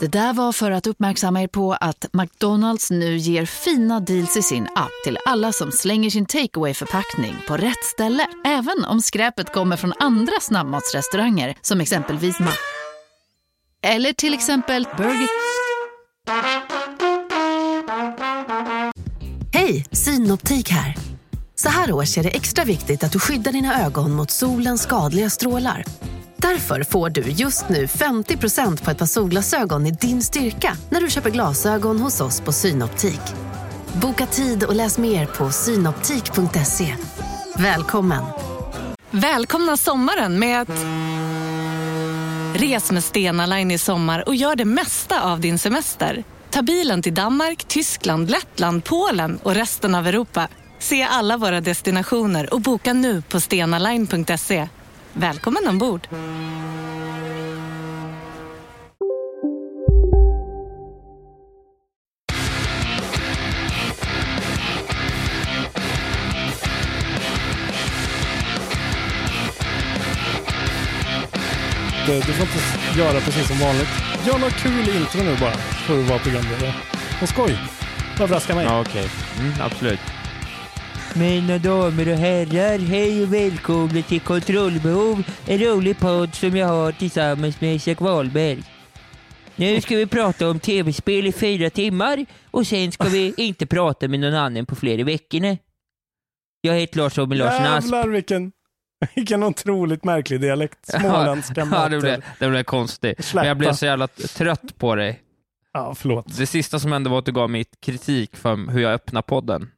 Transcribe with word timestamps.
Det 0.00 0.06
där 0.06 0.32
var 0.32 0.52
för 0.52 0.70
att 0.70 0.86
uppmärksamma 0.86 1.42
er 1.42 1.46
på 1.46 1.72
att 1.72 2.06
McDonalds 2.12 2.90
nu 2.90 3.16
ger 3.16 3.46
fina 3.46 4.00
deals 4.00 4.36
i 4.36 4.42
sin 4.42 4.68
app 4.74 4.90
till 5.04 5.18
alla 5.26 5.52
som 5.52 5.72
slänger 5.72 6.10
sin 6.10 6.26
takeaway 6.26 6.74
förpackning 6.74 7.36
på 7.48 7.56
rätt 7.56 7.84
ställe. 7.84 8.26
Även 8.44 8.84
om 8.84 9.00
skräpet 9.00 9.52
kommer 9.52 9.76
från 9.76 9.92
andra 9.98 10.32
snabbmatsrestauranger 10.40 11.54
som 11.60 11.80
exempelvis 11.80 12.40
Ma... 12.40 12.50
Eller 13.82 14.12
till 14.12 14.34
exempel 14.34 14.86
Burger... 14.96 15.28
Hej, 19.52 19.86
Synoptik 19.92 20.70
här. 20.70 20.96
Så 21.54 21.68
här 21.68 21.92
års 21.92 22.18
är 22.18 22.22
det 22.22 22.30
extra 22.30 22.64
viktigt 22.64 23.04
att 23.04 23.12
du 23.12 23.18
skyddar 23.18 23.52
dina 23.52 23.86
ögon 23.86 24.12
mot 24.12 24.30
solens 24.30 24.82
skadliga 24.82 25.30
strålar. 25.30 25.84
Därför 26.42 26.82
får 26.82 27.10
du 27.10 27.20
just 27.20 27.68
nu 27.68 27.86
50% 27.86 28.84
på 28.84 28.90
ett 28.90 28.98
par 28.98 29.06
solglasögon 29.06 29.86
i 29.86 29.90
din 29.90 30.22
styrka 30.22 30.76
när 30.90 31.00
du 31.00 31.10
köper 31.10 31.30
glasögon 31.30 32.00
hos 32.00 32.20
oss 32.20 32.40
på 32.40 32.52
Synoptik. 32.52 33.20
Boka 33.92 34.26
tid 34.26 34.64
och 34.64 34.74
läs 34.74 34.98
mer 34.98 35.26
på 35.26 35.50
synoptik.se. 35.50 36.94
Välkommen! 37.56 38.24
Välkomna 39.10 39.76
sommaren 39.76 40.38
med 40.38 40.60
att... 40.60 40.68
Res 42.60 42.92
med 42.92 43.04
Stena 43.04 43.46
Line 43.46 43.70
i 43.70 43.78
sommar 43.78 44.28
och 44.28 44.34
gör 44.34 44.56
det 44.56 44.64
mesta 44.64 45.22
av 45.22 45.40
din 45.40 45.58
semester. 45.58 46.24
Ta 46.50 46.62
bilen 46.62 47.02
till 47.02 47.14
Danmark, 47.14 47.64
Tyskland, 47.64 48.30
Lettland, 48.30 48.84
Polen 48.84 49.38
och 49.42 49.54
resten 49.54 49.94
av 49.94 50.06
Europa. 50.06 50.48
Se 50.78 51.02
alla 51.02 51.36
våra 51.36 51.60
destinationer 51.60 52.54
och 52.54 52.60
boka 52.60 52.92
nu 52.92 53.22
på 53.22 53.40
stenaline.se. 53.40 54.68
Välkommen 55.12 55.68
ombord! 55.68 56.08
Du, 72.06 72.16
du 72.16 72.22
får 72.22 72.46
inte 72.46 72.98
göra 72.98 73.20
precis 73.20 73.48
som 73.48 73.58
vanligt. 73.58 73.88
Gör 74.26 74.38
något 74.38 74.52
kul 74.52 74.96
intro 74.96 75.22
nu 75.22 75.36
bara, 75.40 75.52
för 75.52 76.00
att 76.00 76.08
vara 76.08 76.18
programledare. 76.18 76.74
Och 77.22 77.28
skoj. 77.28 77.58
Överraska 78.20 78.54
mig. 78.54 78.64
Ja, 78.64 78.80
okej. 78.80 79.08
Mm, 79.40 79.52
absolut. 79.60 80.19
Mina 81.14 81.58
damer 81.58 82.08
och 82.08 82.18
herrar, 82.18 82.78
hej 82.78 83.22
och 83.22 83.34
välkomna 83.34 84.02
till 84.02 84.20
Kontrollbehov, 84.20 85.22
en 85.46 85.58
rolig 85.58 85.98
podd 85.98 86.34
som 86.34 86.56
jag 86.56 86.66
har 86.66 86.92
tillsammans 86.92 87.60
med 87.60 87.74
Isak 87.74 88.00
Wahlberg. 88.00 88.62
Nu 89.56 89.80
ska 89.80 89.96
vi 89.96 90.06
prata 90.06 90.50
om 90.50 90.60
tv-spel 90.60 91.26
i 91.26 91.32
fyra 91.32 91.70
timmar 91.70 92.26
och 92.50 92.66
sen 92.66 92.92
ska 92.92 93.04
vi 93.08 93.34
inte 93.36 93.66
prata 93.66 94.08
med 94.08 94.20
någon 94.20 94.34
annan 94.34 94.66
på 94.66 94.76
flera 94.76 95.04
veckor. 95.04 95.56
Jag 96.60 96.74
heter 96.74 96.96
Lars-Åke 96.96 97.34
Larsson 97.34 97.66
Asp. 97.66 97.84
Jävlar 97.86 98.08
vilken, 98.08 98.52
vilken 99.14 99.42
otroligt 99.42 100.04
märklig 100.04 100.40
dialekt. 100.40 100.78
Småländska 101.00 101.68
Ja, 101.72 101.88
det 101.88 102.00
blev, 102.00 102.24
det 102.38 102.48
blev 102.48 102.62
konstigt. 102.62 103.24
Släppa. 103.24 103.42
Men 103.42 103.48
jag 103.48 103.58
blev 103.58 103.72
så 103.72 103.86
jävla 103.86 104.08
trött 104.08 104.78
på 104.78 104.94
dig. 104.94 105.20
Ja, 105.72 105.94
förlåt. 105.94 106.38
Det 106.38 106.46
sista 106.46 106.78
som 106.78 106.92
hände 106.92 107.10
var 107.10 107.18
att 107.18 107.26
du 107.26 107.32
gav 107.32 107.50
mig 107.50 107.64
kritik 107.80 108.36
för 108.36 108.70
hur 108.70 108.80
jag 108.80 108.92
öppnar 108.92 109.22
podden. 109.22 109.70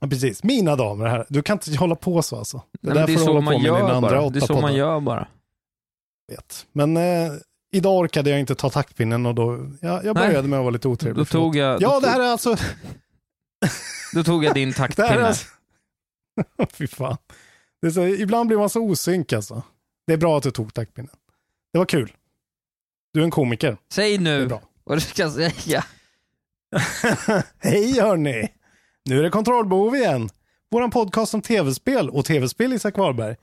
Ja, 0.00 0.06
precis. 0.08 0.42
Mina 0.42 0.76
damer 0.76 1.06
herrar, 1.06 1.26
du 1.28 1.42
kan 1.42 1.54
inte 1.58 1.76
hålla 1.78 1.94
på 1.96 2.22
så 2.22 2.36
alltså. 2.36 2.62
Det 2.80 2.94
Nej, 2.94 3.06
det 3.06 3.12
är 3.12 3.16
så 3.16 3.32
man 3.32 3.44
på 3.44 3.50
med 3.50 3.60
dina 3.60 3.78
gör 3.78 3.90
andra 3.90 4.10
bara. 4.10 4.20
åtta 4.22 4.30
Det 4.30 4.38
är 4.38 4.46
så 4.46 4.60
man 4.60 4.74
gör 4.74 5.00
bara. 5.00 5.28
Vet. 6.28 6.66
Men 6.72 6.96
eh, 6.96 7.32
idag 7.72 7.98
orkade 7.98 8.30
jag 8.30 8.40
inte 8.40 8.54
ta 8.54 8.70
taktpinnen 8.70 9.26
och 9.26 9.34
då, 9.34 9.70
ja, 9.80 10.00
jag 10.04 10.14
Nej. 10.14 10.26
började 10.28 10.48
med 10.48 10.58
att 10.58 10.62
vara 10.64 10.70
lite 10.70 10.88
otrevlig. 10.88 11.20
Då 11.20 11.24
tog 11.24 11.56
jag, 11.56 11.82
Ja, 11.82 12.00
det 12.00 12.08
här 12.08 12.20
är 12.20 12.28
alltså... 12.28 12.56
då 14.14 14.24
tog 14.24 14.44
jag 14.44 14.54
din 14.54 14.68
här 14.72 14.74
taktpinne. 14.74 15.26
alltså... 15.26 15.46
Fy 16.72 16.86
fan. 16.86 17.16
Så, 17.94 18.06
ibland 18.06 18.46
blir 18.48 18.58
man 18.58 18.70
så 18.70 18.80
osynk 18.82 19.32
alltså. 19.32 19.62
Det 20.06 20.12
är 20.12 20.16
bra 20.16 20.36
att 20.36 20.42
du 20.42 20.50
tog 20.50 20.74
taktpinnen. 20.74 21.10
Det 21.72 21.78
var 21.78 21.86
kul. 21.86 22.12
Du 23.12 23.20
är 23.20 23.24
en 23.24 23.30
komiker. 23.30 23.76
Säg 23.92 24.18
nu 24.18 24.50
vad 24.84 24.96
du 24.96 25.00
ska 25.00 25.30
säga. 25.30 25.84
Hej 27.58 28.00
hörni! 28.00 28.48
Nu 29.06 29.18
är 29.18 29.22
det 29.22 29.30
kontrollbehov 29.30 29.96
igen. 29.96 30.28
Våran 30.70 30.90
podcast 30.90 31.34
om 31.34 31.42
tv-spel 31.42 32.10
och 32.10 32.24
tv-spel 32.24 32.72
Isak 32.72 32.98
Wahlberg. 32.98 33.36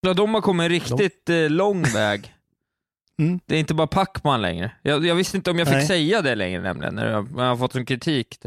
Ja, 0.00 0.14
de 0.14 0.34
har 0.34 0.40
kommit 0.40 0.64
en 0.64 0.68
riktigt 0.68 1.30
eh, 1.30 1.50
lång 1.50 1.82
väg. 1.82 2.32
Mm. 3.18 3.40
Det 3.46 3.54
är 3.54 3.60
inte 3.60 3.74
bara 3.74 3.86
Pacman 3.86 4.42
längre. 4.42 4.70
Jag, 4.82 5.06
jag 5.06 5.14
visste 5.14 5.36
inte 5.36 5.50
om 5.50 5.58
jag 5.58 5.68
fick 5.68 5.76
Nej. 5.76 5.86
säga 5.86 6.22
det 6.22 6.34
längre 6.34 6.62
nämligen, 6.62 6.94
när 6.94 7.10
jag, 7.10 7.36
när 7.36 7.42
jag 7.42 7.50
har 7.50 7.56
fått 7.56 7.72
sån 7.72 7.86
kritik. 7.86 8.38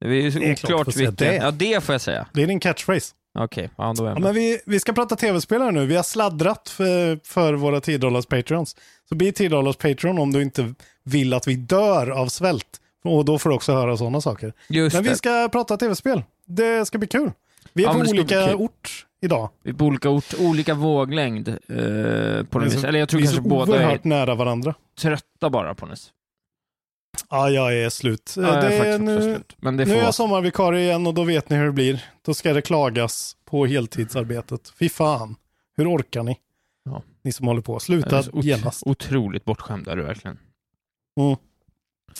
Det 0.00 0.06
är 0.06 0.10
ju 0.10 0.32
så 0.32 0.38
oklart 0.38 0.96
vilken. 0.96 1.34
Ja, 1.34 1.50
det 1.50 1.84
får 1.84 1.92
jag 1.94 2.00
säga. 2.00 2.26
Det 2.32 2.42
är 2.42 2.46
din 2.46 2.60
catchphrase. 2.60 3.14
Okej, 3.38 3.70
ja, 3.76 3.94
då 3.96 4.04
är 4.04 4.08
jag 4.08 4.16
Ja, 4.16 4.20
men 4.20 4.34
vi, 4.34 4.60
vi 4.66 4.80
ska 4.80 4.92
prata 4.92 5.16
tv-spelare 5.16 5.70
nu. 5.70 5.86
Vi 5.86 5.96
har 5.96 6.02
sladdrat 6.02 6.68
för, 6.68 7.20
för 7.24 7.54
våra 7.54 7.80
10 7.80 7.98
dollars 7.98 8.26
patreons. 8.26 8.76
Så 9.08 9.14
bli 9.14 9.32
10 9.32 9.48
dollars 9.48 9.76
patreon 9.76 10.18
om 10.18 10.32
du 10.32 10.42
inte 10.42 10.74
vill 11.04 11.34
att 11.34 11.48
vi 11.48 11.54
dör 11.54 12.10
av 12.10 12.26
svält. 12.26 12.80
Och 13.04 13.24
då 13.24 13.38
får 13.38 13.50
du 13.50 13.56
också 13.56 13.72
höra 13.72 13.96
sådana 13.96 14.20
saker. 14.20 14.52
Just 14.68 14.94
Men 14.94 15.02
vi 15.02 15.08
det. 15.10 15.16
ska 15.16 15.48
prata 15.52 15.76
tv-spel. 15.76 16.22
Det 16.46 16.86
ska 16.86 16.98
bli 16.98 17.08
kul. 17.08 17.32
Vi 17.72 17.82
är 17.82 17.86
Ja, 17.88 17.92
på 17.92 17.98
men 17.98 18.06
det 18.06 18.08
ska 18.08 18.18
olika 18.20 18.46
kul. 18.46 18.54
ort 18.56 19.06
idag. 19.22 19.48
Vi 19.62 19.70
är 19.70 19.74
på 19.74 19.84
olika 19.84 20.10
ort, 20.10 20.34
olika 20.40 20.74
våglängd 20.74 21.48
eh, 21.48 21.54
på 22.46 22.58
något 22.58 22.66
vis. 22.74 22.84
Eller 22.84 22.98
jag 22.98 23.08
tror 23.08 23.20
vi 23.20 23.26
är 23.26 23.28
kanske 23.32 23.42
så 23.42 23.48
båda 23.48 23.76
är 23.76 23.84
oerhört 23.84 24.04
nära 24.04 24.34
varandra. 24.34 24.74
trötta 25.00 25.50
bara 25.50 25.74
på 25.74 25.86
något 25.86 25.92
vis. 25.92 26.10
Ja, 27.30 27.50
jag 27.50 27.74
är 27.78 27.88
slut. 27.90 28.34
Ja, 28.36 28.42
jag 28.42 28.54
det 28.54 28.66
är 28.74 28.78
faktiskt 28.78 28.94
också 29.00 29.04
nu, 29.04 29.34
slut. 29.34 29.56
Men 29.60 29.76
det 29.76 29.84
nu 29.84 29.90
är 29.90 29.94
vara 29.96 30.04
jag 30.04 30.14
sommarvikarie 30.14 30.80
igen 30.84 31.06
och 31.06 31.14
då 31.14 31.22
vet 31.24 31.50
ni 31.50 31.56
hur 31.56 31.64
det 31.66 31.72
blir. 31.72 32.04
Då 32.22 32.34
ska 32.34 32.52
det 32.52 32.62
klagas 32.62 33.36
på 33.44 33.66
heltidsarbetet. 33.66 34.72
Fy 34.78 34.88
fan. 34.88 35.36
Hur 35.76 35.94
orkar 35.96 36.22
ni? 36.22 36.36
Ja. 36.84 37.02
Ni 37.22 37.32
som 37.32 37.46
håller 37.46 37.62
på. 37.62 37.80
Sluta 37.80 38.18
är 38.18 38.22
så 38.22 38.30
ot- 38.30 38.44
genast. 38.44 38.82
Otroligt 38.86 39.44
bortskämd 39.44 39.88
är 39.88 39.96
du 39.96 40.02
verkligen. 40.02 40.38
Mm. 41.20 41.36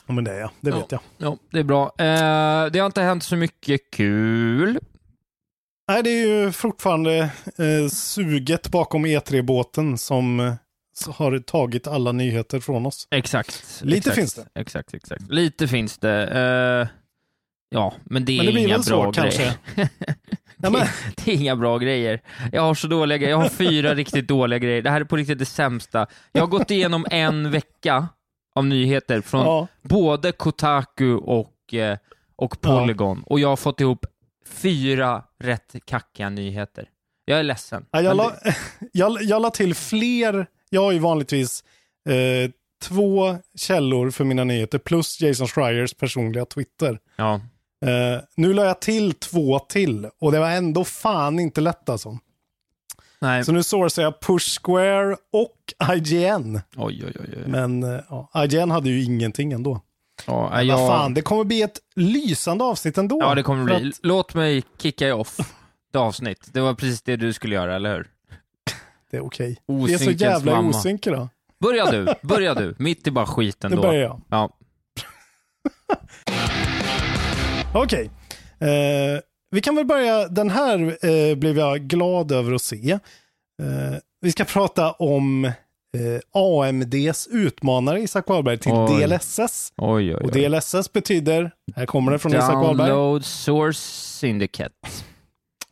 Ja, 0.06 0.12
men 0.14 0.24
det 0.24 0.32
är 0.32 0.40
jag. 0.40 0.50
Det 0.60 0.70
Ja. 0.70 0.76
vet 0.76 0.92
jag. 0.92 1.00
Ja, 1.18 1.36
det 1.50 1.58
är 1.58 1.62
bra. 1.64 1.84
Eh, 1.98 2.70
det 2.72 2.78
har 2.78 2.86
inte 2.86 3.02
hänt 3.02 3.24
så 3.24 3.36
mycket 3.36 3.80
kul. 3.90 4.78
Nej, 5.88 6.02
det 6.02 6.10
är 6.10 6.26
ju 6.26 6.52
fortfarande 6.52 7.16
eh, 7.58 7.88
suget 7.92 8.68
bakom 8.70 9.06
E3-båten 9.06 9.98
som 9.98 10.40
eh, 10.40 10.54
har 11.14 11.38
tagit 11.38 11.86
alla 11.86 12.12
nyheter 12.12 12.60
från 12.60 12.86
oss. 12.86 13.08
Exakt. 13.10 13.80
Lite 13.84 13.98
exakt, 13.98 14.16
finns 14.16 14.34
det. 14.34 14.60
Exakt, 14.60 14.94
exakt. 14.94 15.22
Lite 15.30 15.68
finns 15.68 15.98
det. 15.98 16.22
Eh, 16.28 16.88
ja, 17.70 17.94
men 18.04 18.24
det 18.24 18.32
är 18.32 18.36
Men 18.36 18.46
det 18.46 18.52
blir 18.52 18.62
inga 18.66 18.78
väl 18.78 18.84
bra 18.88 19.12
så, 19.12 19.20
grejer. 19.20 19.52
kanske. 19.74 19.88
Det, 20.56 20.88
det 21.24 21.32
är 21.32 21.34
inga 21.36 21.56
bra 21.56 21.78
grejer. 21.78 22.20
Jag 22.52 22.62
har 22.62 22.74
så 22.74 22.86
dåliga 22.86 23.18
grejer. 23.18 23.30
Jag 23.30 23.38
har 23.38 23.48
fyra 23.48 23.94
riktigt 23.94 24.28
dåliga 24.28 24.58
grejer. 24.58 24.82
Det 24.82 24.90
här 24.90 25.00
är 25.00 25.04
på 25.04 25.16
riktigt 25.16 25.38
det 25.38 25.44
sämsta. 25.46 26.06
Jag 26.32 26.42
har 26.42 26.46
gått 26.46 26.70
igenom 26.70 27.06
en 27.10 27.50
vecka 27.50 28.08
av 28.54 28.66
nyheter 28.66 29.20
från 29.20 29.40
ja. 29.40 29.66
både 29.82 30.32
Kotaku 30.32 31.14
och, 31.14 31.74
eh, 31.74 31.98
och 32.36 32.60
Polygon 32.60 33.22
och 33.26 33.40
jag 33.40 33.48
har 33.48 33.56
fått 33.56 33.80
ihop 33.80 34.06
fyra 34.46 35.22
rätt 35.38 35.74
kackiga 35.84 36.28
nyheter. 36.30 36.88
Jag 37.24 37.38
är 37.38 37.42
ledsen. 37.42 37.86
Ja, 37.90 38.00
jag, 38.02 38.16
la, 38.16 38.30
det- 38.44 38.56
jag, 38.92 39.22
jag 39.22 39.42
la 39.42 39.50
till 39.50 39.74
fler. 39.74 40.46
Jag 40.70 40.80
har 40.82 40.92
ju 40.92 40.98
vanligtvis 40.98 41.64
eh, 42.08 42.50
två 42.82 43.36
källor 43.58 44.10
för 44.10 44.24
mina 44.24 44.44
nyheter 44.44 44.78
plus 44.78 45.20
Jason 45.20 45.46
Schreiers 45.46 45.94
personliga 45.94 46.44
Twitter. 46.44 46.98
ja. 47.16 47.40
Eh, 47.86 48.20
nu 48.36 48.52
la 48.54 48.64
jag 48.64 48.80
till 48.80 49.12
två 49.12 49.58
till 49.58 50.08
och 50.20 50.32
det 50.32 50.38
var 50.38 50.50
ändå 50.50 50.84
fan 50.84 51.38
inte 51.40 51.60
lätt 51.60 51.88
alltså. 51.88 52.18
Nej. 53.18 53.44
Så 53.44 53.52
nu 53.52 53.62
sourcar 53.62 54.02
jag 54.02 54.20
Push 54.20 54.60
Square 54.62 55.16
och 55.32 55.92
IGN. 55.96 56.60
Oj, 56.76 57.04
oj, 57.06 57.12
oj. 57.20 57.28
oj. 57.36 57.42
Men 57.46 57.82
eh, 57.82 58.00
ja, 58.08 58.30
IGN 58.44 58.70
hade 58.70 58.88
ju 58.90 59.02
ingenting 59.04 59.52
ändå. 59.52 59.80
Ja, 60.26 60.62
jag... 60.62 60.78
Vad 60.78 60.88
fan, 60.88 61.14
det 61.14 61.22
kommer 61.22 61.44
bli 61.44 61.62
ett 61.62 61.78
lysande 61.94 62.64
avsnitt 62.64 62.98
ändå. 62.98 63.18
Ja, 63.20 63.34
det 63.34 63.42
kommer 63.42 63.64
bli. 63.64 63.74
att- 63.88 63.98
Låt 64.02 64.34
mig 64.34 64.62
kicka 64.78 65.14
off 65.14 65.36
det 65.92 65.98
avsnitt. 65.98 66.48
Det 66.52 66.60
var 66.60 66.74
precis 66.74 67.02
det 67.02 67.16
du 67.16 67.32
skulle 67.32 67.54
göra, 67.54 67.76
eller 67.76 67.94
hur? 67.96 68.10
Det 69.10 69.16
är 69.16 69.24
okej. 69.26 69.56
Vi 69.66 69.94
är 69.94 69.98
så 69.98 70.10
jävla 70.10 70.52
mamma. 70.54 70.68
osynk 70.68 71.06
idag. 71.06 71.28
Börja 71.60 71.90
du, 71.90 72.06
börja 72.22 72.54
du. 72.54 72.74
Mitt 72.78 73.06
i 73.06 73.10
bara 73.10 73.26
skiten 73.26 73.70
Nu 73.70 73.76
då. 73.76 73.82
börjar 73.82 74.02
jag. 74.02 74.20
Ja. 74.28 74.50
Okej. 77.74 78.10
Eh, 78.58 79.20
vi 79.54 79.60
kan 79.60 79.76
väl 79.76 79.84
börja, 79.84 80.28
den 80.28 80.50
här 80.50 81.06
eh, 81.06 81.36
blev 81.36 81.58
jag 81.58 81.80
glad 81.80 82.32
över 82.32 82.52
att 82.52 82.62
se. 82.62 82.90
Eh, 83.62 83.98
vi 84.20 84.32
ska 84.32 84.44
prata 84.44 84.92
om 84.92 85.44
eh, 85.44 85.52
AMDs 86.32 87.28
utmanare 87.30 88.00
Isak 88.00 88.28
Wahlberg 88.28 88.58
till 88.58 88.72
Oj. 88.72 89.06
DLSS. 89.06 89.72
Oj, 89.76 90.14
oj, 90.14 90.24
Och. 90.24 90.32
DLSS 90.32 90.92
betyder, 90.92 91.50
här 91.76 91.86
kommer 91.86 92.12
det 92.12 92.18
från 92.18 92.32
Isak 92.32 92.54
Wahlberg. 92.54 92.88
Download 92.88 93.24
Source 93.24 93.80
Syndicate. 94.18 94.74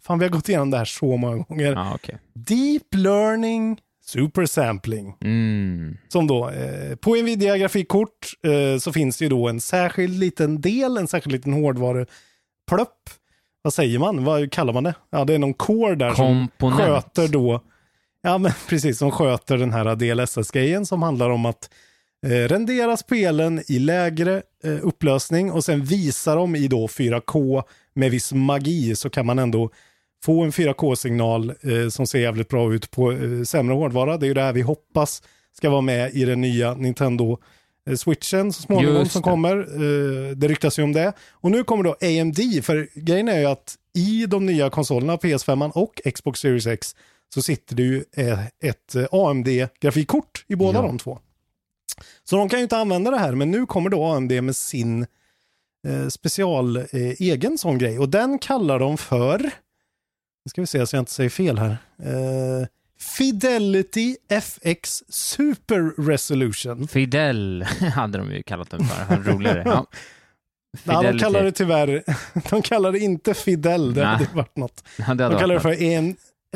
Fan, 0.03 0.19
vi 0.19 0.25
har 0.25 0.31
gått 0.31 0.49
igenom 0.49 0.71
det 0.71 0.79
här 0.79 0.85
så 0.85 1.17
många 1.17 1.37
gånger. 1.37 1.73
Ja, 1.73 1.93
okej. 1.95 2.19
Deep 2.35 2.95
Learning 2.95 3.79
Super 4.05 4.47
Sampling. 4.47 5.15
Mm. 5.21 5.97
Som 6.09 6.27
då, 6.27 6.51
eh, 6.51 6.97
på 6.97 7.15
Nvidia 7.15 7.59
grafikkort 7.59 8.33
eh, 8.47 8.79
så 8.79 8.93
finns 8.93 9.19
det 9.19 9.25
ju 9.25 9.29
då 9.29 9.49
en 9.49 9.61
särskild 9.61 10.19
liten 10.19 10.61
del, 10.61 10.97
en 10.97 11.09
särskild 11.09 11.33
liten 11.33 11.53
hårdvaruplupp. 11.53 13.11
Vad 13.63 13.75
säger 13.75 13.99
man? 13.99 14.25
Vad 14.25 14.53
kallar 14.53 14.73
man 14.73 14.85
det? 14.85 14.95
Ja, 15.11 15.25
det 15.25 15.35
är 15.35 15.39
någon 15.39 15.55
core 15.55 15.95
där 15.95 16.11
Komponent. 16.15 16.53
som 16.61 16.79
sköter 16.79 17.29
då, 17.29 17.61
ja 18.23 18.39
men 18.39 18.53
precis, 18.69 18.99
som 18.99 19.11
sköter 19.11 19.59
den 19.59 19.73
här 19.73 19.97
DLSS-grejen 19.97 20.87
som 20.87 21.03
handlar 21.03 21.31
om 21.31 21.47
att 21.47 21.71
eh, 22.27 22.31
rendera 22.49 22.97
spelen 22.97 23.63
i 23.69 23.79
lägre 23.79 24.43
eh, 24.65 24.79
upplösning 24.83 25.53
och 25.53 25.65
sen 25.65 25.85
visa 25.85 26.35
dem 26.35 26.57
i 26.57 26.69
då 26.69 26.87
4K 26.87 27.63
med 27.95 28.11
viss 28.11 28.33
magi 28.33 28.97
så 28.97 29.11
kan 29.11 29.27
man 29.27 29.39
ändå 29.39 29.71
få 30.25 30.43
en 30.43 30.51
4K-signal 30.53 31.51
eh, 31.61 31.89
som 31.89 32.07
ser 32.07 32.19
jävligt 32.21 32.49
bra 32.49 32.75
ut 32.75 32.91
på 32.91 33.13
eh, 33.13 33.43
sämre 33.43 33.75
hårdvara. 33.75 34.17
Det 34.17 34.27
är 34.27 34.29
ju 34.29 34.35
det 34.35 34.43
här 34.43 34.53
vi 34.53 34.63
hoppas 34.63 35.23
ska 35.57 35.71
vara 35.71 35.81
med 35.81 36.11
i 36.15 36.25
den 36.25 36.41
nya 36.41 36.75
Nintendo 36.75 37.39
switchen 37.97 38.53
så 38.53 38.63
småningom 38.63 38.97
Just 38.97 39.13
som 39.13 39.23
det. 39.23 39.29
kommer. 39.31 39.57
Eh, 39.59 40.31
det 40.37 40.49
ryktas 40.49 40.79
ju 40.79 40.83
om 40.83 40.93
det. 40.93 41.13
Och 41.31 41.51
nu 41.51 41.65
kommer 41.65 41.85
då 41.85 41.91
AMD, 42.21 42.65
för 42.65 42.89
grejen 42.95 43.29
är 43.29 43.39
ju 43.39 43.47
att 43.47 43.77
i 43.95 44.27
de 44.27 44.47
nya 44.47 44.71
konsolerna, 44.71 45.17
PS5 45.17 45.71
och 45.71 46.01
Xbox 46.15 46.41
Series 46.41 46.67
X, 46.67 46.97
så 47.35 47.43
sitter 47.43 47.77
det 47.77 47.83
ju 47.83 48.05
eh, 48.17 48.47
ett 48.65 48.95
eh, 48.95 49.05
AMD-grafikkort 49.13 50.45
i 50.49 50.57
båda 50.57 50.79
Ja. 50.79 50.83
de 50.87 50.99
två. 50.99 51.19
Så 52.25 52.37
de 52.37 52.49
kan 52.49 52.59
ju 52.59 52.63
inte 52.63 52.77
använda 52.77 53.11
det 53.11 53.19
här, 53.19 53.33
men 53.35 53.51
nu 53.51 53.67
kommer 53.67 53.91
då 53.91 54.05
AMD 54.05 54.33
med 54.43 54.57
sin 54.57 55.07
eh, 55.89 56.09
special 56.09 56.77
eh, 56.77 56.87
egen 57.19 57.59
sån 57.59 57.79
grej. 57.79 57.99
Och 57.99 58.09
den 58.09 58.39
kallar 58.39 58.79
de 58.79 58.99
för, 58.99 59.39
nu 60.45 60.49
ska 60.49 60.61
vi 60.61 60.67
se 60.67 60.87
så 60.87 60.97
jag 60.97 61.01
inte 61.03 61.13
säger 61.13 61.31
fel 61.31 61.59
här, 61.59 61.77
eh, 62.03 62.67
Fidelity 63.03 64.17
FX 64.29 65.03
Super 65.09 66.03
Resolution. 66.07 66.89
Fidel 66.89 67.63
hade 67.95 68.19
de 68.19 68.33
ju 68.33 68.43
kallat 68.43 68.71
den 68.71 68.85
för. 68.85 69.17
Roligare. 69.17 69.63
Ja. 69.67 69.87
Nej, 70.85 71.13
de 71.13 71.19
kallar 71.19 71.43
det 71.43 71.53
tyvärr, 71.53 72.03
de 72.51 72.63
kallar 72.63 72.93
det 72.93 72.99
inte 72.99 73.35
Fidel, 73.35 73.95
det 73.95 74.01
Nej. 74.01 74.11
hade 74.11 74.27
varit 74.35 74.57
något. 74.57 74.85
Ja, 74.97 75.15
det 75.15 75.25
hade 75.25 75.35
De 75.35 75.41
kallar 75.41 75.55
det 75.55 75.61
för 75.61 75.83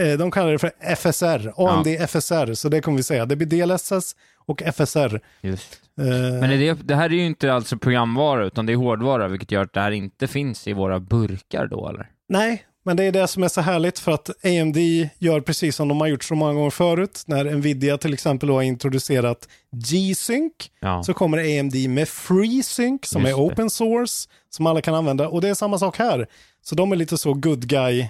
eh, 0.05 0.19
de 0.19 0.31
kallar 0.31 0.53
det 0.53 0.59
för 0.59 0.73
FSR, 0.97 1.53
AMD 1.57 1.87
FSR, 2.09 2.55
så 2.55 2.69
det 2.69 2.81
kommer 2.81 2.97
vi 2.97 3.03
säga. 3.03 3.27
Det 3.27 3.37
blir 3.37 3.67
DLSS 3.67 4.17
och 4.47 4.63
FSR. 4.63 5.21
Just. 5.41 5.81
Eh, 6.01 6.41
Men 6.41 6.51
det, 6.51 6.73
det 6.73 6.95
här 6.95 7.05
är 7.05 7.15
ju 7.15 7.27
inte 7.27 7.53
alltså 7.53 7.79
programvara, 7.79 8.47
utan 8.47 8.67
det 8.67 8.73
är 8.73 8.77
hårdvara, 8.77 9.29
vilket 9.29 9.51
gör 9.53 9.63
att 9.63 9.73
det 9.73 9.81
här 9.81 9.91
inte 9.91 10.27
finns 10.27 10.69
i 10.69 10.73
våra 10.73 11.01
burkar 11.01 11.67
då, 11.67 11.89
eller? 11.89 12.11
Nej, 12.29 12.67
men 12.87 12.97
det 12.97 13.05
är 13.05 13.13
det 13.13 13.29
som 13.29 13.43
är 13.43 13.49
så 13.49 13.61
härligt 13.61 13.99
för 13.99 14.13
att 14.13 14.31
AMD 14.45 14.77
gör 15.19 15.41
precis 15.41 15.77
som 15.77 15.89
de 15.89 16.01
har 16.01 16.09
gjort 16.09 16.25
så 16.25 16.35
många 16.35 16.53
gånger 16.53 16.71
förut. 16.71 17.23
När 17.27 17.45
Nvidia 17.45 17.99
till 17.99 18.15
exempel 18.15 18.49
har 18.49 18.63
introducerat 18.63 19.49
G-Sync 19.71 20.53
Ja. 20.81 21.03
så 21.03 21.15
kommer 21.15 21.59
AMD 21.61 21.75
med 21.89 22.09
FreeSync 22.09 23.01
som 23.07 23.23
Just 23.23 23.33
är 23.33 23.37
det. 23.37 23.43
open 23.53 23.71
source 23.71 24.29
som 24.51 24.67
alla 24.67 24.81
kan 24.81 24.95
använda 24.95 25.29
och 25.29 25.41
det 25.41 25.49
är 25.49 25.55
samma 25.55 25.79
sak 25.79 25.99
här. 25.99 26.27
Så 26.63 26.75
de 26.75 26.93
är 26.93 26.97
lite 26.97 27.19
så 27.19 27.35
good 27.35 27.69
guy 27.69 28.01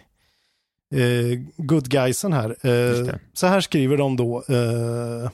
eh, 0.94 1.38
good 1.56 1.88
guysen 1.90 2.32
här. 2.32 2.50
Eh, 2.50 3.04
det. 3.04 3.18
så 3.32 3.46
här 3.46 3.60
skriver 3.60 3.96
de 3.96 4.16
då. 4.16 4.44
Eh, 4.48 5.30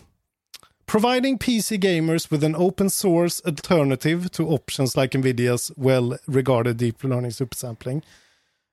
Providing 0.86 1.38
PC 1.38 1.76
gamers 1.76 2.32
with 2.32 2.44
an 2.44 2.56
open 2.56 2.90
source 2.90 3.42
alternative 3.48 4.28
to 4.28 4.42
options 4.54 4.96
like 4.96 5.18
Nvidias 5.18 5.72
well 5.76 6.16
regarded 6.26 6.76
deep 6.76 7.04
learning 7.04 7.32
supersampling. 7.32 8.02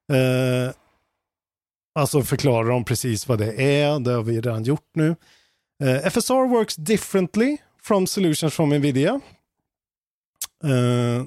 Eh, 0.10 0.74
alltså 1.96 2.22
förklarar 2.22 2.70
de 2.70 2.86
precis 2.86 3.28
vad 3.28 3.40
det 3.40 3.62
är, 3.62 4.00
det 4.00 4.12
har 4.12 4.24
vi 4.24 4.36
redan 4.36 4.64
gjort 4.64 4.90
nu. 4.94 5.16
Eh, 5.84 6.12
FSR 6.12 6.48
works 6.48 6.76
differently 6.76 7.58
from 7.82 8.08
solutions 8.08 8.54
from 8.54 8.74
Nvidia. 8.74 9.22
Eh, 10.64 11.26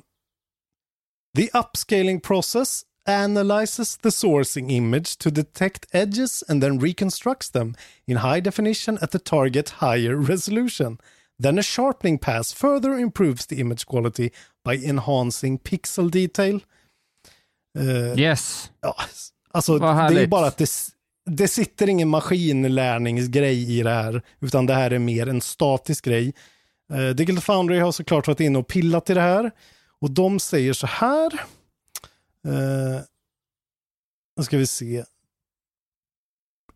the 1.36 1.48
upscaling 1.52 2.20
process 2.20 2.84
analyzes 3.06 3.96
the 3.96 4.10
sourcing 4.10 4.70
image 4.70 5.18
to 5.18 5.30
detect 5.30 5.86
edges 5.92 6.44
and 6.48 6.62
then 6.62 6.80
reconstructs 6.80 7.50
them 7.50 7.74
in 8.06 8.16
high 8.16 8.40
definition 8.40 8.98
at 9.02 9.10
the 9.10 9.18
target 9.18 9.70
higher 9.70 10.16
resolution. 10.16 10.98
Then 11.38 11.58
a 11.58 11.62
sharpening 11.62 12.18
pass 12.18 12.52
further 12.52 12.98
improves 12.98 13.46
the 13.46 13.60
image 13.60 13.86
quality 13.86 14.30
by 14.64 14.76
enhancing 14.76 15.58
pixel 15.58 16.10
detail. 16.10 16.60
Eh, 17.78 18.18
Yes. 18.20 18.70
Ja, 18.80 18.96
alltså 19.50 19.78
det 19.78 19.86
är 20.22 20.26
bara 20.26 20.46
att 20.46 20.56
det, 20.56 20.70
det 21.26 21.48
sitter 21.48 21.88
ingen 21.88 22.08
maskinlärningsgrej 22.08 23.78
i 23.78 23.82
det 23.82 23.90
här, 23.90 24.22
utan 24.40 24.66
det 24.66 24.74
här 24.74 24.90
är 24.90 24.98
mer 24.98 25.28
en 25.28 25.40
statisk 25.40 26.04
grej. 26.04 26.34
Eh, 26.92 27.08
Digital 27.08 27.40
Foundry 27.42 27.78
har 27.78 27.92
såklart 27.92 28.26
varit 28.26 28.40
inne 28.40 28.58
och 28.58 28.66
pillat 28.68 29.10
i 29.10 29.14
det 29.14 29.20
här 29.20 29.50
och 30.00 30.10
de 30.10 30.40
säger 30.40 30.72
så 30.72 30.86
här. 30.86 31.32
Eh, 32.46 33.00
nu 34.36 34.44
ska 34.44 34.58
vi 34.58 34.66
se. 34.66 35.04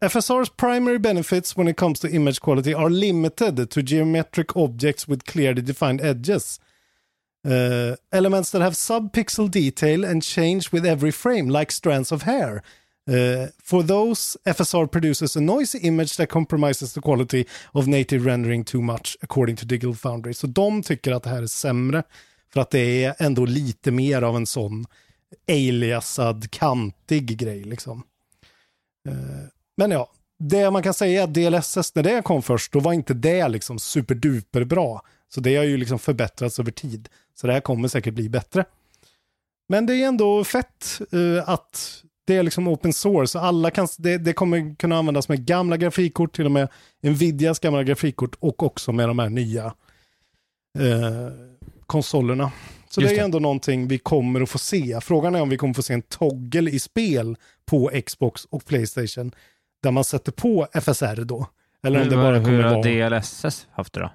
FSR's 0.01 0.51
primary 0.57 0.99
benefits 0.99 1.59
when 1.59 1.69
it 1.69 1.77
comes 1.77 2.01
to 2.01 2.09
image 2.09 2.41
quality 2.41 2.75
are 2.75 2.89
limited 2.89 3.71
to 3.71 3.81
geometric 3.81 4.47
objects 4.55 5.09
with 5.09 5.25
clearly 5.25 5.63
defined 5.63 6.01
edges. 6.01 6.61
Uh, 7.47 7.95
elements 8.11 8.51
that 8.51 8.61
have 8.61 8.73
subpixel 8.73 9.49
detail 9.49 10.05
and 10.05 10.23
change 10.23 10.73
with 10.73 10.85
every 10.85 11.13
frame, 11.13 11.49
like 11.49 11.71
strands 11.71 12.13
of 12.13 12.23
hair. 12.23 12.63
Uh, 13.09 13.47
for 13.63 13.85
those, 13.85 14.37
FSR 14.45 14.91
produces 14.91 15.37
a 15.37 15.41
noisy 15.41 15.79
image 15.79 16.17
that 16.17 16.29
compromises 16.29 16.93
the 16.95 17.01
quality 17.01 17.47
of 17.73 17.87
native 17.87 18.25
rendering 18.25 18.65
too 18.65 18.83
much, 18.83 19.17
according 19.23 19.55
to 19.57 19.65
Digital 19.65 19.95
Foundry. 19.95 20.35
Så 20.35 20.47
de 20.47 20.83
tycker 20.83 21.13
att 21.13 21.23
det 21.23 21.31
här 21.31 21.43
är 21.43 21.47
sämre, 21.47 22.03
för 22.53 22.61
att 22.61 22.71
det 22.71 23.05
är 23.05 23.15
ändå 23.19 23.47
lite 23.47 23.91
mer 23.91 24.23
av 24.23 24.37
en 24.37 24.47
sån 24.47 24.87
aliasad, 25.49 26.51
kantig 26.51 27.39
grej. 27.39 27.65
Liksom. 27.65 28.03
Uh, 29.09 29.47
men 29.77 29.91
ja, 29.91 30.11
det 30.39 30.71
man 30.71 30.83
kan 30.83 30.95
säga 30.95 31.21
är 31.21 31.25
att 31.25 31.35
DLSS, 31.35 31.95
när 31.95 32.03
det 32.03 32.23
kom 32.23 32.43
först, 32.43 32.73
då 32.73 32.81
var 32.81 32.93
inte 32.93 33.15
det 33.15 33.49
liksom 33.49 33.79
superduper 33.79 34.65
bra. 34.65 35.03
Så 35.29 35.41
det 35.41 35.57
har 35.57 35.65
ju 35.65 35.77
liksom 35.77 35.99
förbättrats 35.99 36.59
över 36.59 36.71
tid. 36.71 37.09
Så 37.35 37.47
det 37.47 37.53
här 37.53 37.61
kommer 37.61 37.89
säkert 37.89 38.15
bli 38.15 38.29
bättre. 38.29 38.65
Men 39.69 39.87
det 39.87 39.95
är 39.95 40.07
ändå 40.07 40.45
fett 40.45 41.01
eh, 41.13 41.49
att 41.49 42.03
det 42.27 42.37
är 42.37 42.43
liksom 42.43 42.69
open 42.69 42.93
source. 42.93 43.39
Alla 43.39 43.71
kan, 43.71 43.89
det, 43.99 44.19
det 44.19 44.33
kommer 44.33 44.77
kunna 44.77 44.97
användas 44.99 45.29
med 45.29 45.47
gamla 45.47 45.77
grafikkort, 45.77 46.37
till 46.37 46.45
och 46.45 46.51
med 46.51 46.69
Nvidias 47.03 47.59
gamla 47.59 47.83
grafikkort 47.83 48.37
och 48.41 48.63
också 48.63 48.93
med 48.93 49.09
de 49.09 49.19
här 49.19 49.29
nya 49.29 49.65
eh, 50.79 51.33
konsolerna. 51.87 52.53
Så 52.89 53.01
Just 53.01 53.11
det 53.11 53.15
är 53.15 53.19
det. 53.19 53.25
ändå 53.25 53.39
någonting 53.39 53.89
vi 53.89 53.99
kommer 53.99 54.41
att 54.41 54.51
få 54.51 54.59
se. 54.59 54.99
Frågan 55.03 55.35
är 55.35 55.41
om 55.41 55.49
vi 55.49 55.57
kommer 55.57 55.75
få 55.75 55.83
se 55.83 55.95
en 55.95 56.03
toggle 56.03 56.71
i 56.71 56.79
spel 56.79 57.37
på 57.67 57.91
Xbox 58.07 58.45
och 58.45 58.65
Playstation 58.65 59.33
där 59.83 59.91
man 59.91 60.05
sätter 60.05 60.33
på 60.33 60.67
FSR 60.75 61.25
då. 61.25 61.47
Eller 61.83 62.03
om 62.03 62.09
det 62.09 62.17
bara 62.17 62.39
hur 62.39 62.63
har 62.63 62.71
vara... 62.71 63.19
DLSS 63.19 63.67
haft 63.71 63.93
det 63.93 64.01
då? 64.01 64.11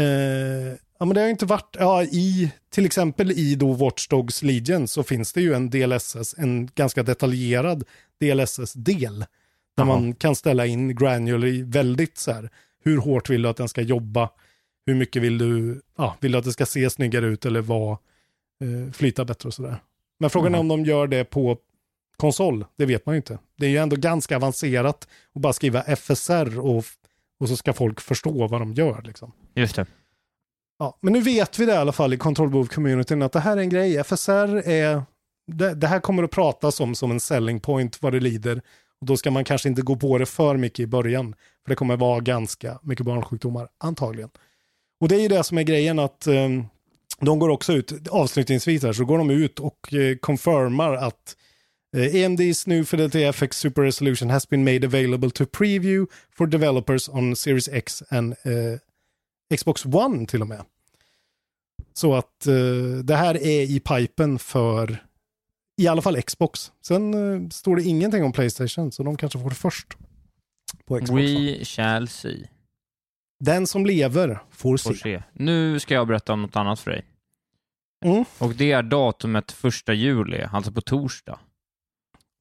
Eh, 0.00 0.76
ja, 0.98 1.04
men 1.06 1.14
det 1.14 1.20
har 1.20 1.28
inte 1.28 1.46
varit, 1.46 1.76
ja, 1.78 2.02
i, 2.02 2.52
till 2.70 2.86
exempel 2.86 3.30
i 3.30 3.54
då 3.54 3.72
Watch 3.72 4.08
Dogs 4.08 4.42
Legion 4.42 4.88
så 4.88 5.02
finns 5.02 5.32
det 5.32 5.40
ju 5.40 5.54
en 5.54 5.70
DLSS, 5.70 6.34
en 6.38 6.66
ganska 6.74 7.02
detaljerad 7.02 7.84
DLSS-del. 8.20 9.18
Där 9.76 9.84
Jaha. 9.84 9.86
man 9.86 10.14
kan 10.14 10.36
ställa 10.36 10.66
in 10.66 10.96
granular 10.96 11.64
väldigt 11.64 12.18
så 12.18 12.32
här, 12.32 12.50
hur 12.84 12.98
hårt 12.98 13.30
vill 13.30 13.42
du 13.42 13.48
att 13.48 13.56
den 13.56 13.68
ska 13.68 13.80
jobba? 13.80 14.30
Hur 14.86 14.94
mycket 14.94 15.22
vill 15.22 15.38
du, 15.38 15.80
ja, 15.98 16.16
vill 16.20 16.32
du 16.32 16.38
att 16.38 16.44
det 16.44 16.52
ska 16.52 16.66
se 16.66 16.90
snyggare 16.90 17.26
ut 17.26 17.46
eller 17.46 17.60
vara, 17.60 17.98
eh, 18.64 18.92
flyta 18.92 19.24
bättre 19.24 19.46
och 19.46 19.54
sådär. 19.54 19.76
Men 20.20 20.30
frågan 20.30 20.54
är 20.54 20.58
om 20.58 20.68
de 20.68 20.84
gör 20.84 21.06
det 21.06 21.24
på 21.24 21.58
konsol, 22.16 22.64
det 22.76 22.86
vet 22.86 23.06
man 23.06 23.14
ju 23.14 23.16
inte. 23.16 23.38
Det 23.58 23.66
är 23.66 23.70
ju 23.70 23.78
ändå 23.78 23.96
ganska 23.96 24.36
avancerat 24.36 25.08
att 25.34 25.42
bara 25.42 25.52
skriva 25.52 25.82
FSR 25.82 26.58
och, 26.58 26.84
och 27.40 27.48
så 27.48 27.56
ska 27.56 27.72
folk 27.72 28.00
förstå 28.00 28.46
vad 28.46 28.60
de 28.60 28.72
gör 28.72 29.02
liksom. 29.02 29.32
Just 29.54 29.76
det. 29.76 29.86
Ja, 30.78 30.98
men 31.00 31.12
nu 31.12 31.20
vet 31.20 31.58
vi 31.58 31.66
det 31.66 31.72
i 31.72 31.76
alla 31.76 31.92
fall 31.92 32.14
i 32.14 32.16
Control 32.16 32.50
Move-communityn 32.50 33.24
att 33.24 33.32
det 33.32 33.40
här 33.40 33.56
är 33.56 33.60
en 33.60 33.68
grej. 33.68 34.04
FSR 34.04 34.68
är, 34.68 35.02
det, 35.46 35.74
det 35.74 35.86
här 35.86 36.00
kommer 36.00 36.22
att 36.22 36.30
pratas 36.30 36.80
om 36.80 36.94
som 36.94 37.10
en 37.10 37.20
selling 37.20 37.60
point 37.60 38.02
vad 38.02 38.12
det 38.12 38.20
lider. 38.20 38.62
Och 39.00 39.06
då 39.06 39.16
ska 39.16 39.30
man 39.30 39.44
kanske 39.44 39.68
inte 39.68 39.82
gå 39.82 39.96
på 39.96 40.18
det 40.18 40.26
för 40.26 40.56
mycket 40.56 40.80
i 40.80 40.86
början. 40.86 41.34
För 41.64 41.70
det 41.70 41.76
kommer 41.76 41.96
vara 41.96 42.20
ganska 42.20 42.78
mycket 42.82 43.06
barnsjukdomar, 43.06 43.68
antagligen. 43.78 44.30
Och 45.00 45.08
det 45.08 45.16
är 45.16 45.20
ju 45.20 45.28
det 45.28 45.44
som 45.44 45.58
är 45.58 45.62
grejen 45.62 45.98
att 45.98 46.26
eh, 46.26 46.48
de 47.20 47.38
går 47.38 47.48
också 47.48 47.72
ut, 47.72 48.08
avslutningsvis 48.08 48.82
här, 48.82 48.92
så 48.92 49.04
går 49.04 49.18
de 49.18 49.30
ut 49.30 49.60
och 49.60 49.94
eh, 49.94 50.16
confirmar 50.16 50.92
att 50.94 51.36
AMD's 51.98 52.68
new 52.68 52.84
Fidelity 52.84 53.18
FX 53.24 53.52
Super 53.52 53.82
Resolution 53.82 54.30
has 54.30 54.48
been 54.48 54.64
made 54.64 54.84
available 54.86 55.30
to 55.30 55.44
preview 55.44 56.06
for 56.30 56.46
developers 56.46 57.08
on 57.08 57.36
Series 57.36 57.68
X 57.68 58.02
and 58.10 58.32
eh, 58.32 59.56
Xbox 59.56 59.86
One 59.86 60.26
till 60.26 60.42
och 60.42 60.48
med. 60.48 60.64
Så 61.92 62.14
att 62.14 62.46
eh, 62.46 62.54
det 63.04 63.16
här 63.16 63.34
är 63.34 63.62
i 63.62 63.80
pipen 63.80 64.38
för 64.38 65.04
i 65.82 65.88
alla 65.88 66.02
fall 66.02 66.22
Xbox. 66.22 66.72
Sen 66.80 67.14
eh, 67.14 67.48
står 67.48 67.76
det 67.76 67.82
ingenting 67.82 68.24
om 68.24 68.32
Playstation, 68.32 68.92
så 68.92 69.02
de 69.02 69.16
kanske 69.16 69.38
får 69.38 69.48
det 69.48 69.56
först. 69.56 69.96
På 70.84 71.00
Xbox. 71.00 71.20
We 71.20 71.64
shall 71.64 72.08
see. 72.08 72.48
Den 73.40 73.66
som 73.66 73.86
lever 73.86 74.38
får 74.50 74.76
Får 74.76 74.92
se. 74.94 74.98
se. 74.98 75.22
Nu 75.32 75.80
ska 75.80 75.94
jag 75.94 76.06
berätta 76.06 76.32
om 76.32 76.42
något 76.42 76.56
annat 76.56 76.80
för 76.80 76.90
dig. 76.90 77.04
Mm. 78.04 78.24
Och 78.38 78.54
det 78.54 78.72
är 78.72 78.82
datumet 78.82 79.52
första 79.52 79.92
juli, 79.92 80.42
alltså 80.52 80.72
på 80.72 80.80
torsdag. 80.80 81.38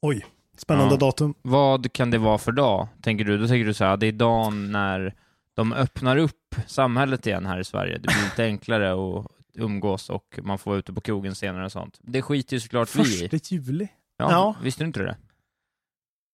Oj, 0.05 0.25
spännande 0.57 0.93
Ja. 0.93 0.97
datum. 0.97 1.33
Vad 1.41 1.93
kan 1.93 2.11
det 2.11 2.17
vara 2.17 2.37
för 2.37 2.51
dag, 2.51 2.87
tänker 3.01 3.25
du? 3.25 3.37
Då 3.37 3.47
tänker 3.47 3.65
du 3.65 3.73
så 3.73 3.83
här, 3.85 3.97
det 3.97 4.07
är 4.07 4.11
dagen 4.11 4.71
när 4.71 5.15
de 5.55 5.73
öppnar 5.73 6.17
upp 6.17 6.55
samhället 6.67 7.27
igen 7.27 7.45
här 7.45 7.59
i 7.59 7.63
Sverige. 7.63 7.93
Det 7.97 8.07
blir 8.07 8.23
lite 8.25 8.43
enklare 8.43 8.91
att 8.93 9.25
umgås 9.55 10.09
och 10.09 10.39
man 10.43 10.57
får 10.57 10.71
vara 10.71 10.79
ute 10.79 10.93
på 10.93 11.01
krogen 11.01 11.35
senare 11.35 11.65
och 11.65 11.71
sånt. 11.71 11.97
Det 12.01 12.21
skiter 12.21 12.55
ju 12.55 12.59
såklart 12.59 12.95
vi 12.95 13.01
i. 13.25 13.29
Första 13.29 13.55
juli. 13.55 13.87
Ja, 14.17 14.31
Ja. 14.31 14.55
Visste 14.63 14.83
du 14.83 14.87
inte 14.87 14.99
det? 15.03 15.17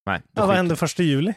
Nej. 0.06 0.22
Ja, 0.24 0.30
vad 0.34 0.46
skiter- 0.46 0.56
hände 0.58 0.76
första 0.76 1.04
juli? 1.04 1.34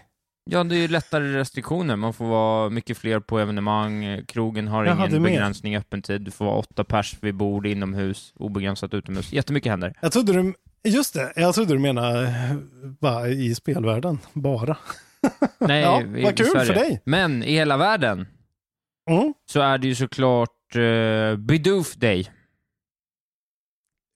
Ja, 0.51 0.65
det 0.65 0.77
är 0.77 0.81
ju 0.81 0.89
lättare 0.89 1.25
restriktioner. 1.37 1.97
Man 1.97 2.13
får 2.13 2.25
vara 2.27 2.71
mycket 2.71 2.99
fler 2.99 3.21
på 3.21 3.39
evenemang. 3.39 4.23
Krogen 4.27 4.69
har 4.69 4.85
Jaha, 4.85 5.07
ingen 5.09 5.23
begränsning 5.23 5.75
i 5.75 5.77
öppentid. 5.79 6.23
Du 6.23 6.31
får 6.31 6.45
vara 6.45 6.57
åtta 6.57 6.85
pers 6.85 7.17
vid 7.21 7.35
bord 7.35 7.67
inomhus, 7.67 8.33
obegränsat 8.37 8.95
utomhus. 8.95 9.33
Jättemycket 9.33 9.71
händer. 9.71 9.95
Jag 10.03 10.13
trodde 10.13 10.33
du, 10.33 10.55
just 10.85 11.15
det, 11.15 11.33
jag 11.37 11.55
trodde 11.55 11.73
du 11.75 11.79
menade 11.79 12.35
bara 13.01 13.29
i 13.29 13.55
spelvärlden, 13.55 14.19
bara. 14.33 14.77
Nej, 15.59 15.83
Ja, 15.83 16.03
i- 16.03 16.23
vad 16.23 16.37
kul 16.37 16.47
för 16.47 16.65
Sverige. 16.65 16.73
dig. 16.81 17.03
Men 17.05 17.43
i 17.43 17.53
hela 17.53 17.77
världen 17.77 18.27
Mm. 19.11 19.35
så 19.51 19.61
är 19.61 19.79
det 19.79 19.87
ju 19.89 19.95
såklart 19.95 20.77
uh, 20.77 21.37
Bidoof 21.37 21.95
Day. 21.95 22.31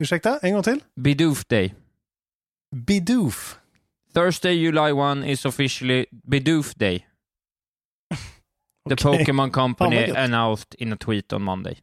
Ursäkta, 0.03 0.39
en 0.39 0.53
gång 0.53 0.63
till? 0.63 0.81
Bidoof 1.01 1.45
Day. 1.45 1.75
Bidoof. 2.77 3.59
Thursday, 4.15 4.53
July 4.55 4.93
1 4.93 5.25
is 5.25 5.45
officially 5.45 6.07
Bidoof 6.11 6.75
Day. 6.75 6.99
The 8.89 8.95
Okej. 8.95 9.19
Pokemon 9.25 9.51
Company 9.51 10.11
announced 10.17 10.75
in 10.79 10.93
a 10.93 10.97
tweet 10.97 11.33
on 11.33 11.43
Monday. 11.43 11.79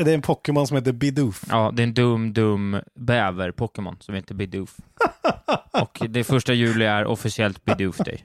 Är 0.00 0.04
det 0.04 0.14
en 0.14 0.22
Pokémon 0.22 0.66
som 0.66 0.76
heter 0.76 0.92
Bidoof? 0.92 1.44
Ja, 1.48 1.70
det 1.74 1.82
är 1.82 1.86
en 1.86 1.94
dum, 1.94 2.32
dum 2.32 2.80
bäver-Pokémon 2.94 3.96
som 4.00 4.14
heter 4.14 4.34
Bidoof. 4.34 4.76
Och 5.72 5.98
det 6.08 6.24
första 6.24 6.52
juli 6.52 6.84
är 6.84 7.04
officiellt 7.04 7.64
Bidoof 7.64 7.96
Day. 7.98 8.24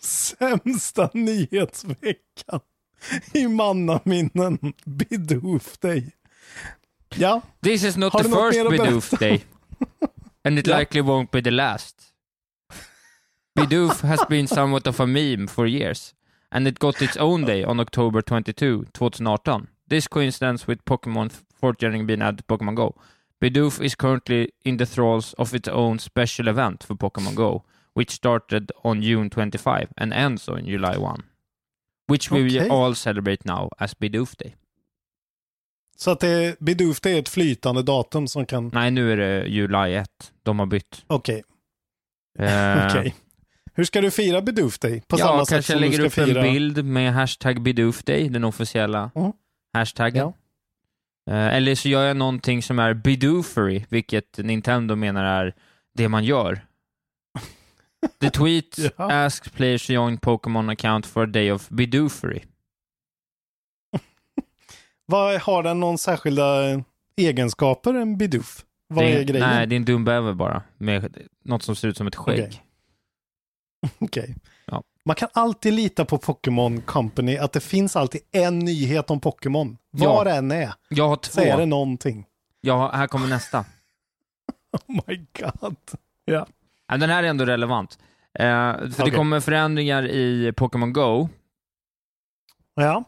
Sämsta 0.00 1.10
nyhetsveckan 1.14 2.60
i 3.34 3.48
mannaminnen. 3.48 4.58
Bidoof 4.84 5.78
dig. 5.78 6.12
Ja, 7.16 7.40
This 7.62 7.84
is 7.84 7.96
not 7.96 8.12
Har 8.12 8.22
the 8.22 8.28
first 8.28 8.70
Bidoof? 8.70 9.10
Day. 9.10 9.44
And 10.44 10.58
it 10.58 10.66
Ja. 10.66 10.78
likely 10.78 11.00
won't 11.00 11.30
be 11.32 11.42
the 11.42 11.50
last. 11.50 12.02
Bidoof 13.60 14.02
has 14.02 14.20
been 14.28 14.48
somewhat 14.48 14.86
of 14.86 15.00
a 15.00 15.06
meme 15.06 15.48
for 15.48 15.66
years. 15.66 16.14
And 16.50 16.68
it 16.68 16.78
got 16.78 17.02
its 17.02 17.16
own 17.16 17.44
day 17.44 17.64
on 17.64 17.80
October 17.80 18.22
22, 18.22 18.84
2018. 18.92 19.66
This 19.88 20.08
coincidence 20.08 20.66
with 20.68 20.84
Pokémon 20.84 21.30
4th 21.62 21.78
Gen 21.78 22.06
being 22.06 22.22
added 22.22 22.38
to 22.38 22.44
Pokémon 22.44 22.74
Go. 22.74 22.94
Bidoof 23.40 23.80
is 23.84 23.94
currently 23.94 24.48
in 24.64 24.76
the 24.78 24.86
thralls 24.86 25.34
of 25.38 25.54
its 25.54 25.68
own 25.68 25.98
special 25.98 26.48
event 26.48 26.84
for 26.84 26.96
Pokémon 26.96 27.34
Go, 27.34 27.62
which 27.94 28.10
started 28.10 28.72
on 28.84 29.00
June 29.02 29.30
25 29.30 29.88
and 29.96 30.12
ends 30.12 30.48
on 30.48 30.64
July 30.66 30.96
1. 30.98 31.22
Which 32.08 32.30
we 32.30 32.44
Okej. 32.58 32.70
all 32.70 32.94
celebrate 32.94 33.44
now 33.44 33.68
as 33.78 33.94
Bidoof 33.94 34.36
Day. 34.36 34.54
så 35.96 36.10
att 36.10 36.20
det, 36.20 36.56
Bidoof 36.60 37.00
det 37.00 37.10
är 37.10 37.18
ett 37.18 37.28
flytande 37.28 37.82
datum 37.82 38.28
som 38.28 38.46
kan... 38.46 38.70
Nej, 38.74 38.90
nu 38.90 39.12
är 39.12 39.16
det 39.16 39.46
July 39.48 39.94
1. 39.94 40.08
De 40.42 40.58
har 40.58 40.66
bytt. 40.66 41.04
Okej, 41.06 41.42
Eh, 42.38 42.86
okej. 42.86 43.14
Hur 43.74 43.84
ska 43.84 44.00
du 44.00 44.10
fira 44.10 44.42
Bidoof 44.42 44.78
dig? 44.78 45.00
På 45.08 45.18
ja, 45.18 45.26
samma 45.26 45.44
sätt 45.44 45.54
kanske 45.54 45.72
som 45.72 45.80
lägger 45.80 45.98
du 45.98 46.06
upp 46.06 46.12
ska 46.12 46.24
fira... 46.24 46.46
en 46.46 46.52
bild 46.52 46.84
med 46.84 47.12
hashtag 47.14 47.58
Bidoof-day, 47.58 48.28
den 48.28 48.44
officiella 48.44 49.10
Mm. 49.14 49.32
Hashtaggen. 49.72 50.32
Ja. 51.24 51.32
Eh, 51.32 51.56
eller 51.56 51.74
så 51.74 51.88
gör 51.88 52.04
jag 52.06 52.16
någonting 52.16 52.62
som 52.62 52.78
är 52.78 52.94
Bidoofery, 52.94 53.84
vilket 53.88 54.38
Nintendo 54.38 54.96
menar 54.96 55.24
är 55.24 55.54
det 55.94 56.08
man 56.08 56.24
gör. 56.24 56.60
The 58.20 58.30
tweet 58.30 58.78
Ja. 58.96 59.12
asks 59.12 59.48
players 59.48 59.86
to 59.86 59.92
join 59.92 60.18
Pokémon 60.18 60.70
account 60.70 61.06
for 61.06 61.22
a 61.22 61.26
day 61.26 61.52
of 61.52 61.68
Bidoofery. 61.68 62.40
Vad, 65.06 65.40
har 65.40 65.62
den 65.62 65.80
någon 65.80 65.98
särskilda 65.98 66.62
egenskaper, 67.16 67.94
en 67.94 68.18
Bidoof? 68.18 68.64
Vad 68.88 69.04
det 69.04 69.12
är 69.12 69.24
grejen? 69.24 69.48
Nej, 69.48 69.66
det 69.66 69.74
är 69.74 69.76
en 69.76 69.84
dum 69.84 70.04
bäver 70.04 70.32
bara, 70.32 70.62
med 70.76 71.18
något 71.44 71.62
som 71.62 71.76
ser 71.76 71.88
ut 71.88 71.96
som 71.96 72.06
ett 72.06 72.16
skägg. 72.16 72.44
Okej. 72.44 72.62
Okej. 73.98 74.34
Ja. 74.36 74.50
Man 75.08 75.14
kan 75.16 75.28
alltid 75.32 75.72
lita 75.72 76.04
på 76.04 76.18
Pokémon 76.18 76.80
Company, 76.80 77.36
att 77.36 77.52
det 77.52 77.60
finns 77.60 77.96
alltid 77.96 78.20
en 78.32 78.58
nyhet 78.58 79.10
om 79.10 79.20
Pokémon. 79.20 79.78
Ja. 79.90 80.12
Var 80.14 80.24
det 80.24 80.30
än 80.30 80.50
är, 80.52 80.72
Jag 80.88 81.08
har 81.08 81.18
så 81.22 81.40
är 81.40 81.44
det 81.46 81.56
två. 81.56 81.66
någonting. 81.66 82.26
Ja, 82.60 82.90
här 82.94 83.06
kommer 83.06 83.26
nästa. 83.28 83.64
Oh 84.88 85.00
my 85.06 85.16
god. 85.40 85.76
Ja. 86.24 86.46
Ja, 86.88 86.96
den 86.96 87.10
här 87.10 87.22
är 87.22 87.28
ändå 87.28 87.44
relevant. 87.44 87.98
Eh, 88.38 88.44
för 88.44 88.86
det 88.86 89.02
Okej. 89.02 89.14
kommer 89.14 89.40
förändringar 89.40 90.06
i 90.08 90.52
Pokémon 90.56 90.92
Go 90.92 91.28
Ja. 92.74 93.04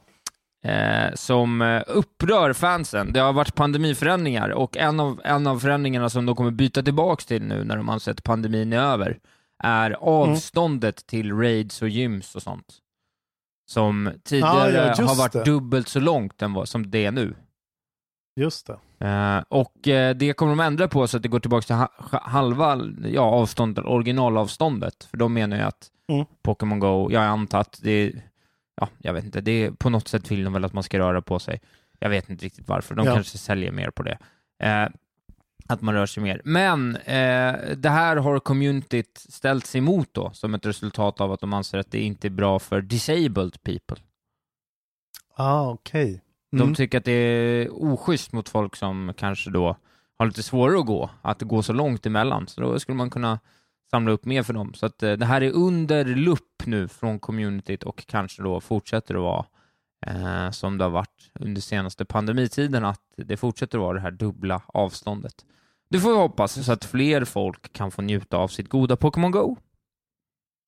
eh, 0.70 1.14
som 1.14 1.62
eh, 1.62 1.82
upprör 1.86 2.52
fansen. 2.52 3.12
Det 3.12 3.20
har 3.20 3.32
varit 3.32 3.54
pandemiförändringar 3.54 4.48
och 4.48 4.76
en 4.76 5.00
av, 5.00 5.20
en 5.24 5.46
av 5.46 5.58
förändringarna 5.58 6.10
som 6.10 6.26
de 6.26 6.36
kommer 6.36 6.50
byta 6.50 6.82
tillbaks 6.82 7.26
till 7.26 7.42
nu 7.42 7.64
när 7.64 7.76
de 7.76 7.88
anser 7.88 8.12
att 8.12 8.22
pandemin 8.22 8.72
är 8.72 8.78
över 8.82 9.18
är 9.62 9.90
avståndet 9.90 11.06
till 11.06 11.32
raids 11.36 11.82
och 11.82 11.88
gyms 11.88 12.34
och 12.36 12.42
sånt. 12.42 12.78
Som 13.70 14.10
tidigare 14.24 14.72
Ja, 14.72 14.94
ja, 14.98 15.04
har 15.06 15.16
varit 15.18 15.32
det. 15.32 15.44
dubbelt 15.44 15.88
så 15.88 16.00
långt 16.00 16.42
än 16.42 16.52
vad, 16.52 16.68
som 16.68 16.90
det 16.90 17.06
är 17.06 17.10
nu. 17.12 17.34
Just 18.36 18.66
det. 18.98 19.06
Eh, 19.06 19.42
och 19.48 19.88
eh, 19.88 20.16
det 20.16 20.32
kommer 20.32 20.52
de 20.52 20.60
ändra 20.60 20.88
på 20.88 21.06
så 21.06 21.16
att 21.16 21.22
det 21.22 21.28
går 21.28 21.40
tillbaka 21.40 21.62
till 21.66 21.74
ha- 21.76 22.20
halva 22.22 22.80
ja, 23.04 23.20
avståndet, 23.22 23.84
originalavståndet. 23.84 25.04
För 25.04 25.16
de 25.16 25.32
menar 25.34 25.56
ju 25.56 25.62
att 25.62 25.90
Mm. 26.08 26.26
Pokémon 26.42 26.78
Go, 26.80 27.08
jag 27.12 27.22
antar 27.24 27.60
att 27.60 27.80
det 27.82 27.90
är, 27.90 28.22
ja, 28.76 28.88
jag 28.98 29.12
vet 29.12 29.24
inte, 29.24 29.40
det 29.40 29.52
är, 29.64 29.70
på 29.70 29.90
något 29.90 30.08
sätt 30.08 30.30
vill 30.30 30.44
de 30.44 30.52
väl 30.52 30.64
att 30.64 30.72
man 30.72 30.82
ska 30.82 30.98
röra 30.98 31.22
på 31.22 31.38
sig. 31.38 31.60
Jag 31.98 32.10
vet 32.10 32.30
inte 32.30 32.44
riktigt 32.44 32.68
varför, 32.68 32.94
de 32.94 33.06
Ja. 33.06 33.14
kanske 33.14 33.38
säljer 33.38 33.72
mer 33.72 33.90
på 33.90 34.02
det. 34.02 34.18
Eh, 34.62 34.88
att 35.70 35.82
man 35.82 35.94
rör 35.94 36.06
sig 36.06 36.22
mer. 36.22 36.40
Men 36.44 36.96
eh, 36.96 37.54
det 37.76 37.88
här 37.90 38.16
har 38.16 38.38
communityt 38.40 39.18
ställt 39.28 39.66
sig 39.66 39.78
emot 39.78 40.08
då, 40.12 40.30
som 40.32 40.54
ett 40.54 40.66
resultat 40.66 41.20
av 41.20 41.32
att 41.32 41.40
de 41.40 41.52
anser 41.52 41.78
att 41.78 41.90
det 41.90 42.00
inte 42.00 42.28
är 42.28 42.30
bra 42.30 42.58
för 42.58 42.80
disabled 42.80 43.62
people. 43.62 43.96
Ah, 45.36 45.70
okej. 45.70 46.22
De 46.52 46.60
Mm. 46.62 46.74
tycker 46.74 46.98
att 46.98 47.04
det 47.04 47.12
är 47.12 47.68
oschysst 47.72 48.32
mot 48.32 48.48
folk 48.48 48.76
som 48.76 49.12
kanske 49.16 49.50
då 49.50 49.76
har 50.18 50.26
lite 50.26 50.42
svårare 50.42 50.78
att 50.78 50.86
gå, 50.86 51.10
att 51.22 51.42
går 51.42 51.62
så 51.62 51.72
långt 51.72 52.06
emellan. 52.06 52.46
Så 52.48 52.60
då 52.60 52.78
skulle 52.78 52.96
man 52.96 53.10
kunna 53.10 53.38
samla 53.90 54.10
upp 54.10 54.24
mer 54.24 54.42
för 54.42 54.52
dem. 54.52 54.74
Så 54.74 54.86
att 54.86 55.02
eh, 55.02 55.12
det 55.12 55.26
här 55.26 55.40
är 55.40 55.50
under 55.50 56.04
lupp 56.04 56.62
nu 56.66 56.88
från 56.88 57.18
communityt 57.18 57.82
och 57.82 58.06
kanske 58.06 58.42
då 58.42 58.60
fortsätter 58.60 59.14
att 59.14 59.20
vara 59.20 59.46
eh, 60.06 60.50
som 60.50 60.78
det 60.78 60.84
har 60.84 60.90
varit 60.90 61.30
under 61.40 61.60
senaste 61.60 62.04
pandemitiden, 62.04 62.84
att 62.84 63.02
det 63.16 63.36
fortsätter 63.36 63.78
att 63.78 63.82
vara 63.82 63.94
det 63.94 64.00
här 64.00 64.10
dubbla 64.10 64.62
avståndet. 64.66 65.44
Det 65.90 66.00
får 66.00 66.10
vi 66.10 66.16
hoppas, 66.16 66.64
så 66.66 66.72
att 66.72 66.84
fler 66.84 67.24
folk 67.24 67.72
kan 67.72 67.90
få 67.90 68.02
njuta 68.02 68.36
av 68.36 68.48
sitt 68.48 68.68
goda 68.68 68.96
Pokémon 68.96 69.30
Go. 69.30 69.56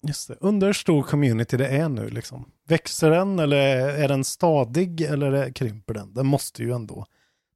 Just 0.07 0.29
det. 0.29 0.37
Undrar 0.41 0.69
hur 0.69 0.73
stor 0.73 1.03
community 1.03 1.57
det 1.57 1.69
är 1.69 1.89
nu 1.89 2.09
liksom. 2.09 2.45
Växer 2.69 3.11
den 3.11 3.39
eller 3.39 3.89
är 3.89 4.09
den 4.09 4.25
stadig 4.25 5.01
eller 5.01 5.53
krymper 5.53 5.95
den? 5.95 6.15
Den 6.15 6.27
måste 6.27 6.63
ju 6.63 6.73
ändå 6.73 7.07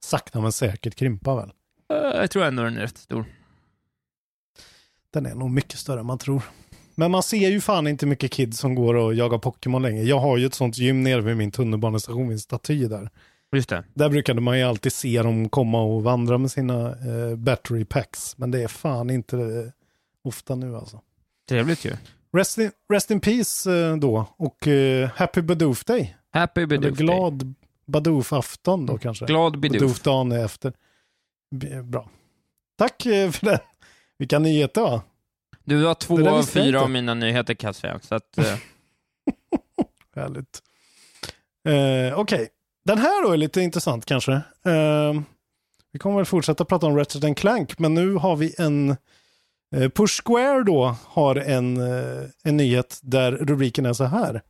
sakta 0.00 0.40
men 0.40 0.52
säkert 0.52 0.94
krympa 0.94 1.34
väl? 1.34 1.52
Eh, 1.92 2.20
jag 2.20 2.30
tror 2.30 2.44
ändå 2.44 2.62
den 2.62 2.76
är 2.76 2.80
rätt 2.80 2.98
stor. 2.98 3.24
Den 5.10 5.26
är 5.26 5.34
nog 5.34 5.50
mycket 5.50 5.78
större 5.78 6.00
än 6.00 6.06
man 6.06 6.18
tror. 6.18 6.42
Men 6.98 7.10
man 7.10 7.22
ser 7.22 7.48
ju 7.50 7.60
fan 7.60 7.86
inte 7.86 8.06
mycket 8.06 8.30
kids 8.30 8.58
som 8.58 8.74
går 8.74 8.94
och 8.94 9.14
jagar 9.14 9.38
Pokémon 9.38 9.82
längre. 9.82 10.02
Jag 10.04 10.18
har 10.18 10.36
ju 10.36 10.46
ett 10.46 10.54
sånt 10.54 10.78
gym 10.78 11.02
nere 11.02 11.20
vid 11.20 11.36
min 11.36 11.50
tunnelbanestation 11.50 12.30
en 12.30 12.38
staty 12.38 12.86
där. 12.88 13.10
Just 13.52 13.68
det. 13.68 13.84
Där 13.94 14.08
brukade 14.08 14.40
man 14.40 14.58
ju 14.58 14.64
alltid 14.64 14.92
se 14.92 15.22
dem 15.22 15.48
komma 15.48 15.82
och 15.82 16.02
vandra 16.02 16.38
med 16.38 16.50
sina 16.50 16.88
eh, 16.88 17.36
battery 17.36 17.84
packs. 17.84 18.38
Men 18.38 18.50
det 18.50 18.62
är 18.62 18.68
fan 18.68 19.10
inte 19.10 19.36
eh, 19.36 19.72
ofta 20.24 20.54
nu 20.54 20.76
alltså. 20.76 21.00
Trevligt 21.48 21.84
ju. 21.84 21.92
Rest 22.36 22.58
in, 22.58 22.70
rest 22.92 23.10
in 23.10 23.20
peace 23.20 23.72
eh, 23.72 23.96
då 23.96 24.26
och 24.36 24.68
eh, 24.68 25.10
happy 25.14 25.42
Badoof 25.42 25.84
Day. 25.84 26.16
Happy 26.30 26.60
Eller 26.60 26.66
Bidoof 26.78 26.98
Day. 26.98 27.06
glad 27.06 27.54
Badoof-afton 27.86 28.86
då 28.86 28.98
kanske. 28.98 29.26
Glad 29.26 29.60
Bidoof. 29.60 29.80
Badoof-dagen 29.80 30.32
efter. 30.32 30.72
B- 31.54 31.82
Bra. 31.82 32.10
Tack 32.78 33.06
eh, 33.06 33.30
för 33.30 33.46
det. 33.46 33.60
Vilka 34.18 34.38
nyheter 34.38 34.80
va? 34.82 35.02
Du 35.66 35.84
har 35.84 35.94
två 35.94 36.28
av 36.28 36.42
fyra 36.42 36.80
av 36.80 36.90
mina 36.90 37.14
nyheter 37.14 37.54
säga, 37.72 38.00
så 38.02 38.14
att... 38.14 38.38
Eh, 38.38 40.22
Härligt. 40.22 40.62
Eh, 41.68 42.18
Okej, 42.18 42.48
den 42.84 42.98
här 42.98 43.22
då 43.22 43.32
är 43.32 43.36
lite 43.36 43.60
intressant 43.60 44.06
kanske. 44.06 44.32
Eh, 44.64 45.20
vi 45.92 45.98
kommer 45.98 46.16
väl 46.16 46.24
fortsätta 46.24 46.64
prata 46.64 46.86
om 46.86 46.96
Ratchet 46.96 47.38
Clank, 47.38 47.78
men 47.78 47.94
nu 47.94 48.14
har 48.14 48.36
vi 48.36 48.54
en 48.58 48.96
Eh, 49.76 49.88
Push 49.88 50.22
Square 50.24 50.62
då 50.62 50.96
har 51.04 51.36
en, 51.36 51.76
en 52.44 52.56
nyhet 52.56 53.00
där 53.02 53.32
rubriken 53.32 53.86
är 53.86 53.92
så 53.92 54.04
här. 54.04 54.42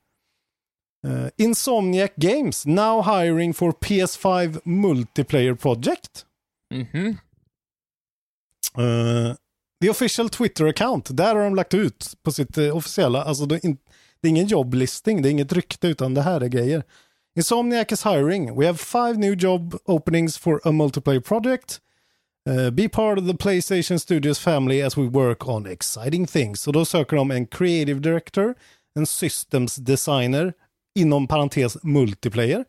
Insomniac 1.37 2.11
Games 2.17 2.67
now 2.67 3.05
hiring 3.05 3.55
for 3.55 3.73
PS5 3.73 4.61
multiplayer 4.65 5.55
project. 5.55 6.27
Mhm. 6.75 7.17
Uh, 8.79 9.35
the 9.83 9.91
official 9.91 10.29
Twitter 10.29 10.67
account, 10.67 11.17
där 11.17 11.35
har 11.35 11.43
de 11.43 11.55
lagt 11.55 11.75
ut 11.75 12.15
på 12.23 12.33
sitt 12.33 12.59
eh, 12.59 12.77
officiella, 12.77 13.23
alltså 13.25 13.47
det 13.47 13.65
är, 13.65 13.77
ingen 14.27 14.47
jobblisting, 14.47 15.23
det 15.23 15.29
är 15.29 15.31
inget 15.31 15.53
rykte 15.53 15.89
utan 15.89 16.15
det 16.15 16.23
här 16.23 16.41
är 16.41 16.49
grejer. 16.49 16.85
Insomniac 17.37 17.93
is 17.93 18.07
hiring. 18.07 18.59
We 18.59 18.67
have 18.67 18.79
five 18.79 19.15
new 19.15 19.35
job 19.35 19.77
openings 19.85 20.39
for 20.39 20.61
a 20.65 20.73
multiplayer 20.73 21.21
project. 21.21 21.81
Uh, 22.49 22.71
be 22.71 22.89
part 22.89 23.19
of 23.19 23.27
the 23.27 23.35
Playstation 23.35 23.99
Studios 23.99 24.39
family 24.39 24.83
as 24.83 24.99
we 24.99 25.03
work 25.03 25.49
on 25.49 25.67
exciting 25.67 26.27
things. 26.27 26.67
Och 26.67 26.73
då 26.73 26.85
söker 26.85 27.17
de 27.17 27.31
en 27.31 27.47
creative 27.47 28.01
director, 28.01 28.55
en 28.95 29.07
systems 29.07 29.77
designer, 29.77 30.53
inom 30.95 31.29
parentes 31.29 31.77
multiplayer, 31.83 32.65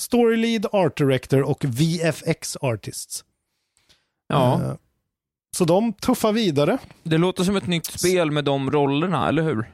story 0.00 0.36
lead, 0.36 0.66
art 0.72 0.96
director 0.96 1.42
och 1.42 1.64
VFX 1.64 2.56
artists. 2.60 3.24
Ja, 4.28 4.60
Eh, 4.62 4.74
så 5.56 5.64
de 5.64 5.92
tuffar 5.92 6.32
vidare. 6.32 6.78
det 7.02 7.18
låter 7.18 7.44
som 7.44 7.56
ett 7.56 7.66
nytt 7.66 7.86
spel 7.86 8.30
med 8.30 8.44
de 8.44 8.70
rollerna, 8.70 9.28
eller 9.28 9.42
hur? 9.42 9.70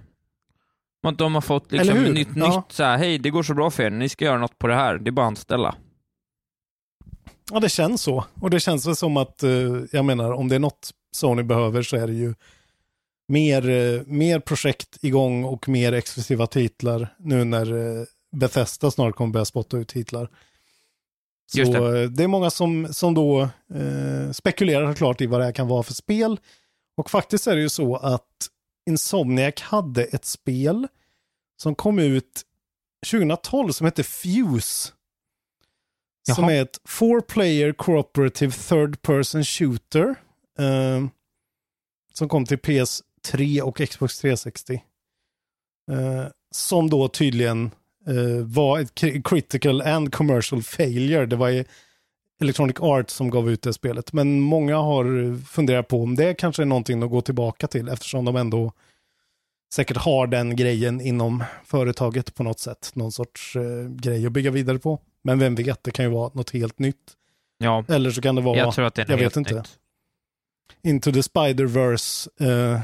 Att 1.07 1.19
de 1.19 1.35
har 1.35 1.41
fått 1.41 1.73
liksom 1.73 1.97
hur? 1.97 2.13
nytt, 2.13 2.29
Ja. 2.37 2.57
nytt 2.57 2.73
så 2.73 2.83
här, 2.83 2.99
hej, 2.99 3.19
det 3.19 3.31
går 3.31 3.43
så 3.43 3.55
bra 3.55 3.71
för 3.71 3.83
er, 3.83 3.91
ni 3.91 4.09
ska 4.09 4.25
göra 4.25 4.39
något 4.39 4.59
på 4.59 4.67
det 4.67 4.75
här, 4.75 4.99
det 4.99 5.11
är 5.11 5.13
bara 5.13 5.27
att 5.27 5.31
anställa. 5.31 5.75
Ja, 7.53 7.61
det 7.61 7.69
känns 7.69 8.03
så. 8.03 8.25
Och 8.41 8.51
det 8.51 8.61
känns 8.61 8.87
väl 8.87 8.97
som 8.97 9.17
att, 9.17 9.43
eh, 9.43 9.51
jag 9.93 10.05
menar, 10.05 10.33
om 10.33 10.49
det 10.49 10.55
är 10.55 10.59
något 10.59 10.91
Sony 11.17 11.43
behöver 11.43 11.83
så 11.83 11.97
är 11.97 12.07
det 12.07 12.13
ju 12.13 12.35
mer, 13.29 13.69
eh, 13.71 14.03
mer 14.07 14.41
projekt 14.41 15.05
igång 15.05 15.45
och 15.45 15.69
mer 15.69 15.93
exklusiva 15.93 16.47
titlar 16.47 17.15
nu 17.19 17.45
när 17.45 17.73
eh, 18.01 18.05
Bethesda 18.37 18.91
snart 18.91 19.15
kommer 19.15 19.33
börja 19.33 19.45
spotta 19.45 19.77
ut 19.77 19.89
titlar. 19.89 20.29
Så 21.47 21.59
det. 21.59 21.93
det. 21.93 22.09
det 22.09 22.23
är 22.25 22.29
många 22.29 22.51
som, 22.51 22.95
som 22.95 23.15
då 23.15 23.41
eh, 23.75 24.31
spekulerar 24.33 24.93
såklart 24.93 25.21
i 25.21 25.27
vad 25.27 25.41
det 25.41 25.45
här 25.45 25.53
kan 25.53 25.69
vara 25.69 25.83
för 25.83 25.95
spel. 25.95 26.41
Och 26.97 27.11
faktiskt 27.11 27.47
är 27.47 27.57
det 27.57 27.63
ju 27.63 27.69
så 27.69 27.97
att 27.97 28.23
Insomniac 28.91 29.61
hade 29.61 30.05
ett 30.05 30.25
spel 30.25 30.89
som 31.63 31.75
kom 31.75 31.99
ut 31.99 32.43
2012 33.11 33.73
som 33.73 33.85
hette 33.85 34.03
Fuse. 34.03 34.93
Som 36.35 36.45
Jaha. 36.45 36.53
är 36.53 36.63
ett 36.63 36.81
four 36.85 37.21
player 37.21 37.73
cooperative 37.73 38.53
third 38.53 39.03
person 39.03 39.45
shooter. 39.45 40.15
eh, 40.59 41.07
som 42.15 42.29
kom 42.29 42.45
till 42.47 42.59
PS3 42.59 43.61
och 43.61 43.77
Xbox 43.89 44.19
360. 44.19 44.83
Eh, 45.91 46.27
som 46.55 46.91
då 46.91 47.09
tydligen 47.09 47.71
eh, 48.07 48.45
var 48.45 48.79
ett 48.79 48.95
cri- 48.95 49.23
critical 49.25 49.83
and 49.83 50.13
commercial 50.15 50.63
failure. 50.63 51.27
Det 51.27 51.37
var 51.37 51.49
ju 51.49 51.65
Electronic 52.41 52.77
Arts 52.81 53.15
som 53.15 53.31
gav 53.31 53.51
ut 53.51 53.63
det 53.63 53.73
spelet. 53.73 54.13
Men 54.13 54.41
många 54.41 54.77
har 54.77 55.37
funderat 55.45 55.89
på 55.89 56.03
om 56.03 56.15
det 56.17 56.35
kanske 56.35 56.63
är 56.63 56.67
någonting 56.67 57.03
att 57.03 57.11
gå 57.11 57.21
tillbaka 57.21 57.67
till 57.67 57.89
eftersom 57.89 58.25
de 58.25 58.37
ändå 58.37 58.73
säkert 59.73 59.97
har 59.97 60.27
den 60.27 60.57
grejen 60.57 61.01
inom 61.01 61.45
företaget 61.65 62.35
på 62.35 62.43
något 62.43 62.59
sätt. 62.61 62.91
Någon 62.95 63.13
sorts 63.13 63.57
eh, 63.57 63.89
grej 63.89 64.27
att 64.27 64.33
bygga 64.33 64.51
vidare 64.51 64.79
på. 64.79 65.01
Men 65.23 65.39
vem 65.39 65.55
vet, 65.55 65.85
det 65.85 65.91
kan 65.91 66.05
ju 66.05 66.11
vara 66.11 66.31
något 66.35 66.51
helt 66.51 66.79
nytt. 66.79 67.13
Ja, 67.59 67.85
Eller 67.89 68.11
så 68.11 68.21
kan 68.23 68.35
det 68.35 68.43
vara 68.43 68.57
jag 68.59 68.75
tror 68.75 68.85
att 68.87 68.95
det 68.95 69.03
är 69.03 69.07
jag 69.11 69.17
vet 69.17 69.23
helt 69.23 69.37
inte. 69.37 69.55
nytt. 69.55 69.79
Into 70.83 71.13
the 71.13 71.21
Spider-Verse 71.21 72.29
eh, 72.41 72.81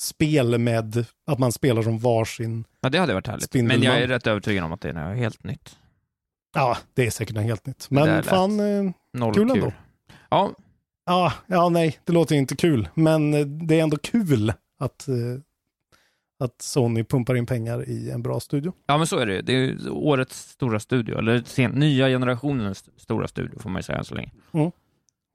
spel 0.00 0.58
med 0.58 1.04
att 1.26 1.38
man 1.38 1.52
spelar 1.52 1.82
som 1.82 1.98
varsin. 1.98 2.64
Ja, 2.80 2.88
det 2.88 2.98
hade 2.98 3.14
varit 3.14 3.26
härligt. 3.26 3.44
Spindelman. 3.44 3.80
Men 3.80 3.92
jag 3.94 4.02
är 4.02 4.06
rätt 4.08 4.26
övertygad 4.26 4.64
om 4.64 4.72
att 4.72 4.80
det 4.80 4.88
är 4.88 4.92
något 4.92 5.16
helt 5.18 5.44
nytt. 5.44 5.76
Ja, 6.54 6.76
det 6.94 7.06
är 7.06 7.10
säkert 7.10 7.34
något 7.34 7.44
helt 7.44 7.66
nytt. 7.66 7.86
Men 7.90 8.22
fan, 8.22 8.60
eh, 8.60 8.90
Noll 9.12 9.34
Kul 9.34 9.48
kul. 9.48 9.58
ändå. 9.58 9.72
Ja, 10.30 10.52
ja, 11.06 11.32
ja, 11.46 11.68
nej, 11.68 11.98
det 12.04 12.12
låter 12.12 12.34
inte 12.36 12.56
kul. 12.56 12.88
Men 12.94 13.34
eh, 13.34 13.46
det 13.46 13.78
är 13.78 13.82
ändå 13.82 13.96
kul 13.96 14.52
att, 14.78 15.08
eh, 15.08 15.14
att 16.44 16.62
Sony 16.62 17.04
pumpar 17.04 17.34
in 17.34 17.46
pengar 17.46 17.88
i 17.88 18.10
en 18.10 18.22
bra 18.22 18.40
studio. 18.40 18.72
ja, 18.86 18.98
men 18.98 19.06
så 19.06 19.18
är 19.18 19.26
det. 19.26 19.42
Det 19.42 19.52
är 19.52 19.90
årets 19.90 20.50
stora 20.50 20.80
studio, 20.80 21.18
eller 21.18 21.42
sen, 21.46 21.70
nya 21.70 22.08
generationens 22.08 22.84
stora 22.96 23.28
studio 23.28 23.58
får 23.58 23.70
man 23.70 23.78
ju 23.78 23.82
säga 23.82 23.98
än 23.98 24.04
så 24.04 24.14
länge. 24.14 24.30
Mm. 24.52 24.70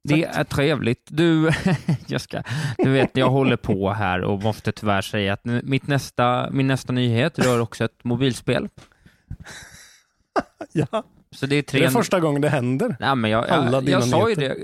Det 0.03 0.23
är 0.23 0.43
trevligt. 0.43 1.07
Du, 1.09 1.51
jag 2.07 2.21
ska, 2.21 2.43
du 2.77 2.89
vet, 2.89 3.17
jag 3.17 3.29
håller 3.29 3.55
på 3.55 3.91
här 3.91 4.21
och 4.21 4.41
måste 4.41 4.71
tyvärr 4.71 5.01
säga 5.01 5.33
att 5.33 5.45
mitt 5.45 5.87
nästa, 5.87 6.49
min 6.51 6.67
nästa 6.67 6.93
nyhet 6.93 7.39
rör 7.39 7.59
också 7.59 7.85
ett 7.85 8.03
mobilspel. 8.03 8.69
Ja, 10.75 11.03
Så 11.31 11.45
det 11.45 11.55
är 11.55 11.57
det 11.57 11.63
tre... 11.63 11.83
är 11.83 11.89
första 11.89 12.19
gången 12.19 12.41
det 12.41 12.49
händer. 12.49 12.95
Nej, 12.99 13.15
men 13.15 13.31
jag, 13.31 13.49
alla 13.49 13.71
jag, 13.71 13.85
dina 13.85 13.99
jag 13.99 14.07
sa 14.07 14.29
ju 14.29 14.35
det. 14.35 14.57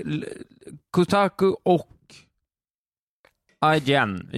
Kotaku 0.90 1.52
och 1.62 1.88
IGN. 3.76 4.30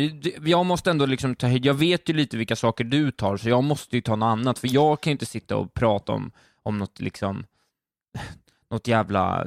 Jag 0.45 0.67
måste 0.67 0.91
ändå 0.91 1.07
liksom 1.07 1.35
ta 1.35 1.49
Jag 1.49 1.75
vet 1.75 2.09
ju 2.09 2.13
lite 2.13 2.37
vilka 2.37 2.57
saker 2.57 2.85
du 2.85 3.11
tar, 3.11 3.37
så 3.37 3.49
jag 3.49 3.65
måste 3.65 3.97
ju 3.97 4.03
ta 4.03 4.17
något 4.17 4.27
annat. 4.27 4.59
För 4.59 4.69
jag 4.75 5.01
kan 5.01 5.11
ju 5.11 5.13
inte 5.13 5.27
sitta 5.27 5.57
och 5.57 5.75
prata 5.75 6.13
om, 6.13 6.33
om 6.63 6.79
något 6.79 7.01
liksom 7.01 7.45
något 8.73 8.89
jävla 8.89 9.47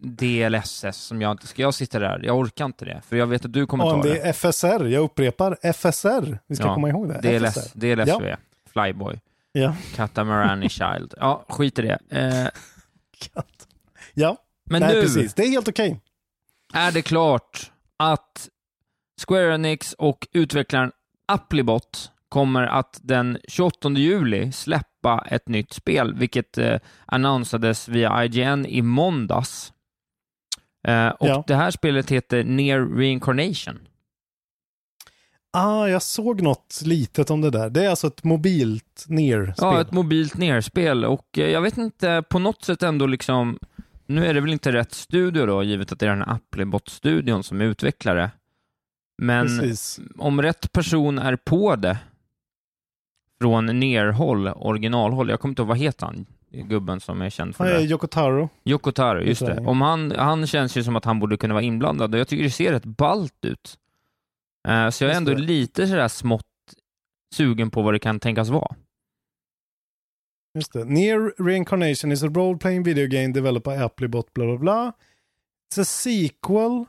DLSS 0.00 0.96
som 0.96 1.22
jag 1.22 1.30
inte 1.30 1.46
ska... 1.46 1.62
Jag 1.62 1.74
sitter 1.74 2.00
där, 2.00 2.20
jag 2.24 2.38
orkar 2.38 2.64
inte 2.64 2.84
det. 2.84 3.02
För 3.08 3.16
jag 3.16 3.26
vet 3.26 3.44
att 3.44 3.52
du 3.52 3.66
kommer 3.66 3.84
Ja, 3.84 3.90
ta 3.90 4.02
det 4.02 4.08
det. 4.14 4.20
är 4.20 4.32
FSR, 4.32 4.84
jag 4.84 5.02
upprepar, 5.04 5.58
FSR. 5.72 6.38
Vi 6.46 6.56
ska 6.56 6.64
Ja, 6.66 6.74
komma 6.74 6.88
ihåg 6.88 7.08
det. 7.08 7.38
DLS, 7.38 7.54
FSR. 7.54 7.78
DLSV, 7.78 8.36
Flyboy, 8.72 9.20
Ja. 9.52 9.74
Catamaran 9.94 10.68
Child. 10.68 11.14
Ja, 11.16 11.44
skit 11.48 11.78
i 11.78 11.82
det. 11.82 11.98
Eh, 12.10 12.48
ja, 14.14 14.36
men 14.70 14.80
nej 14.80 14.94
nu... 14.94 15.02
precis. 15.02 15.34
Det 15.34 15.42
är 15.42 15.48
helt 15.50 15.68
okej. 15.68 16.00
är 16.74 16.92
det 16.92 17.02
klart 17.02 17.70
att 17.96 18.48
Square 19.26 19.54
Enix 19.54 19.92
och 19.92 20.28
utvecklaren 20.32 20.92
Applebot 21.26 22.10
kommer 22.28 22.62
att 22.62 22.98
den 23.02 23.38
28 23.48 23.88
juli 23.90 24.52
släppa 24.52 24.87
ett 25.30 25.48
nytt 25.48 25.72
spel, 25.72 26.14
vilket 26.14 26.58
eh, 26.58 26.78
annonsades 27.06 27.88
via 27.88 28.24
IGN 28.24 28.66
i 28.66 28.82
måndags. 28.82 29.72
Eh, 30.88 31.08
och 31.08 31.28
Ja. 31.28 31.44
det 31.46 31.54
här 31.54 31.70
spelet 31.70 32.10
heter 32.10 32.44
Near 32.44 32.96
Reincarnation. 32.96 33.78
Ah, 35.52 35.86
jag 35.86 36.02
såg 36.02 36.42
något 36.42 36.80
litet 36.84 37.30
om 37.30 37.40
det 37.40 37.50
där. 37.50 37.70
Det 37.70 37.84
är 37.84 37.88
alltså 37.90 38.06
ett 38.06 38.24
mobilt 38.24 39.04
ner 39.08 39.54
Ja, 39.56 39.80
ett 39.80 39.92
mobilt 39.92 40.36
nerspel 40.36 41.04
och 41.04 41.38
eh, 41.38 41.46
jag 41.50 41.60
vet 41.60 41.78
inte, 41.78 42.22
på 42.30 42.38
något 42.38 42.64
sätt 42.64 42.82
ändå 42.82 43.06
liksom, 43.06 43.58
nu 44.06 44.26
är 44.26 44.34
det 44.34 44.40
väl 44.40 44.52
inte 44.52 44.72
rätt 44.72 44.92
studio 44.92 45.46
då, 45.46 45.62
givet 45.62 45.92
att 45.92 45.98
det 46.00 46.06
är 46.06 46.10
den 46.10 46.22
här 46.22 46.34
Applebot-studion 46.34 47.42
som 47.42 47.60
är 47.60 47.64
utvecklare. 47.64 48.30
Men 49.22 49.46
Precis. 49.46 50.00
om 50.18 50.42
rätt 50.42 50.72
person 50.72 51.18
är 51.18 51.36
på 51.36 51.76
det 51.76 51.98
från 53.40 53.66
nerhåll, 53.66 54.48
originalhåll, 54.48 55.28
jag 55.28 55.40
kommer 55.40 55.52
inte 55.52 55.62
ihåg, 55.62 55.68
vad 55.68 55.78
heter 55.78 56.06
han? 56.06 56.26
Gubben 56.50 57.00
som 57.00 57.22
är 57.22 57.30
känd 57.30 57.56
för 57.56 57.64
det. 57.64 57.82
Yoko 57.82 58.06
Taro. 58.06 58.48
Yoko 58.64 58.92
Taro, 58.92 59.20
just 59.20 59.46
det. 59.46 59.60
Om 59.60 59.80
han, 59.80 60.12
han 60.16 60.46
känns 60.46 60.76
ju 60.76 60.84
som 60.84 60.96
att 60.96 61.04
han 61.04 61.20
borde 61.20 61.36
kunna 61.36 61.54
vara 61.54 61.64
inblandad 61.64 62.14
och 62.14 62.20
jag 62.20 62.28
tycker 62.28 62.44
det 62.44 62.50
ser 62.50 62.72
rätt 62.72 62.84
ballt 62.84 63.44
ut. 63.44 63.78
Eh, 64.68 64.90
så 64.90 65.04
jag 65.04 65.12
är 65.12 65.16
ändå 65.16 65.34
det. 65.34 65.40
lite 65.40 65.86
sådär 65.86 66.08
smått 66.08 66.44
sugen 67.34 67.70
på 67.70 67.82
vad 67.82 67.94
det 67.94 67.98
kan 67.98 68.20
tänkas 68.20 68.48
vara. 68.48 68.74
Just 70.54 70.72
det. 70.72 70.84
Near 70.84 71.34
Reincarnation 71.38 72.12
is 72.12 72.22
a 72.22 72.28
role-playing 72.28 72.82
video 72.82 73.06
game 73.06 73.32
developed 73.32 73.72
by 73.72 73.82
Applebot, 73.82 74.34
bla 74.34 74.44
bla 74.44 74.56
bla. 74.56 74.92
It's 75.70 75.80
a 75.80 75.84
sequel. 75.84 76.86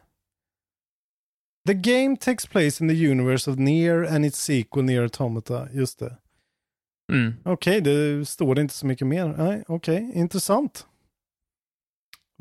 The 1.66 1.74
game 1.74 2.18
takes 2.18 2.46
place 2.46 2.84
in 2.84 2.88
the 2.88 2.96
universe 3.12 3.52
of 3.52 3.60
Near 3.60 4.04
and 4.04 4.26
its 4.26 4.40
sequel 4.40 4.84
Near 4.84 5.04
Automata. 5.04 5.68
Just 5.74 6.00
det. 6.00 6.18
Mm. 7.10 7.34
Okej, 7.46 7.82
det 7.82 8.28
står 8.28 8.56
det 8.56 8.62
inte 8.62 8.74
så 8.74 8.86
mycket 8.86 9.08
mer. 9.08 9.28
Nej, 9.38 9.64
okej, 9.68 10.12
intressant. 10.16 10.86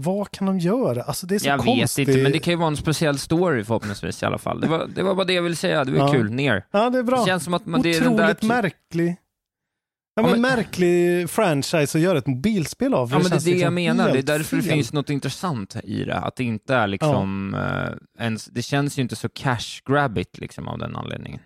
Vad 0.01 0.31
kan 0.31 0.47
de 0.47 0.59
göra? 0.59 1.03
Alltså 1.03 1.27
det 1.27 1.35
är 1.35 1.39
så 1.39 1.47
Jag 1.49 1.61
konstigt. 1.61 2.09
vet 2.09 2.15
inte, 2.15 2.23
men 2.23 2.33
det 2.33 2.39
kan 2.39 2.53
ju 2.53 2.57
vara 2.59 2.69
en 2.69 2.77
speciell 2.77 3.19
story 3.19 3.65
förhoppningsvis 3.65 4.23
i 4.23 4.27
alla 4.27 4.39
fall. 4.39 4.61
Det 4.61 4.67
var, 4.69 4.87
det 4.95 5.03
var 5.03 5.15
bara 5.15 5.25
det 5.25 5.33
jag 5.33 5.43
ville 5.43 5.57
säga, 5.57 5.85
det 5.85 5.93
var 5.93 5.99
Ja. 5.99 6.13
kul. 6.13 6.31
Ner. 6.31 6.67
Ja, 6.71 6.91
det 6.91 6.99
är 6.99 7.03
bra. 7.03 7.19
Det 7.21 7.27
känns 7.27 7.45
som 7.45 7.55
att 7.55 7.67
man, 7.67 7.83
det 7.83 7.89
är 7.97 8.01
den 8.01 8.13
Otroligt 8.13 8.27
där... 8.27 8.35
ty- 8.35 8.47
märklig. 8.47 9.09
Ja, 9.11 10.23
Ja, 10.23 10.23
men 10.23 10.31
men- 10.31 10.41
märklig 10.41 11.31
franchise 11.31 11.99
att 11.99 12.05
göra 12.05 12.19
ett 12.19 12.27
mobilspel 12.27 12.95
av. 12.95 13.11
Ja, 13.11 13.19
men 13.19 13.31
det 13.31 13.37
är 13.37 13.41
det 13.41 13.51
jag 13.51 13.57
liksom 13.57 13.75
menar. 13.75 14.13
Det 14.13 14.19
är 14.19 14.23
därför 14.23 14.57
det 14.57 14.63
fel. 14.63 14.73
finns 14.73 14.93
något 14.93 15.11
intressant 15.11 15.77
i 15.85 16.05
det. 16.05 16.17
Att 16.19 16.37
det 16.37 16.45
inte 16.45 16.75
är 16.75 16.87
liksom 16.87 17.55
eh, 17.55 18.25
ens, 18.25 18.45
det 18.47 18.63
känns 18.63 18.99
ju 18.99 19.03
inte 19.03 19.17
så 19.17 19.29
cash 19.29 19.81
grabbigt 19.87 20.39
liksom 20.39 20.69
av 20.69 20.79
den 20.79 20.97
anledningen. 20.97 21.41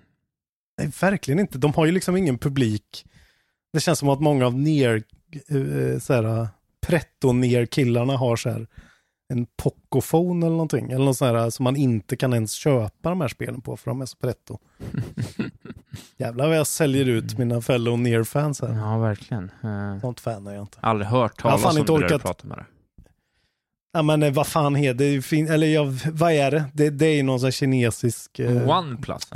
Nej, 0.79 0.91
verkligen 1.01 1.39
inte. 1.41 1.59
De 1.59 1.73
har 1.75 1.87
ju 1.87 1.93
liksom 1.93 2.17
ingen 2.17 2.39
publik. 2.39 3.07
Det 3.73 3.81
känns 3.81 3.99
som 3.99 4.09
att 4.09 4.21
många 4.21 4.47
av 4.47 4.55
ner, 4.59 5.03
eh, 5.49 5.99
så 5.99 6.13
här, 6.15 6.49
pretto 6.87 7.33
ner 7.33 7.67
killarna 7.67 8.17
har 8.17 8.37
så 8.37 8.51
här 8.51 8.67
en 9.33 9.47
Pocophone 9.63 10.47
eller 10.47 10.55
någonting. 10.57 10.91
Eller 10.91 11.05
något 11.05 11.17
sånt 11.17 11.33
här 11.37 11.51
som 11.51 11.65
man 11.65 11.77
inte 11.77 12.17
kan 12.17 12.33
ens 12.35 12.53
köpa 12.53 13.09
de 13.09 13.21
här 13.21 13.29
spelen 13.29 13.61
på 13.61 13.77
för 13.77 13.91
de 13.91 14.01
är 14.03 14.07
så 14.07 14.17
pretto. 14.17 14.59
Jävlar 16.17 16.49
vad 16.49 16.57
jag 16.59 16.67
säljer 16.67 17.05
ut 17.09 17.39
mina 17.39 17.61
fellow 17.61 17.99
near-fans 17.99 18.61
här. 18.61 18.75
Ja, 18.75 18.99
verkligen. 18.99 19.51
Uh, 19.65 20.01
Sånt 20.01 20.21
fan 20.21 20.47
är 20.47 20.55
jag 20.55 20.63
inte. 20.63 20.79
aldrig 20.81 21.09
hört 21.09 21.33
Jag 21.45 21.61
talas 21.61 21.75
om 21.75 21.79
inte 21.81 21.93
det 21.93 21.99
orkat- 21.99 22.23
pratar 22.23 22.49
med 22.49 22.59
det. 22.59 22.65
Ja 23.93 24.03
men 24.03 24.23
eh, 24.23 24.33
vad 24.33 24.47
fan 24.47 24.77
är 24.77 24.95
det? 24.95 25.05
det? 25.05 25.05
är 25.05 25.21
fin- 25.21 25.49
Eller 25.51 25.67
ja, 25.67 25.87
vad 26.13 26.33
är 26.33 26.51
det? 26.51 26.65
Det, 26.73 26.91
det 26.91 27.07
är 27.07 27.15
ju 27.15 27.23
någon 27.23 27.41
sån 27.41 27.47
här 27.47 27.51
kinesisk... 27.53 28.39
eh, 28.39 28.69
OnePlus. 28.79 29.31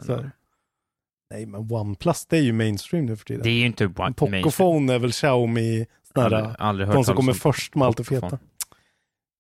Nej 1.31 1.47
men 1.47 1.73
OnePlus 1.73 2.27
det 2.27 2.37
är 2.39 2.43
ju 2.43 2.53
mainstream 2.53 3.07
nu 3.07 3.17
för 3.17 3.25
tiden. 3.25 3.43
Det 3.43 3.51
är 3.51 3.55
ju 3.55 3.67
inte 3.67 3.87
One 3.87 4.13
Pocophone 4.13 4.95
är 4.95 4.99
väl 4.99 5.13
Xiaomi, 5.13 5.87
såna 6.15 6.25
Aldrig, 6.27 6.55
aldrig 6.59 6.89
de 6.89 7.05
som 7.05 7.17
kommer 7.17 7.33
om 7.33 7.39
först 7.39 7.75
med 7.75 7.87
allt 7.87 7.97
det 7.97 8.05
feta. 8.05 8.39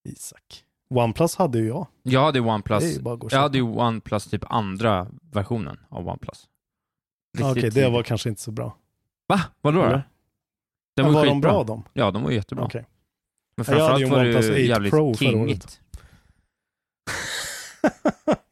Isak. 0.08 0.64
OnePlus 0.90 1.36
hade 1.36 1.58
ju 1.58 1.66
jag. 1.66 1.86
Jag 2.02 2.24
hade 2.24 2.38
ju 2.38 2.44
Det 2.44 2.50
är 2.50 2.54
OnePlus. 2.54 3.32
Jag 3.32 3.40
hade 3.40 3.58
ju 3.58 3.64
OnePlus 3.64 4.26
typ 4.26 4.44
andra 4.52 5.06
versionen 5.32 5.78
av 5.88 6.08
OnePlus. 6.08 6.48
Ja, 7.38 7.50
Okej, 7.50 7.62
Riktigt 7.62 7.74
det 7.74 7.88
var 7.90 8.02
kanske 8.02 8.28
inte 8.28 8.42
så 8.42 8.50
bra. 8.50 8.76
Va? 9.28 9.40
Vadå 9.60 9.82
då? 9.82 10.02
Den 10.96 11.06
var, 11.06 11.12
var 11.12 11.26
de 11.26 11.40
bra 11.40 11.64
de? 11.64 11.82
Ja, 11.92 12.10
de 12.10 12.22
var 12.22 12.30
jättebra. 12.30 12.64
Okej. 12.64 12.86
Men 13.56 13.64
framförallt 13.64 14.08
var 14.08 14.24
det 14.24 14.30
OnePlus 14.30 14.50
8 14.50 14.58
ju 14.58 14.66
jävligt 14.66 14.90
Pro 14.90 15.14
kingigt. 15.14 15.80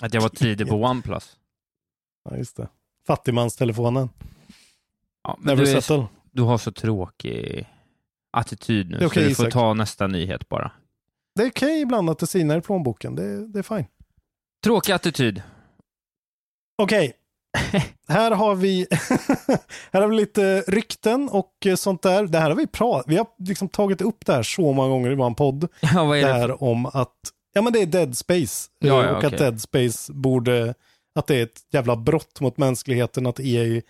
Att 0.01 0.15
jag 0.15 0.21
var 0.21 0.29
tidig 0.29 0.69
på 0.69 0.75
OnePlus. 0.85 1.37
Ja, 2.25 2.37
just 2.37 2.57
det. 2.57 2.69
Fattigmanstelefonen. 3.07 4.09
Ja, 5.25 5.39
Never 5.41 5.65
du, 5.65 5.71
är, 5.71 5.81
settle. 5.81 6.07
du 6.33 6.43
har 6.43 6.59
så 6.59 6.73
tråkig 6.73 7.67
attityd 8.33 8.91
nu, 8.91 8.97
är 8.97 9.07
okej, 9.07 9.23
så 9.23 9.29
du 9.29 9.35
får 9.35 9.45
Isak. 9.47 9.53
ta 9.53 9.75
nästa 9.75 10.07
nyhet 10.07 10.49
bara. 10.49 10.71
Det 11.35 11.43
är 11.43 11.51
okej 11.51 11.81
ibland 11.81 12.11
att 12.11 12.19
det 12.19 12.27
sinar 12.27 12.59
i 12.59 12.61
plånboken. 12.61 13.15
Det, 13.15 13.47
det 13.47 13.59
är 13.59 13.63
fine. 13.63 13.85
Tråkig 14.65 14.93
attityd. 14.93 15.43
Okej. 16.83 17.13
här 18.09 18.31
har 18.31 18.55
vi 18.55 18.87
här 19.93 20.01
har 20.01 20.09
vi 20.09 20.17
lite 20.17 20.61
rykten 20.61 21.29
och 21.29 21.53
sånt 21.77 22.03
där. 22.03 22.27
Det 22.27 22.39
här 22.39 22.51
har 22.51 22.57
vi 22.57 22.67
pratat, 22.67 23.05
vi 23.09 23.17
har 23.17 23.27
liksom 23.39 23.69
tagit 23.69 24.01
upp 24.03 24.27
det 24.27 24.33
här 24.33 24.43
så 24.43 24.73
många 24.73 24.89
gånger 24.89 25.11
i 25.11 25.15
vår 25.15 25.31
podd. 25.31 25.69
Ja, 25.81 26.05
vad 26.05 26.19
är 26.19 26.23
Det 26.23 26.29
det? 26.29 26.35
här 26.35 26.63
om 26.63 26.87
att, 26.87 27.15
ja 27.53 27.63
men 27.63 27.73
det 27.73 27.79
är 27.83 27.87
Dead 27.87 28.17
Space. 28.17 28.71
Ja, 28.79 29.05
ja, 29.05 29.11
och 29.11 29.17
okej. 29.17 29.27
att 29.27 29.39
Dead 29.39 29.61
Space 29.61 30.13
borde, 30.13 30.75
att 31.15 31.27
det 31.27 31.37
är 31.37 31.43
ett 31.43 31.61
jävla 31.73 31.97
brott 31.97 32.41
mot 32.41 32.57
mänskligheten 32.59 33.27
att 33.27 33.41
EA 33.41 33.83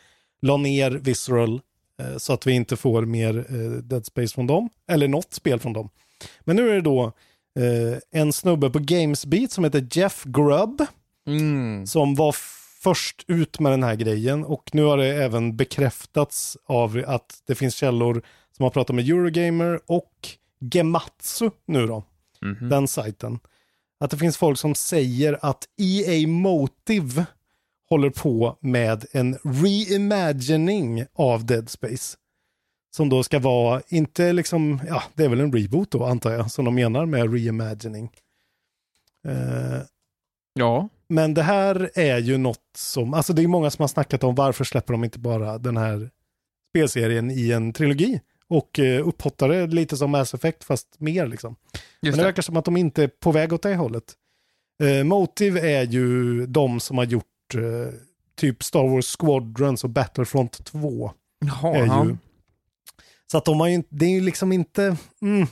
la 0.42 0.56
ner 0.56 0.90
Visceral 0.90 1.60
eh, 2.00 2.16
så 2.16 2.32
att 2.32 2.46
vi 2.46 2.52
inte 2.52 2.76
får 2.76 3.02
mer 3.04 3.38
eh, 3.48 3.70
Dead 3.82 4.06
Space 4.06 4.34
från 4.34 4.46
dem. 4.46 4.68
Eller 4.88 5.08
något 5.08 5.34
spel 5.34 5.60
från 5.60 5.72
dem. 5.72 5.88
Men 6.40 6.56
nu 6.56 6.70
är 6.70 6.74
det 6.74 6.80
då 6.80 7.04
eh, 7.58 7.98
en 8.20 8.32
snubbe 8.32 8.70
på 8.70 8.78
Gamesbeat 8.78 9.50
som 9.52 9.64
heter 9.64 9.86
Jeff 9.92 10.24
Grubb 10.24 10.86
Mm. 11.26 11.86
som 11.86 12.14
var 12.14 12.34
först 12.82 13.24
ut 13.28 13.60
med 13.60 13.72
den 13.72 13.82
här 13.82 13.94
grejen 13.94 14.44
och 14.44 14.70
nu 14.72 14.82
har 14.82 14.96
det 14.96 15.06
även 15.24 15.56
bekräftats 15.56 16.56
av 16.66 17.04
att 17.06 17.42
det 17.46 17.54
finns 17.54 17.74
källor 17.74 18.22
som 18.56 18.62
har 18.62 18.70
pratat 18.70 18.96
med 18.96 19.08
Eurogamer 19.08 19.80
och 19.86 20.28
Gematsu 20.72 21.50
nu 21.66 21.86
då, 21.86 22.04
Mhm. 22.40 22.68
den 22.68 22.88
sajten. 22.88 23.38
Att 24.04 24.10
det 24.10 24.16
finns 24.16 24.36
folk 24.36 24.58
som 24.58 24.74
säger 24.74 25.38
att 25.42 25.64
EA 25.76 26.28
Motive 26.28 27.26
håller 27.88 28.10
på 28.10 28.56
med 28.60 29.04
en 29.12 29.38
reimagining 29.44 31.04
av 31.14 31.46
Dead 31.46 31.70
Space. 31.70 32.16
Som 32.96 33.08
då 33.08 33.22
ska 33.22 33.38
vara, 33.38 33.82
inte 33.88 34.32
liksom, 34.32 34.80
ja 34.88 35.02
det 35.14 35.24
är 35.24 35.28
väl 35.28 35.40
en 35.40 35.52
reboot 35.52 35.90
då 35.90 36.04
antar 36.04 36.32
jag, 36.32 36.50
som 36.50 36.64
de 36.64 36.74
menar 36.74 37.06
med 37.06 37.32
reimagining. 37.32 38.10
Eh, 39.28 39.82
Ja. 40.54 40.88
men 41.08 41.34
det 41.34 41.42
här 41.42 41.90
är 41.94 42.18
ju 42.18 42.38
något 42.38 42.62
som, 42.76 43.14
alltså 43.14 43.32
det 43.32 43.42
är 43.42 43.48
många 43.48 43.70
som 43.70 43.82
har 43.82 43.88
snackat 43.88 44.24
om 44.24 44.34
varför 44.34 44.64
släpper 44.64 44.92
de 44.94 45.04
inte 45.04 45.18
bara 45.18 45.58
den 45.58 45.76
här 45.76 46.10
spelserien 46.70 47.30
i 47.30 47.50
en 47.52 47.72
trilogi 47.72 48.20
och 48.48 48.78
upphottar 49.04 49.48
det 49.48 49.66
lite 49.66 49.96
som 49.96 50.10
Mass 50.10 50.34
Effect 50.34 50.64
fast 50.64 51.00
mer 51.00 51.26
liksom. 51.26 51.56
Men 51.72 51.80
Just 52.08 52.16
det 52.16 52.22
det. 52.22 52.26
verkar 52.26 52.42
som 52.42 52.56
att 52.56 52.64
de 52.64 52.76
inte 52.76 53.02
är 53.02 53.08
på 53.08 53.32
väg 53.32 53.52
åt 53.52 53.62
det 53.62 53.74
hållet. 53.74 54.14
Eh, 54.82 55.04
Motive 55.04 55.60
är 55.60 55.82
ju 55.82 56.46
de 56.46 56.80
som 56.80 56.98
har 56.98 57.04
gjort 57.04 57.54
eh, 57.54 57.94
typ 58.36 58.62
Star 58.62 58.88
Wars 58.88 59.16
Squadrons 59.18 59.84
och 59.84 59.90
Battlefront 59.90 60.64
2. 60.64 61.12
Jaha, 61.46 61.76
är 61.76 61.86
ja. 61.86 62.04
ju, 62.04 62.16
så 63.30 63.38
att 63.38 63.44
de 63.44 63.60
har 63.60 63.68
ju, 63.68 63.82
det 63.88 64.06
är 64.06 64.10
ju 64.10 64.20
liksom 64.20 64.52
inte, 64.52 64.96
mm, 65.22 65.46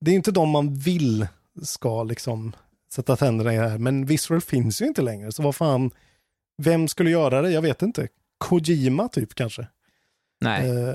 det 0.00 0.10
är 0.10 0.14
inte 0.14 0.30
de 0.30 0.50
man 0.50 0.74
vill 0.74 1.26
ska 1.62 2.02
liksom 2.02 2.52
sätta 2.92 3.16
tänderna 3.16 3.54
i 3.54 3.56
det 3.56 3.68
här. 3.68 3.78
Men 3.78 4.06
Visceral 4.06 4.40
finns 4.40 4.82
ju 4.82 4.86
inte 4.86 5.02
längre, 5.02 5.32
så 5.32 5.42
vad 5.42 5.54
fan, 5.54 5.90
vem 6.62 6.88
skulle 6.88 7.10
göra 7.10 7.42
det? 7.42 7.50
Jag 7.50 7.62
vet 7.62 7.82
inte. 7.82 8.08
Kojima 8.38 9.08
typ 9.08 9.34
kanske? 9.34 9.66
Nej. 10.40 10.70
Eh, 10.70 10.94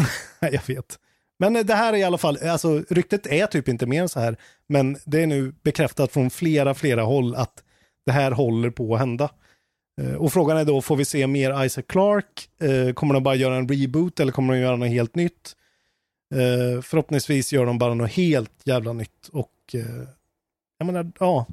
jag 0.40 0.66
vet. 0.66 0.98
Men 1.38 1.52
det 1.52 1.74
här 1.74 1.92
är 1.92 1.96
i 1.96 2.02
alla 2.02 2.18
fall, 2.18 2.38
alltså 2.42 2.84
ryktet 2.90 3.26
är 3.26 3.46
typ 3.46 3.68
inte 3.68 3.86
mer 3.86 4.02
än 4.02 4.08
så 4.08 4.20
här, 4.20 4.36
men 4.66 4.98
det 5.04 5.22
är 5.22 5.26
nu 5.26 5.54
bekräftat 5.62 6.12
från 6.12 6.30
flera, 6.30 6.74
flera 6.74 7.02
håll 7.02 7.34
att 7.34 7.62
det 8.06 8.12
här 8.12 8.30
håller 8.30 8.70
på 8.70 8.94
att 8.94 9.00
hända. 9.00 9.30
Eh, 10.00 10.14
och 10.14 10.32
frågan 10.32 10.56
är 10.56 10.64
då, 10.64 10.82
får 10.82 10.96
vi 10.96 11.04
se 11.04 11.26
mer 11.26 11.64
Isaac 11.64 11.82
Clark? 11.88 12.48
Eh, 12.60 12.92
kommer 12.92 13.14
de 13.14 13.22
bara 13.22 13.34
göra 13.34 13.56
en 13.56 13.68
reboot 13.68 14.20
eller 14.20 14.32
kommer 14.32 14.54
de 14.54 14.60
göra 14.60 14.76
något 14.76 14.88
helt 14.88 15.14
nytt? 15.14 15.56
Eh, 16.34 16.82
förhoppningsvis 16.82 17.52
gör 17.52 17.66
de 17.66 17.78
bara 17.78 17.94
något 17.94 18.10
helt 18.10 18.52
jävla 18.64 18.92
nytt 18.92 19.28
och 19.32 19.54
jag 20.78 20.86
menar, 20.86 21.12
ja. 21.20 21.46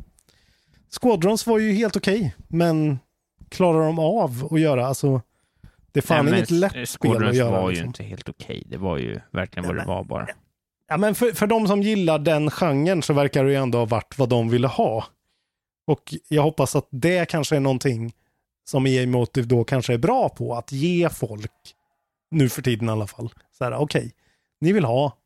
Squadrons 1.02 1.48
var 1.48 1.60
ju 1.60 1.74
helt 1.74 1.96
okej, 1.96 2.36
men 2.48 3.00
klarar 3.50 3.86
de 3.86 4.00
av 4.00 4.48
att 4.52 4.60
göra, 4.60 4.88
alltså 4.88 5.22
det 5.96 6.00
är 6.00 6.02
fan 6.02 6.26
Nej, 6.26 6.34
inget 6.34 6.52
lätt 6.52 6.90
spel 6.90 7.28
att 7.28 7.36
göra. 7.36 7.52
var 7.52 7.70
ju 7.70 7.70
liksom. 7.70 7.88
inte 7.88 8.04
helt 8.04 8.30
okej. 8.30 8.64
Det 8.66 8.78
var 8.78 8.98
ju 8.98 9.20
verkligen 9.32 9.68
vad 9.68 9.76
det 9.76 9.86
var 9.86 10.04
bara. 10.04 10.28
Ja, 10.88 10.98
men 10.98 11.16
för, 11.16 11.32
för 11.32 11.48
de 11.48 11.68
som 11.68 11.82
gillar 11.82 12.20
den 12.20 12.52
genren 12.52 13.02
så 13.02 13.14
verkar 13.14 13.44
det 13.44 13.50
ju 13.50 13.56
ändå 13.56 13.78
ha 13.78 13.86
varit 13.86 14.18
vad 14.18 14.30
de 14.30 14.50
ville 14.50 14.68
ha. 14.68 15.06
Och 15.88 16.14
jag 16.28 16.44
hoppas 16.44 16.76
att 16.76 16.88
det 16.92 17.30
kanske 17.30 17.56
är 17.56 17.60
någonting 17.60 18.14
som 18.64 18.88
EA 18.88 19.08
Motive 19.08 19.48
då 19.48 19.64
kanske 19.64 19.94
är 19.94 19.98
bra 19.98 20.30
på, 20.30 20.56
att 20.56 20.72
ge 20.72 21.10
folk, 21.10 21.52
nu 22.32 22.50
för 22.50 22.62
tiden 22.62 22.90
i 22.90 22.92
alla 22.92 23.08
fall, 23.08 23.30
så 23.58 23.64
här, 23.64 23.74
okej, 23.74 24.12
ni 24.62 24.74
vill 24.74 24.86
ha 24.86 25.18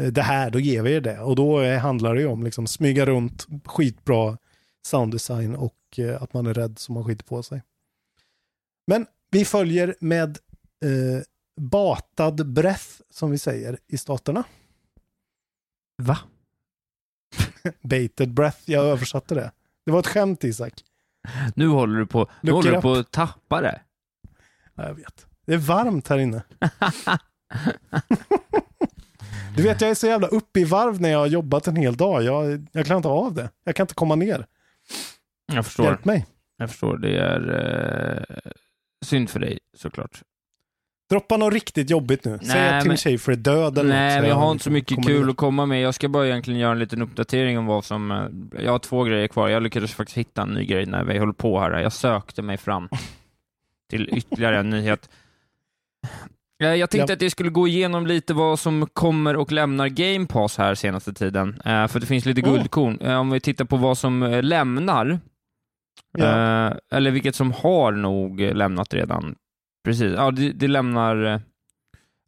eh, 0.00 0.06
det 0.06 0.22
här, 0.22 0.50
då 0.50 0.60
ger 0.60 0.82
vi 0.82 0.92
er 0.92 1.00
det. 1.00 1.20
Och 1.20 1.36
då 1.36 1.76
handlar 1.76 2.14
det 2.14 2.20
ju 2.20 2.26
om 2.26 2.42
liksom 2.42 2.66
smyga 2.66 3.06
runt, 3.06 3.46
skitbra 3.64 4.38
sounddesign 4.82 5.54
och 5.54 5.98
eh, 5.98 6.22
att 6.22 6.34
man 6.34 6.46
är 6.46 6.54
rädd 6.54 6.78
som 6.78 6.94
man 6.94 7.04
skiter 7.04 7.24
på 7.24 7.42
sig. 7.42 7.62
Men 8.86 9.06
vi 9.30 9.44
följer 9.44 9.94
med 10.00 10.38
eh, 10.84 11.22
batad 11.60 12.52
breath, 12.52 12.86
som 13.10 13.30
vi 13.30 13.38
säger, 13.38 13.78
i 13.86 13.98
staterna. 13.98 14.44
Va? 16.02 16.18
Baited 17.82 18.34
breath, 18.34 18.58
jag 18.64 18.84
översatte 18.84 19.34
det. 19.34 19.52
Det 19.86 19.92
var 19.92 19.98
ett 19.98 20.06
skämt 20.06 20.44
Isak. 20.44 20.72
Nu 21.54 21.68
håller 21.68 21.98
du 21.98 22.06
på, 22.06 22.30
nu 22.40 22.52
håller 22.52 22.72
du 22.72 22.80
på 22.80 22.92
att 22.92 23.10
tappa 23.10 23.60
det. 23.60 23.80
Ja, 24.74 24.86
jag 24.86 24.94
vet. 24.94 25.26
Det 25.46 25.54
är 25.54 25.58
varmt 25.58 26.08
här 26.08 26.18
inne. 26.18 26.42
Du 29.56 29.62
vet, 29.64 29.80
jag 29.80 29.90
är 29.90 29.94
så 29.94 30.06
jävla 30.06 30.26
uppe 30.26 30.60
i 30.60 30.64
varv 30.64 31.00
när 31.00 31.08
jag 31.08 31.18
har 31.18 31.26
jobbat 31.26 31.66
en 31.66 31.76
hel 31.76 31.96
dag. 31.96 32.22
Jag, 32.22 32.66
jag 32.72 32.86
klarar 32.86 32.96
inte 32.96 33.08
av 33.08 33.34
det. 33.34 33.50
Jag 33.64 33.76
kan 33.76 33.84
inte 33.84 33.94
komma 33.94 34.14
ner. 34.14 34.46
Jag 35.52 35.64
förstår. 35.64 35.86
Hjälp 35.86 36.04
mig. 36.04 36.26
Jag 36.56 36.70
förstår. 36.70 36.98
Det 36.98 37.16
är 37.18 37.40
eh, 37.50 38.52
synd 39.04 39.30
för 39.30 39.40
dig 39.40 39.58
såklart. 39.76 40.22
Droppa 41.10 41.36
något 41.36 41.52
riktigt 41.54 41.90
jobbigt 41.90 42.24
nu. 42.24 42.38
Säg 42.42 42.48
Nej, 42.48 42.68
att 42.76 42.82
Tim 42.82 42.88
men- 42.88 42.96
Schafer 42.96 43.32
är 43.32 43.36
död 43.36 43.78
eller 43.78 43.88
något, 43.88 43.94
Nej, 43.94 44.16
så 44.16 44.20
men 44.20 44.28
jag 44.30 44.36
har 44.36 44.52
inte 44.52 44.64
så 44.64 44.70
mycket 44.70 45.06
kul 45.06 45.22
ner. 45.24 45.30
att 45.30 45.36
komma 45.36 45.66
med. 45.66 45.80
Jag 45.82 45.94
ska 45.94 46.08
bara 46.08 46.26
egentligen 46.26 46.60
göra 46.60 46.72
en 46.72 46.78
liten 46.78 47.02
uppdatering 47.02 47.58
om 47.58 47.66
vad 47.66 47.84
som... 47.84 48.10
eh, 48.10 48.64
Jag 48.64 48.72
har 48.72 48.78
två 48.78 49.04
grejer 49.04 49.28
kvar. 49.28 49.48
Jag 49.48 49.62
lyckades 49.62 49.94
faktiskt 49.94 50.18
hitta 50.18 50.42
en 50.42 50.48
ny 50.48 50.64
grej 50.64 50.86
när 50.86 51.04
vi 51.04 51.18
håller 51.18 51.32
på 51.32 51.60
här. 51.60 51.70
Jag 51.80 51.92
sökte 51.92 52.42
mig 52.42 52.56
fram 52.56 52.88
till 53.90 54.08
ytterligare 54.12 54.58
en 54.58 54.70
nyhet. 54.70 55.10
Eh, 56.62 56.74
Jag 56.74 56.90
tänkte 56.90 57.12
Ja. 57.12 57.16
att 57.16 57.22
jag 57.22 57.32
skulle 57.32 57.50
gå 57.50 57.68
igenom 57.68 58.06
lite 58.06 58.34
vad 58.34 58.58
som 58.60 58.86
kommer 58.92 59.36
och 59.36 59.52
lämnar 59.52 59.88
Game 59.88 60.26
Pass 60.26 60.58
här 60.58 60.74
senaste 60.74 61.12
tiden. 61.12 61.60
Eh, 61.64 61.86
För 61.86 62.00
det 62.00 62.06
finns 62.06 62.24
lite 62.26 62.40
Mm. 62.40 62.52
guldkorn. 62.54 62.98
Eh, 63.00 63.18
Om 63.20 63.30
vi 63.30 63.40
tittar 63.40 63.64
på 63.64 63.76
vad 63.76 63.98
som 63.98 64.40
lämnar, 64.42 65.20
Ja. 66.18 66.66
eh, 66.66 66.76
eller 66.92 67.10
vilket 67.10 67.34
som 67.34 67.52
har 67.52 67.92
nog 67.92 68.40
lämnat 68.40 68.94
redan. 68.94 69.34
Precis, 69.84 70.12
ja 70.16 70.30
det, 70.30 70.52
det 70.52 70.68
lämnar 70.68 71.24
eh, 71.24 71.40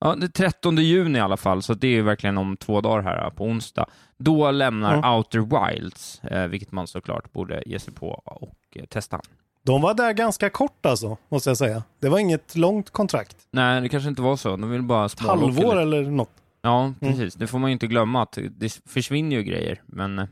ja, 0.01 0.15
det 0.15 0.27
är 0.27 0.29
13 0.29 0.77
juni 0.77 1.19
i 1.19 1.23
alla 1.23 1.37
fall, 1.37 1.63
så 1.63 1.75
det 1.75 1.87
är 1.87 1.91
ju 1.93 2.03
verkligen 2.03 2.39
om 2.39 2.57
två 2.57 2.81
dagar 2.81 3.03
här 3.03 3.25
eh, 3.25 3.31
på 3.31 3.45
onsdag. 3.45 3.87
Då 4.19 4.51
lämnar 4.51 4.97
Ja. 5.03 5.17
Outer 5.17 5.71
Wilds, 5.71 6.25
eh, 6.25 6.47
vilket 6.49 6.73
man 6.73 6.87
såklart 6.87 7.33
borde 7.33 7.63
ge 7.67 7.79
sig 7.79 7.95
på 7.95 8.09
och 8.25 8.57
eh, 8.77 8.85
testa. 8.85 9.21
De 9.63 9.83
var 9.83 9.95
där 9.95 10.13
ganska 10.13 10.51
kort 10.51 10.87
alltså, 10.87 11.17
måste 11.29 11.51
jag 11.51 11.57
säga. 11.57 11.83
Det 12.01 12.09
var 12.09 12.19
inget 12.19 12.57
långt 12.57 12.91
kontrakt. 12.91 13.37
Nej, 13.51 13.81
det 13.81 13.89
kanske 13.89 14.09
inte 14.09 14.23
var 14.23 14.37
så. 14.37 14.49
De 14.57 14.71
vill 14.71 14.83
bara 14.83 15.07
Ett 15.07 15.13
smålocka 15.13 15.41
halvår 15.45 15.81
eller 15.81 16.03
något. 16.03 16.31
Ja, 16.63 16.93
precis. 17.01 17.35
Det 17.35 17.47
får 17.47 17.59
man 17.59 17.71
ju 17.71 17.73
inte 17.73 17.87
glömma, 17.87 18.23
att 18.23 18.39
det 18.51 18.81
försvinner 18.87 19.37
ju 19.37 19.43
grejer, 19.43 19.81
men 19.87 20.19
eh, 20.19 20.27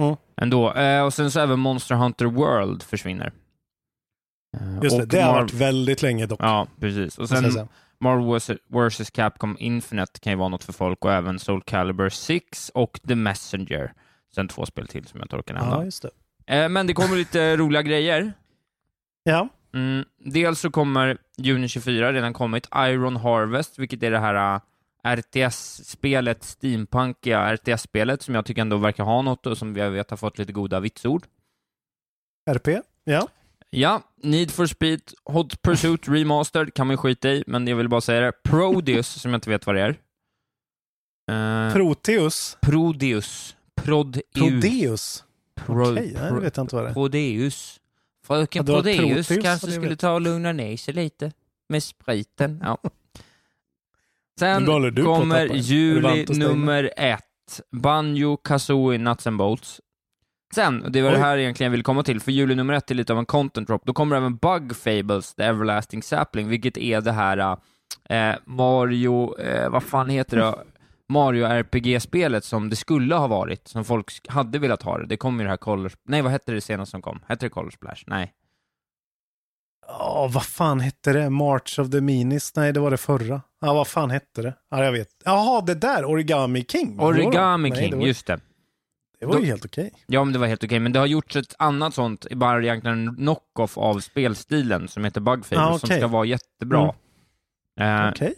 Mm. 0.00 0.16
ändå. 0.36 0.72
Eh, 0.72 1.04
och 1.04 1.14
sen 1.14 1.30
så 1.30 1.40
även 1.40 1.58
Monster 1.58 1.94
Hunter 1.94 2.26
World 2.26 2.82
försvinner. 2.82 3.32
Eh, 4.60 4.78
Just 4.82 4.98
det, 4.98 5.06
det 5.06 5.20
har 5.22 5.32
Mar- 5.32 5.40
varit 5.40 5.52
väldigt 5.54 6.02
länge 6.02 6.26
dock. 6.26 6.40
Ja, 6.42 6.66
precis. 6.80 7.18
Och 7.18 7.28
sen. 7.28 7.68
Marvel 8.00 8.40
vs. 8.88 9.10
Capcom 9.10 9.56
Infinite 9.60 10.20
kan 10.20 10.32
ju 10.32 10.36
vara 10.38 10.48
något 10.48 10.64
för 10.64 10.72
folk 10.72 11.04
och 11.04 11.12
även 11.12 11.38
Soul 11.38 11.62
Calibur 11.62 12.08
6 12.08 12.70
och 12.74 13.00
The 13.08 13.14
Messenger. 13.14 13.92
Sen 14.34 14.48
två 14.48 14.66
spel 14.66 14.86
till 14.86 15.06
som 15.06 15.20
jag 15.20 15.24
inte 15.24 15.36
orkar 15.36 15.54
Ja, 15.54 15.60
nämna. 15.64 15.84
just 15.84 16.02
det. 16.46 16.56
Eh, 16.62 16.68
men 16.68 16.86
det 16.86 16.92
kommer 16.94 17.16
lite 17.16 17.56
roliga 17.56 17.82
grejer. 17.82 18.32
Ja, 19.22 19.48
Mm, 19.74 20.04
dels 20.24 20.60
så 20.60 20.70
kommer 20.70 21.18
juni 21.36 21.68
24 21.68 22.12
redan 22.12 22.32
kommit 22.32 22.68
Iron 22.76 23.16
Harvest, 23.16 23.78
vilket 23.78 24.02
är 24.02 24.10
det 24.10 24.18
här 24.18 24.60
RTS-spelet, 25.02 26.44
steampunkiga 26.44 27.54
RTS-spelet 27.54 28.22
som 28.22 28.34
jag 28.34 28.44
tycker 28.46 28.62
ändå 28.62 28.76
verkar 28.76 29.04
ha 29.04 29.22
något 29.22 29.46
och 29.46 29.58
som 29.58 29.74
vi 29.74 29.88
vet 29.88 30.10
har 30.10 30.16
fått 30.16 30.38
lite 30.38 30.52
goda 30.52 30.80
vitsord. 30.80 31.26
RP. 32.50 32.68
Ja. 33.04 33.28
Ja, 33.70 34.02
Need 34.22 34.50
for 34.50 34.66
Speed, 34.66 35.00
Hot 35.24 35.62
Pursuit 35.62 36.08
Remastered 36.08 36.74
kan 36.74 36.86
man 36.86 36.96
skita 36.96 37.30
i, 37.30 37.44
men 37.46 37.66
jag 37.66 37.76
vill 37.76 37.88
bara 37.88 38.00
säga 38.00 38.20
det. 38.20 38.32
Prodeus, 38.42 39.08
som 39.08 39.30
jag 39.30 39.38
inte 39.38 39.50
vet 39.50 39.66
vad 39.66 39.74
det 39.74 39.82
är. 39.82 39.96
Eh, 41.30 41.72
Proteus. 41.72 42.56
Prodeus. 42.60 43.56
Prodeus. 43.74 44.24
Prodeus. 44.34 45.24
Pro, 45.54 45.92
Okej, 45.92 46.12
det 46.12 46.28
pro, 46.28 46.40
vet 46.40 46.56
jag 46.56 46.64
inte 46.64 46.74
vad 46.74 46.84
det 46.84 46.90
är. 46.90 46.94
Prodeus. 46.94 47.80
Fröken 48.26 48.66
Ja, 48.66 48.74
Prodeus 48.74 49.28
Proteus, 49.28 49.44
kanske 49.44 49.70
skulle 49.70 49.96
ta 49.96 50.12
och 50.12 50.20
lugna 50.20 50.52
ner 50.52 50.76
sig 50.76 50.94
lite 50.94 51.32
med 51.68 51.82
spriten. 51.82 52.60
Ja. 52.64 52.78
Sen 54.40 54.66
kommer 55.04 55.46
juli 55.54 56.26
nummer 56.28 56.90
ett. 56.96 57.24
Banjo, 57.72 58.36
Kazooie, 58.36 58.98
Nuts 58.98 59.26
and 59.26 59.36
Bolts. 59.38 59.80
Sen, 60.54 60.82
och 60.82 60.92
det 60.92 61.02
var 61.02 61.08
Oj. 61.08 61.14
det 61.14 61.22
här 61.22 61.38
egentligen 61.38 61.68
jag 61.68 61.70
ville 61.70 61.82
komma 61.82 62.02
till, 62.02 62.20
för 62.20 62.32
juli 62.32 62.54
nummer 62.54 62.74
ett 62.74 62.90
är 62.90 62.94
lite 62.94 63.12
av 63.12 63.18
en 63.18 63.26
content 63.26 63.68
drop. 63.68 63.82
Då 63.86 63.92
kommer 63.92 64.16
även 64.16 64.36
Bug 64.36 64.76
Fables, 64.76 65.34
The 65.34 65.42
Everlasting 65.42 66.02
Sapling, 66.02 66.48
vilket 66.48 66.78
är 66.78 67.00
det 67.00 67.12
här 67.12 67.56
eh, 68.08 68.34
Mario, 68.44 69.38
eh, 69.38 69.70
vad 69.70 69.82
fan 69.82 70.10
heter 70.10 70.36
det? 70.36 70.54
Mario 71.08 71.46
RPG-spelet 71.46 72.44
som 72.44 72.70
det 72.70 72.76
skulle 72.76 73.14
ha 73.14 73.26
varit, 73.26 73.68
som 73.68 73.84
folk 73.84 74.12
hade 74.28 74.58
velat 74.58 74.82
ha 74.82 74.98
det. 74.98 75.06
Det 75.06 75.16
kom 75.16 75.38
ju 75.38 75.44
det 75.44 75.50
här 75.50 75.56
Color... 75.56 75.92
Nej, 76.04 76.22
vad 76.22 76.32
hette 76.32 76.52
det 76.52 76.60
senast 76.60 76.90
som 76.90 77.02
kom? 77.02 77.20
Hette 77.26 77.46
det 77.46 77.50
Color 77.50 77.70
Splash? 77.70 78.04
Nej. 78.06 78.32
Ja, 79.98 80.30
vad 80.32 80.44
fan 80.44 80.80
hette 80.80 81.12
det? 81.12 81.30
March 81.30 81.78
of 81.78 81.90
the 81.90 82.00
Minis? 82.00 82.56
Nej, 82.56 82.72
det 82.72 82.80
var 82.80 82.90
det 82.90 82.96
förra. 82.96 83.42
Ja, 83.60 83.72
vad 83.74 83.86
fan 83.88 84.10
hette 84.10 84.42
det? 84.42 84.54
Ja, 84.70 84.84
jag 84.84 84.92
vet. 84.92 85.08
Jaha, 85.24 85.60
det 85.60 85.74
där, 85.74 86.04
Origami 86.04 86.64
King. 86.64 87.00
Origami 87.00 87.70
Nej, 87.70 87.78
King, 87.78 87.90
det 87.90 87.96
var, 87.96 88.06
just 88.06 88.26
det. 88.26 88.40
Det 89.20 89.26
var 89.26 89.38
ju 89.38 89.46
helt 89.46 89.64
okej. 89.64 89.90
Ja, 90.06 90.24
men 90.24 90.32
det 90.32 90.38
var 90.38 90.46
helt 90.46 90.64
okej, 90.64 90.78
men 90.80 90.92
det 90.92 90.98
har 90.98 91.06
gjorts 91.06 91.36
ett 91.36 91.54
annat 91.58 91.94
sånt, 91.94 92.26
bara 92.30 92.62
egentligen 92.62 93.08
en 93.08 93.16
knock-off 93.16 93.78
av 93.78 94.00
spelstilen 94.00 94.88
som 94.88 95.04
heter 95.04 95.20
Bug 95.20 95.46
Fables, 95.46 95.66
Ah, 95.74 95.78
som 95.78 95.86
okej. 95.86 95.98
ska 95.98 96.06
vara 96.08 96.24
jättebra. 96.24 96.94
Eh, 97.80 98.08
Okej. 98.08 98.34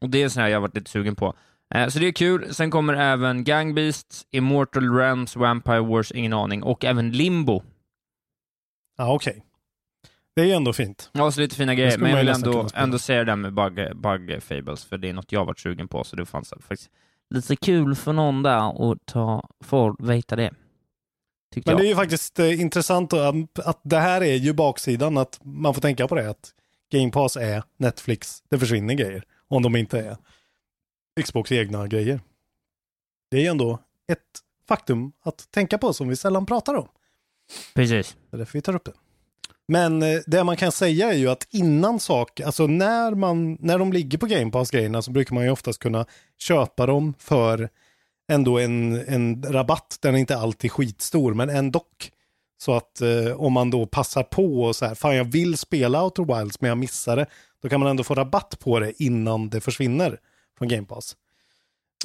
Och 0.00 0.10
det 0.10 0.22
är 0.22 0.28
sån 0.28 0.42
här 0.42 0.48
jag 0.50 0.56
har 0.56 0.60
varit 0.62 0.74
lite 0.74 0.90
sugen 0.90 1.16
på. 1.16 1.34
Eh, 1.74 1.88
så 1.88 1.98
det 1.98 2.06
är 2.06 2.12
kul. 2.12 2.54
Sen 2.54 2.70
kommer 2.70 2.94
även 2.94 3.44
Gang 3.44 3.74
Beasts, 3.74 4.26
Immortal 4.30 4.96
Realms, 4.96 5.36
Vampire 5.36 5.80
Wars, 5.80 6.12
ingen 6.12 6.32
aning, 6.32 6.62
och 6.62 6.84
även 6.84 7.10
Limbo. 7.10 7.62
Ja, 8.98 9.12
okej. 9.14 9.44
Det 10.34 10.42
är 10.42 10.46
ju 10.46 10.52
ändå 10.52 10.72
fint. 10.72 11.10
Ja, 11.12 11.30
så 11.30 11.40
lite 11.40 11.56
fina 11.56 11.74
grejer, 11.74 11.98
men 11.98 12.10
jag 12.10 12.18
vill 12.18 12.28
ändå, 12.28 12.68
ändå 12.74 12.98
säga 12.98 13.18
det 13.18 13.24
där 13.24 13.36
med 13.36 13.54
bug, 13.54 13.96
bug 13.96 14.42
Fables, 14.42 14.84
för 14.84 14.98
det 14.98 15.08
är 15.08 15.12
något 15.12 15.32
jag 15.32 15.44
varit 15.44 15.58
sugen 15.58 15.88
på, 15.88 16.04
så 16.04 16.16
det 16.16 16.26
fanns 16.26 16.50
faktiskt 16.60 16.90
lite 17.30 17.56
kul 17.56 17.94
för 17.94 18.12
någon 18.12 18.42
där 18.42 18.92
att 18.92 19.06
ta, 19.06 19.48
få 19.60 19.96
veta 19.98 20.36
det. 20.36 20.54
Tyckte 21.54 21.70
Men 21.70 21.76
det 21.76 21.82
är 21.82 21.84
jag. 21.84 21.90
ju 21.90 21.96
faktiskt 21.96 22.38
eh, 22.38 22.60
intressant 22.60 23.12
att, 23.12 23.58
att 23.58 23.80
det 23.82 23.98
här 23.98 24.22
är 24.22 24.34
ju 24.34 24.52
baksidan, 24.52 25.18
att 25.18 25.40
man 25.44 25.74
får 25.74 25.80
tänka 25.80 26.08
på 26.08 26.14
det, 26.14 26.30
att 26.30 26.54
Game 26.90 27.10
Pass 27.10 27.36
är 27.36 27.62
Netflix. 27.76 28.42
Det 28.48 28.58
försvinner 28.58 28.94
grejer 28.94 29.24
om 29.48 29.62
de 29.62 29.76
inte 29.76 30.00
är 30.00 30.16
Xbox 31.22 31.52
egna 31.52 31.86
grejer. 31.86 32.20
Det 33.30 33.36
är 33.36 33.40
ju 33.40 33.46
ändå 33.46 33.78
ett 34.12 34.20
faktum 34.68 35.12
att 35.22 35.50
tänka 35.50 35.78
på 35.78 35.92
som 35.92 36.08
vi 36.08 36.16
sällan 36.16 36.46
pratar 36.46 36.74
om. 36.74 36.88
Precis. 37.74 38.16
Det 38.30 38.36
är 38.36 38.38
därför 38.38 38.52
vi 38.52 38.62
tar 38.62 38.74
upp 38.76 38.84
det. 38.84 38.92
Men 39.68 40.02
eh, 40.02 40.20
det 40.26 40.44
man 40.44 40.56
kan 40.56 40.72
säga 40.72 41.12
är 41.12 41.16
ju 41.16 41.28
att 41.28 41.46
innan 41.50 42.00
saker, 42.00 42.44
alltså 42.44 42.66
när, 42.66 43.14
man, 43.14 43.56
när 43.60 43.78
de 43.78 43.92
ligger 43.92 44.18
på 44.18 44.26
Game 44.26 44.50
Pass-grejerna 44.50 45.02
så 45.02 45.10
brukar 45.10 45.34
man 45.34 45.44
ju 45.44 45.50
oftast 45.50 45.78
kunna 45.78 46.06
köpa 46.38 46.86
dem 46.86 47.14
för 47.18 47.68
ändå 48.28 48.58
en, 48.58 49.08
en 49.08 49.42
rabatt. 49.42 49.98
Den 50.00 50.14
är 50.14 50.18
inte 50.18 50.36
alltid 50.36 50.72
skitstor, 50.72 51.34
men 51.34 51.50
ändå. 51.50 51.80
Så 52.58 52.74
att 52.74 53.00
eh, 53.00 53.40
om 53.40 53.52
man 53.52 53.70
då 53.70 53.86
passar 53.86 54.22
på 54.22 54.62
och 54.62 54.76
så 54.76 54.86
här, 54.86 54.94
fan 54.94 55.16
jag 55.16 55.24
vill 55.24 55.58
spela 55.58 56.04
Outer 56.04 56.38
Wilds 56.38 56.60
men 56.60 56.68
jag 56.68 56.78
missar 56.78 57.16
det, 57.16 57.26
då 57.62 57.68
kan 57.68 57.80
man 57.80 57.88
ändå 57.88 58.04
få 58.04 58.14
rabatt 58.14 58.58
på 58.58 58.80
det 58.80 59.02
innan 59.02 59.48
det 59.48 59.60
försvinner 59.60 60.18
från 60.58 60.68
Game 60.68 60.86
Pass. 60.86 61.16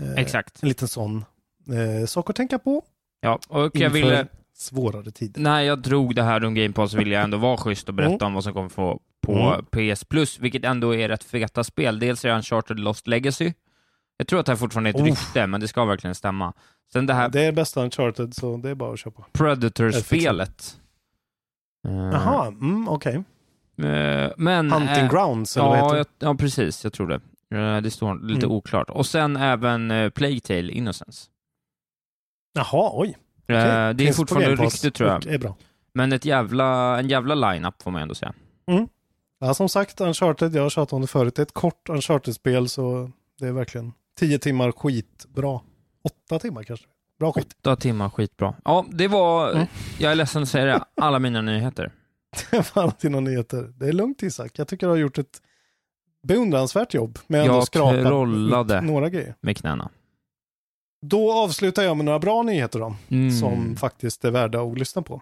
Eh, 0.02 0.14
Exakt. 0.14 0.64
En 0.64 0.70
liten 0.70 0.88
sån 0.88 1.26
eh, 1.68 2.06
sak 2.06 2.30
att 2.30 2.36
tänka 2.36 2.60
på 2.60 2.84
Ja, 3.22 3.40
och 3.48 3.76
jag 3.76 3.90
ville... 3.90 4.28
svårare 4.60 5.12
tider. 5.12 5.42
När 5.42 5.62
jag 5.62 5.80
drog 5.82 6.16
det 6.16 6.24
här 6.24 6.46
om 6.46 6.54
Game 6.56 6.74
Pass 6.74 6.94
ville 6.94 7.16
jag 7.16 7.24
ändå 7.24 7.38
vara 7.38 7.58
schysst 7.58 7.88
och 7.90 7.94
berätta 7.96 8.14
Mm. 8.26 8.28
om 8.28 8.34
vad 8.34 8.44
som 8.44 8.54
kommer 8.54 8.70
få 8.70 9.00
på 9.22 9.34
Mm. 9.34 9.66
PS 9.94 10.04
Plus, 10.04 10.40
vilket 10.40 10.66
ändå 10.66 10.96
är 10.96 11.10
rätt 11.10 11.24
feta 11.24 11.64
spel. 11.64 12.00
Dels 12.00 12.26
är 12.26 12.30
det 12.30 12.36
Uncharted 12.36 12.80
Lost 12.80 13.08
Legacy. 13.08 13.54
Jag 14.18 14.28
tror 14.28 14.40
att 14.40 14.46
det 14.46 14.52
här 14.52 14.58
fortfarande 14.58 14.90
är 14.90 14.94
ett 14.94 15.02
Oh. 15.02 15.06
rykte, 15.06 15.48
men 15.48 15.62
det 15.62 15.68
ska 15.68 15.86
verkligen 15.86 16.16
stämma. 16.16 16.54
Sen 16.94 17.06
det 17.06 17.14
här 17.14 17.30
Det 17.30 17.42
är 17.42 17.52
bästa 17.52 17.84
Uncharted 17.84 18.34
så 18.36 18.58
det 18.58 18.70
är 18.70 18.76
bara 18.76 18.94
att 18.94 19.00
köpa. 19.00 19.26
Predator-spelet. 19.32 20.78
Eh, 21.88 21.94
Jaha, 21.94 22.48
mm, 22.48 22.88
okej. 22.90 23.16
eh, 23.82 24.32
men... 24.38 24.72
Hunting 24.72 25.04
eh, 25.06 25.10
Grounds 25.12 25.58
eller 25.58 25.68
vad 25.68 25.78
Ja, 25.78 25.84
heter 25.86 25.98
jag, 25.98 26.30
ja, 26.30 26.36
precis. 26.36 26.84
Jag 26.84 26.94
tror 26.94 27.08
det. 27.08 27.22
Eh, 27.58 27.82
Det 27.82 27.92
står 27.92 28.20
lite 28.28 28.46
Mm. 28.46 28.56
oklart. 28.58 28.90
Och 28.90 29.06
sen 29.06 29.36
även 29.38 29.92
uh, 29.92 30.10
Plague 30.10 30.40
Tale 30.40 30.72
Innocence. 30.72 31.30
Jaha, 32.54 32.92
oj. 32.94 33.18
Eh, 33.50 33.58
okej. 33.58 33.94
det 33.94 34.08
är 34.08 34.14
fortfarande 34.14 34.56
rykte 34.56 34.92
tror 34.92 35.10
jag. 35.10 35.26
är 35.26 35.38
bra. 35.38 35.56
Men 35.94 36.12
ett 36.14 36.26
jävla, 36.26 37.00
en 37.00 37.10
jävla 37.10 37.36
line-up 37.36 37.82
får 37.84 37.92
man 37.92 38.02
ändå 38.02 38.16
säga. 38.16 38.34
Ja, 39.40 39.54
som 39.54 39.70
sagt, 39.70 40.02
Uncharted, 40.02 40.56
jag 40.56 40.64
har 40.64 40.70
tjatat 40.70 40.94
om 40.94 41.02
det 41.02 41.08
förut, 41.08 41.36
det 41.36 41.40
är 41.42 41.44
ett 41.44 41.54
kort 41.54 41.90
Uncharted-spel 41.90 42.70
så 42.70 43.12
det 43.40 43.48
är 43.48 43.52
verkligen 43.52 43.94
tio 44.20 44.40
timmar 44.40 44.72
skitbra. 44.72 45.60
Åtta 46.04 46.40
timmar 46.40 46.64
kanske. 46.64 46.86
Bra 47.20 47.32
skit. 47.32 47.56
Åtta 47.60 47.76
timmar, 47.76 48.10
skitbra. 48.10 48.56
Ja, 48.66 48.86
det 48.92 49.08
var, 49.08 49.52
Mm. 49.52 49.66
jag 50.00 50.12
är 50.12 50.16
ledsen 50.16 50.44
att 50.44 50.50
säga 50.50 50.66
det, 50.66 50.84
alla 50.96 51.20
mina 51.20 51.42
nyheter. 51.42 51.92
Fan 52.64 52.92
till 52.92 53.12
några 53.12 53.24
nyheter. 53.26 53.74
Det 53.78 53.88
är 53.88 53.92
lugnt 53.94 54.24
Isak. 54.24 54.52
Jag 54.60 54.68
tycker 54.68 54.88
du 54.88 54.92
har 54.92 54.98
gjort 54.98 55.18
ett 55.18 55.42
beundransvärt 56.24 56.94
jobb 56.94 57.20
med 57.28 57.42
att 57.42 57.48
Jag 57.48 57.64
skrapa 57.64 58.10
några 58.82 59.10
grejer. 59.10 59.36
Med 59.42 59.58
knäna. 59.58 59.90
Då 61.02 61.34
avslutar 61.34 61.84
jag 61.84 61.98
med 61.98 62.06
några 62.06 62.20
bra 62.20 62.44
nyheter 62.44 62.80
då. 62.80 62.96
Mm. 63.10 63.32
som 63.32 63.76
faktiskt 63.76 64.26
är 64.26 64.32
värda 64.32 64.62
att 64.62 64.78
lyssna 64.78 65.02
på. 65.02 65.22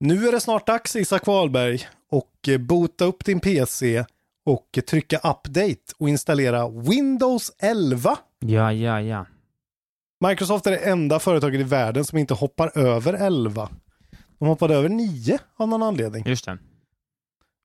Nu 0.00 0.28
är 0.28 0.32
det 0.32 0.40
snart 0.40 0.66
dags 0.66 0.96
Isak 0.96 1.26
Wahlberg 1.26 1.80
och 2.10 2.48
eh, 2.48 2.58
boota 2.58 3.04
upp 3.04 3.24
din 3.24 3.40
PC 3.40 4.04
och 4.46 4.78
trycka 4.86 5.16
update 5.16 5.94
och 5.98 6.08
installera 6.08 6.68
Windows 6.68 7.52
11. 7.58 8.16
Ja, 8.38 8.72
ja, 8.72 9.00
ja. 9.00 9.26
Microsoft 10.28 10.66
är 10.66 10.70
det 10.70 10.76
enda 10.76 11.18
företaget 11.18 11.60
i 11.60 11.62
världen 11.62 12.04
som 12.04 12.18
inte 12.18 12.34
hoppar 12.34 12.78
över 12.78 13.12
11. 13.14 13.68
De 14.38 14.48
hoppade 14.48 14.74
över 14.74 14.88
9 14.88 15.38
av 15.56 15.68
någon 15.68 15.82
anledning. 15.82 16.24
Just 16.26 16.44
det. 16.44 16.58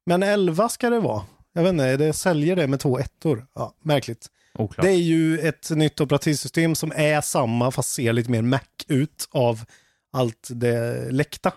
Men 0.05 0.23
11 0.23 0.69
ska 0.69 0.89
det 0.89 0.99
vara. 0.99 1.21
Jag 1.53 1.63
vet 1.63 1.69
inte, 1.69 1.97
det 1.97 2.13
säljer 2.13 2.55
det 2.55 2.67
med 2.67 2.79
två 2.79 2.99
ettor? 2.99 3.47
Ja, 3.55 3.73
märkligt. 3.81 4.27
Oklart. 4.59 4.85
Det 4.85 4.91
är 4.91 5.01
ju 5.01 5.39
ett 5.39 5.69
nytt 5.69 6.01
operativsystem 6.01 6.75
som 6.75 6.91
är 6.95 7.21
samma 7.21 7.71
fast 7.71 7.93
ser 7.93 8.13
lite 8.13 8.31
mer 8.31 8.41
Mac 8.41 8.59
ut 8.87 9.27
av 9.31 9.65
allt 10.13 10.47
det 10.51 11.11
läckta. 11.11 11.53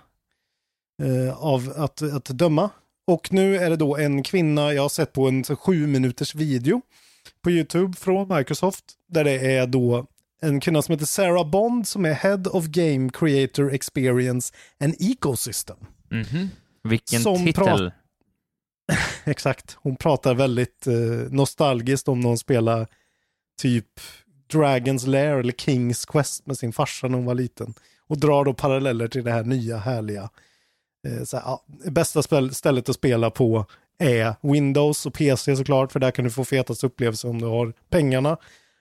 Eh, 1.02 1.36
av 1.44 1.72
att, 1.76 2.02
att 2.02 2.24
döma. 2.24 2.70
Och 3.06 3.32
nu 3.32 3.56
är 3.56 3.70
det 3.70 3.76
då 3.76 3.96
en 3.96 4.22
kvinna, 4.22 4.72
jag 4.72 4.82
har 4.82 4.88
sett 4.88 5.12
på 5.12 5.28
en 5.28 5.44
så 5.44 5.56
sju 5.56 5.86
minuters 5.86 6.34
video 6.34 6.82
på 7.42 7.50
YouTube 7.50 7.96
från 7.96 8.36
Microsoft. 8.36 8.84
Där 9.08 9.24
det 9.24 9.56
är 9.56 9.66
då 9.66 10.06
en 10.42 10.60
kvinna 10.60 10.82
som 10.82 10.92
heter 10.92 11.06
Sarah 11.06 11.50
Bond 11.50 11.88
som 11.88 12.04
är 12.04 12.12
Head 12.12 12.42
of 12.50 12.64
Game 12.66 13.10
Creator 13.12 13.72
Experience 13.72 14.54
and 14.80 14.94
Ecosystem. 14.98 15.76
Mhm. 16.10 16.48
Vilken 16.84 17.20
Som 17.20 17.46
titel. 17.46 17.92
Exakt. 19.24 19.76
Hon 19.80 19.96
pratar 19.96 20.34
väldigt 20.34 20.86
eh, 20.86 20.94
nostalgiskt 21.30 22.08
om 22.08 22.20
när 22.20 22.28
hon 22.28 22.38
spelar 22.38 22.86
typ 23.58 24.00
Dragons 24.52 25.06
Lair 25.06 25.38
eller 25.38 25.52
Kings 25.52 26.04
Quest 26.04 26.46
med 26.46 26.58
sin 26.58 26.72
farsa 26.72 27.08
när 27.08 27.16
hon 27.16 27.26
var 27.26 27.34
liten. 27.34 27.74
Och 28.06 28.18
drar 28.18 28.44
då 28.44 28.54
paralleller 28.54 29.08
till 29.08 29.24
det 29.24 29.32
här 29.32 29.44
nya 29.44 29.76
härliga, 29.76 30.30
eh, 31.06 31.24
så 31.24 31.36
här, 31.36 31.44
ja, 31.46 31.64
bästa 31.90 32.22
spel, 32.22 32.54
stället 32.54 32.88
att 32.88 32.96
spela 32.96 33.30
på 33.30 33.66
är 33.98 34.34
Windows 34.40 35.06
och 35.06 35.14
PC 35.14 35.56
såklart, 35.56 35.92
för 35.92 36.00
där 36.00 36.10
kan 36.10 36.24
du 36.24 36.30
få 36.30 36.44
fetast 36.44 36.84
upplevelse 36.84 37.28
om 37.28 37.40
du 37.40 37.46
har 37.46 37.72
pengarna. 37.88 38.36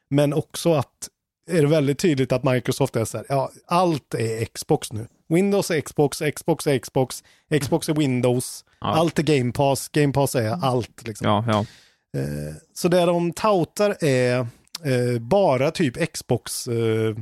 Men 0.10 0.34
också 0.34 0.74
att 0.74 1.10
är 1.52 1.62
det 1.62 1.68
väldigt 1.68 2.00
tydligt 2.00 2.32
att 2.32 2.44
Microsoft 2.44 2.96
är 2.96 3.06
så 3.06 3.18
här, 3.18 3.26
ja, 3.30 3.52
allt 3.66 4.14
är 4.14 4.46
Xbox 4.46 4.94
nu. 4.94 5.08
Windows 5.28 5.72
är 5.72 5.82
Xbox, 5.82 6.22
Xbox 6.36 6.68
är 6.68 6.78
Xbox, 6.80 7.24
Xbox 7.62 7.90
är 7.90 7.94
Windows, 7.94 8.66
Ja. 8.82 8.88
allt 8.88 9.20
är 9.20 9.24
Game 9.24 9.52
Pass, 9.52 9.90
Game 9.90 10.14
Pass 10.14 10.36
är 10.36 10.66
allt. 10.66 11.08
Liksom. 11.08 11.28
Ja, 11.28 11.46
ja. 11.48 11.60
Eh, 12.22 12.56
så 12.74 12.88
det 12.88 13.06
de 13.06 13.34
toutar 13.34 14.04
är 14.04 14.38
eh, 14.84 15.20
bara 15.20 15.72
typ 15.72 16.14
Xbox, 16.14 16.68
eh, 16.68 17.16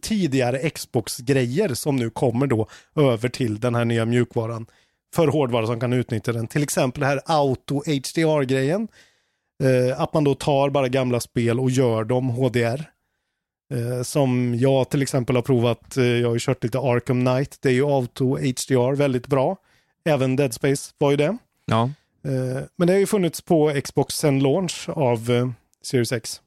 tidigare 0.00 0.70
Xbox-grejer 0.70 1.74
som 1.74 1.96
nu 1.96 2.10
kommer 2.10 2.46
då 2.46 2.68
över 2.96 3.28
till 3.28 3.60
den 3.60 3.74
här 3.74 3.84
nya 3.84 4.04
mjukvaran 4.04 4.66
för 5.14 5.28
hårdvara 5.28 5.66
som 5.66 5.80
kan 5.80 5.92
utnyttja 5.92 6.32
den. 6.32 6.46
Till 6.46 6.62
exempel 6.62 7.00
det 7.00 7.06
här 7.06 7.20
Auto 7.26 7.82
HDR-grejen. 7.86 8.88
Att 9.96 10.14
man 10.14 10.24
då 10.24 10.34
tar 10.34 10.70
bara 10.70 10.88
gamla 10.88 11.20
spel 11.20 11.60
och 11.60 11.70
gör 11.70 12.04
dem 12.04 12.28
HDR. 12.28 12.90
Eh, 13.74 14.02
som 14.02 14.54
jag 14.58 14.90
till 14.90 15.02
exempel 15.02 15.36
har 15.36 15.42
provat, 15.42 15.96
eh, 15.96 16.04
jag 16.04 16.28
har 16.28 16.34
ju 16.34 16.40
kört 16.40 16.64
lite 16.64 16.78
Arkham 16.78 17.24
Knight, 17.26 17.58
det 17.60 17.68
är 17.68 17.72
ju 17.72 17.84
Auto 17.84 18.36
HDR, 18.36 18.94
väldigt 18.94 19.26
bra. 19.26 19.56
Även 20.04 20.36
Dead 20.36 20.54
Space 20.54 20.92
var 20.98 21.10
ju 21.10 21.16
det. 21.16 21.36
ja. 21.66 21.90
Eh, 22.24 22.62
Men 22.76 22.86
det 22.88 22.92
har 22.92 23.00
ju 23.00 23.06
funnits 23.06 23.40
på 23.40 23.80
Xbox 23.84 24.14
sen 24.14 24.40
launch 24.40 24.88
av 24.88 25.52
Series 25.82 26.12
X. 26.12 26.40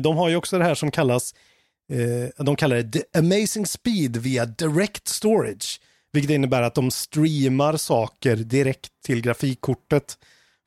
De 0.00 0.16
har 0.16 0.28
ju 0.28 0.36
också 0.36 0.58
det 0.58 0.64
här 0.64 0.74
som 0.74 0.90
kallas, 0.90 1.34
de 2.38 2.56
kallar 2.56 2.76
det 2.76 2.92
The 2.92 3.18
Amazing 3.18 3.66
Speed 3.66 4.16
via 4.16 4.46
Direct 4.46 5.08
Storage. 5.08 5.80
Vilket 6.12 6.30
innebär 6.30 6.62
att 6.62 6.74
de 6.74 6.90
streamar 6.90 7.76
saker 7.76 8.36
direkt 8.36 8.90
till 9.04 9.20
grafikkortet 9.22 10.18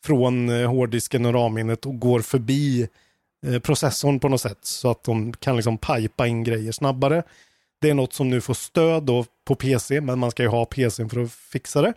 från 0.06 0.50
hårddisken 0.50 1.26
och 1.26 1.34
RAM-minnet 1.34 1.86
och 1.86 2.00
går 2.00 2.20
förbi 2.22 2.88
processorn 3.64 4.20
på 4.20 4.30
något 4.30 4.42
sätt 4.42 4.60
så 4.62 4.92
att 4.92 5.04
de 5.04 5.34
kan 5.34 5.56
liksom 5.56 5.78
pipa 5.78 6.28
in 6.28 6.44
grejer 6.44 6.72
snabbare. 6.72 7.24
Det 7.82 7.90
är 7.90 7.94
något 7.94 8.14
som 8.14 8.30
nu 8.30 8.42
får 8.42 8.54
stöd 8.54 9.04
då 9.04 9.26
på 9.46 9.56
PC, 9.56 10.02
men 10.02 10.20
man 10.20 10.32
ska 10.32 10.44
ju 10.44 10.50
ha 10.50 10.66
PC 10.66 11.10
för 11.10 11.24
att 11.24 11.32
fixa 11.32 11.82
det. 11.82 11.94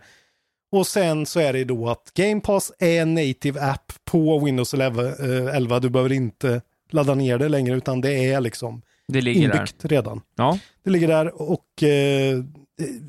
Och 0.71 0.87
sen 0.87 1.25
så 1.25 1.39
är 1.39 1.53
det 1.53 1.63
då 1.63 1.89
att 1.89 2.11
Game 2.13 2.41
Pass 2.41 2.71
är 2.79 3.01
en 3.01 3.13
native 3.13 3.61
app 3.61 3.91
på 4.05 4.39
Windows 4.39 4.73
11. 4.73 5.03
eh, 5.03 5.55
11. 5.55 5.79
Du 5.79 5.89
behöver 5.89 6.11
inte 6.11 6.61
ladda 6.91 7.15
ner 7.15 7.37
det 7.37 7.49
längre 7.49 7.75
utan 7.75 8.01
det 8.01 8.31
är 8.31 8.41
liksom 8.41 8.81
Det 9.07 9.21
ligger 9.21 9.47
där. 9.49 9.55
inbyggt 9.55 9.85
redan. 9.85 10.21
Ja. 10.35 10.59
Det 10.83 10.89
ligger 10.89 11.07
där 11.07 11.41
och 11.41 11.83
eh, 11.83 12.43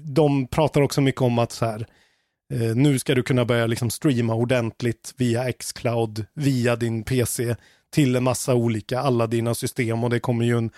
de 0.05 0.47
pratar 0.47 0.81
också 0.81 1.01
mycket 1.01 1.21
om 1.23 1.39
att 1.39 1.53
så 1.53 1.65
här, 1.67 1.87
eh, 2.55 2.61
nu 2.77 2.99
ska 2.99 3.15
du 3.15 3.23
kunna 3.23 3.45
börja 3.45 3.67
liksom 3.67 3.91
streama 3.91 4.35
ordentligt 4.35 5.15
via 5.17 5.53
Xcloud, 5.53 6.27
via 6.35 6.77
din 6.77 7.03
PC 7.05 7.57
till 7.95 8.17
en 8.17 8.25
massa 8.25 8.55
olika, 8.55 9.01
alla 9.01 9.27
dina 9.27 9.55
system 9.55 10.05
och 10.05 10.11
det 10.11 10.21
kommer 10.21 10.45
ju 10.45 10.59
en 10.59 10.71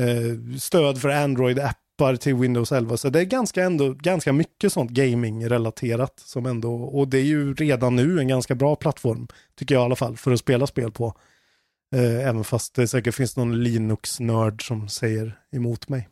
eh, 0.00 0.58
stöd 0.58 1.00
för 1.00 1.08
Android-appar 1.08 2.16
till 2.16 2.34
Windows 2.34 2.72
11. 2.72 2.96
Så 2.96 3.08
det 3.10 3.20
är 3.20 3.24
ganska, 3.24 3.64
ändå, 3.64 3.92
ganska 3.94 4.32
mycket 4.32 4.72
sånt 4.72 4.90
gaming-relaterat 4.90 6.18
som 6.18 6.46
ändå, 6.46 6.74
och 6.74 7.08
det 7.08 7.18
är 7.18 7.24
ju 7.24 7.54
redan 7.54 7.96
nu 7.96 8.18
en 8.20 8.28
ganska 8.28 8.54
bra 8.54 8.76
plattform, 8.76 9.28
tycker 9.54 9.74
jag 9.74 9.82
i 9.82 9.84
alla 9.84 9.96
fall, 9.96 10.16
för 10.16 10.32
att 10.32 10.40
spela 10.40 10.66
spel 10.66 10.92
på. 10.92 11.14
Eh, 11.96 12.28
även 12.28 12.44
fast 12.44 12.74
det 12.74 12.88
säkert 12.88 13.14
finns 13.14 13.36
någon 13.36 13.62
Linux-nörd 13.62 14.66
som 14.66 14.88
säger 14.88 15.38
emot 15.52 15.88
mig. 15.88 16.08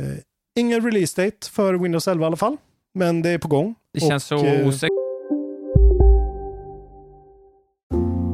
Eh, 0.00 0.18
ingen 0.58 0.84
release 0.84 1.24
date 1.24 1.50
för 1.50 1.74
Windows 1.74 2.08
11 2.08 2.24
i 2.24 2.26
alla 2.26 2.36
fall, 2.36 2.56
men 2.94 3.22
det 3.22 3.30
är 3.30 3.38
på 3.38 3.48
gång. 3.48 3.74
Det 3.92 4.00
känns 4.00 4.24
så 4.24 4.36
Och, 4.36 4.46
eh, 4.46 4.68
osäkert. 4.68 4.95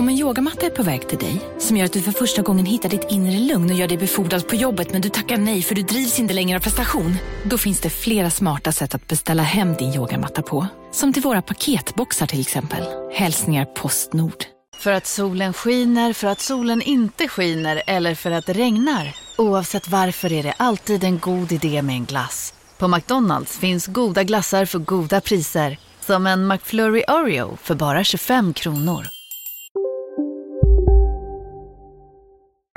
Om 0.00 0.08
en 0.08 0.18
yogamatta 0.18 0.66
är 0.66 0.70
på 0.70 0.82
väg 0.82 1.08
till 1.08 1.18
dig, 1.18 1.40
som 1.58 1.76
gör 1.76 1.84
att 1.84 1.92
du 1.92 2.02
för 2.02 2.12
första 2.12 2.42
gången 2.42 2.66
hittar 2.66 2.88
ditt 2.88 3.06
inre 3.10 3.38
lugn 3.38 3.70
och 3.70 3.76
gör 3.76 3.88
dig 3.88 3.98
befordrad 3.98 4.48
på 4.48 4.54
jobbet 4.54 4.92
men 4.92 5.00
du 5.00 5.08
tackar 5.08 5.36
nej 5.36 5.62
för 5.62 5.74
du 5.74 5.82
drivs 5.82 6.18
inte 6.18 6.34
längre 6.34 6.58
av 6.58 6.62
prestation. 6.62 7.16
Då 7.44 7.58
finns 7.58 7.80
det 7.80 7.90
flera 7.90 8.30
smarta 8.30 8.72
sätt 8.72 8.94
att 8.94 9.08
beställa 9.08 9.42
hem 9.42 9.74
din 9.74 9.94
yogamatta 9.94 10.42
på. 10.42 10.66
Som 10.92 11.12
till 11.12 11.22
våra 11.22 11.42
paketboxar 11.42 12.26
till 12.26 12.40
exempel. 12.40 12.82
Hälsningar 13.12 13.64
Postnord. 13.64 14.44
För 14.76 14.92
att 14.92 15.06
solen 15.06 15.52
skiner, 15.52 16.12
för 16.12 16.28
att 16.28 16.40
solen 16.40 16.82
inte 16.82 17.28
skiner 17.28 17.82
eller 17.86 18.14
för 18.14 18.30
att 18.30 18.46
det 18.46 18.52
regnar. 18.52 19.16
Oavsett 19.38 19.88
varför 19.88 20.32
är 20.32 20.42
det 20.42 20.54
alltid 20.56 21.04
en 21.04 21.18
god 21.18 21.52
idé 21.52 21.82
med 21.82 21.94
en 21.94 22.04
glass. 22.04 22.54
På 22.78 22.88
McDonalds 22.88 23.58
finns 23.58 23.86
goda 23.86 24.24
glassar 24.24 24.64
för 24.64 24.78
goda 24.78 25.20
priser. 25.20 25.78
Som 26.00 26.26
en 26.26 26.46
McFlurry 26.46 27.04
Oreo 27.08 27.56
för 27.62 27.74
bara 27.74 28.04
25 28.04 28.54
kronor. 28.54 29.19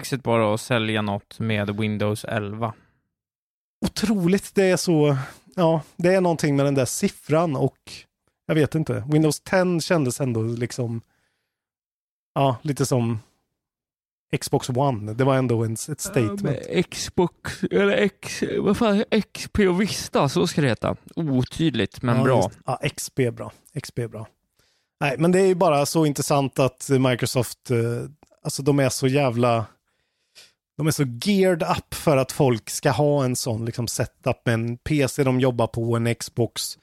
Exit 0.03 0.23
bara 0.23 0.53
att 0.53 0.61
sälja 0.61 1.01
något 1.01 1.39
med 1.39 1.79
Windows 1.79 2.25
11. 2.25 2.73
otroligt. 3.85 4.55
Det 4.55 4.63
är 4.63 4.77
så, 4.77 5.17
ja, 5.55 5.81
det 5.95 6.13
är 6.13 6.21
någonting 6.21 6.55
med 6.55 6.65
den 6.65 6.75
där 6.75 6.85
siffran 6.85 7.55
och 7.55 7.77
jag 8.45 8.55
vet 8.55 8.75
inte. 8.75 9.03
Windows 9.07 9.39
10 9.39 9.79
kändes 9.81 10.21
ändå 10.21 10.41
liksom, 10.41 11.01
ja, 12.33 12.55
lite 12.61 12.85
som 12.85 13.19
Xbox 14.41 14.69
One. 14.69 15.13
Det 15.13 15.23
var 15.23 15.35
ändå 15.35 15.63
en, 15.63 15.73
ett 15.73 16.01
statement. 16.01 16.89
Xbox, 16.91 17.63
eller 17.63 17.97
X, 17.97 18.43
vad 18.59 18.77
fan, 18.77 19.03
XP 19.33 19.59
och 19.59 19.81
Vista, 19.81 20.29
så 20.29 20.47
ska 20.47 20.61
det 20.61 20.67
heta. 20.67 20.95
Otydligt, 21.15 22.01
men 22.01 22.17
ja, 22.17 22.23
bra. 22.23 22.43
just- 22.43 22.59
Ja, 22.65 22.79
XP 22.95 23.19
är 23.19 23.31
bra. 23.31 23.51
XP 23.81 23.99
är 23.99 24.07
bra. 24.07 24.27
Nej, 24.99 25.15
men 25.17 25.31
det 25.31 25.39
är 25.39 25.45
ju 25.47 25.55
bara 25.55 25.85
så 25.85 26.05
intressant 26.05 26.59
att 26.59 26.89
Microsoft, 26.89 27.71
eh, 27.71 27.77
alltså 28.43 28.63
de 28.63 28.79
är 28.79 28.89
så 28.89 29.07
jävla, 29.07 29.65
de 30.77 30.87
är 30.87 30.91
så 30.91 31.03
geared 31.23 31.63
up 31.63 31.93
för 31.93 32.17
att 32.17 32.31
folk 32.31 32.69
ska 32.69 32.91
ha 32.91 33.25
en 33.25 33.35
sån 33.35 33.65
liksom 33.65 33.87
setup 33.87 34.45
med 34.45 34.53
en 34.53 34.77
PC 34.77 35.23
de 35.23 35.39
jobbar 35.39 35.67
på, 35.67 35.95
en 35.95 36.15
Xbox 36.15 36.77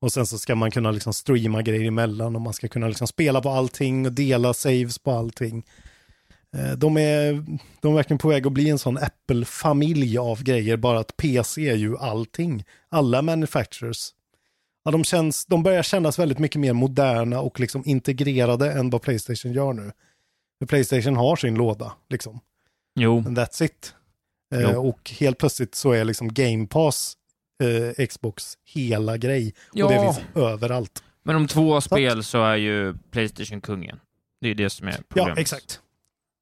och 0.00 0.12
sen 0.12 0.26
så 0.26 0.38
ska 0.38 0.54
man 0.54 0.70
kunna 0.70 0.90
liksom 0.90 1.12
streama 1.12 1.62
grejer 1.62 1.88
emellan 1.88 2.36
och 2.36 2.42
man 2.42 2.52
ska 2.52 2.68
kunna 2.68 2.88
liksom 2.88 3.06
spela 3.06 3.40
på 3.40 3.50
allting 3.50 4.06
och 4.06 4.12
dela 4.12 4.54
saves 4.54 4.98
på 4.98 5.10
allting. 5.10 5.64
Eh, 6.56 6.72
de 6.72 6.96
är, 6.96 7.44
de 7.80 7.92
är 7.92 7.96
verkligen 7.96 8.18
på 8.18 8.28
väg 8.28 8.46
att 8.46 8.52
bli 8.52 8.68
en 8.70 8.78
sån 8.78 8.98
Apple-familj 8.98 10.18
av 10.18 10.42
grejer, 10.42 10.76
bara 10.76 10.98
att 10.98 11.16
PC 11.16 11.68
är 11.70 11.76
ju 11.76 11.98
allting. 11.98 12.64
Alla 12.88 13.22
manufacturers 13.22 14.10
Ja, 14.84 14.90
de, 14.90 15.04
känns, 15.04 15.46
de 15.46 15.62
börjar 15.62 15.82
kännas 15.82 16.18
väldigt 16.18 16.38
mycket 16.38 16.60
mer 16.60 16.72
moderna 16.72 17.40
och 17.40 17.60
liksom 17.60 17.82
integrerade 17.86 18.72
än 18.72 18.90
vad 18.90 19.02
Playstation 19.02 19.52
gör 19.52 19.72
nu. 19.72 19.92
För 20.58 20.66
Playstation 20.66 21.16
har 21.16 21.36
sin 21.36 21.54
låda, 21.54 21.92
liksom. 22.08 22.40
Jo, 22.94 23.18
And 23.18 23.38
that's 23.38 23.64
it. 23.64 23.94
Eh, 24.54 24.76
och 24.76 25.10
helt 25.10 25.38
plötsligt 25.38 25.74
så 25.74 25.92
är 25.92 26.04
liksom 26.04 26.28
Game 26.34 26.66
Pass 26.66 27.16
eh, 27.98 28.06
Xbox 28.06 28.58
hela 28.64 29.16
grej. 29.16 29.54
Ja. 29.72 29.84
Och 29.84 29.92
det 29.92 30.00
finns 30.00 30.20
överallt. 30.36 31.02
men 31.22 31.36
om 31.36 31.46
två 31.48 31.80
spel 31.80 32.24
så 32.24 32.42
är 32.44 32.56
ju 32.56 32.94
Playstation 33.10 33.60
kungen. 33.60 34.00
Det 34.40 34.48
är 34.48 34.54
det 34.54 34.70
som 34.70 34.88
är 34.88 34.92
problemet. 35.08 35.36
Ja, 35.36 35.40
exakt. 35.40 35.80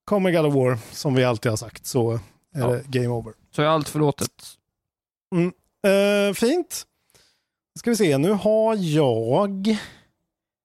Kommer 0.04 0.32
God 0.32 0.46
of 0.46 0.54
War, 0.54 0.78
som 0.92 1.14
vi 1.14 1.24
alltid 1.24 1.50
har 1.52 1.56
sagt, 1.56 1.86
så 1.86 2.12
är 2.12 2.20
Ja. 2.54 2.66
det 2.66 2.84
game 3.00 3.08
over. 3.08 3.32
Så 3.50 3.62
är 3.62 3.66
allt 3.66 3.88
förlåtet. 3.88 4.30
Eh, 5.86 6.34
fint. 6.34 6.86
Ska 7.78 7.90
vi 7.90 7.96
se, 7.96 8.18
nu 8.18 8.30
har 8.30 8.76
jag... 8.76 9.76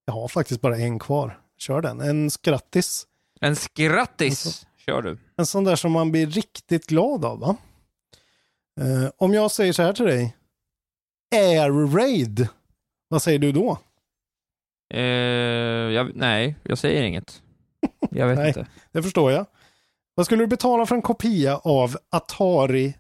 Jag 0.06 0.14
har 0.14 0.28
faktiskt 0.28 0.62
bara 0.62 0.78
en 0.78 1.00
kvar. 1.00 1.40
Kör 1.58 1.82
den. 1.82 2.02
En 2.02 2.30
skrattis. 2.32 3.08
En 3.42 3.56
skrattis 3.56 4.46
Alltså. 4.46 4.67
Kör 4.90 5.02
du. 5.02 5.18
En 5.36 5.46
sån 5.46 5.64
där 5.64 5.76
som 5.76 5.92
man 5.92 6.12
blir 6.12 6.28
riktigt 6.28 6.88
glad 6.88 7.26
av, 7.26 7.40
va? 7.40 7.56
Eh, 8.82 9.10
om 9.18 9.34
jag 9.34 9.52
säger 9.52 9.74
så 9.74 9.84
här 9.84 9.94
till 9.94 10.06
dig. 10.06 10.36
Air 11.36 11.96
Raid. 11.96 12.48
Vad 13.08 13.22
säger 13.22 13.40
du 13.40 13.52
då? 13.52 13.78
Eh, 14.94 15.02
jag, 15.94 16.16
nej, 16.16 16.56
jag 16.64 16.78
säger 16.78 17.04
inget. 17.04 17.42
Jag 18.12 18.28
vet 18.28 18.38
Nej. 18.38 18.48
inte. 18.48 18.68
Det 18.92 19.04
förstår 19.04 19.32
jag. 19.32 19.46
Vad 20.16 20.26
skulle 20.26 20.44
du 20.44 20.48
betala 20.48 20.86
för 20.86 20.96
en 20.96 21.02
kopia 21.02 21.58
av 21.58 21.98
Atari 22.10 22.94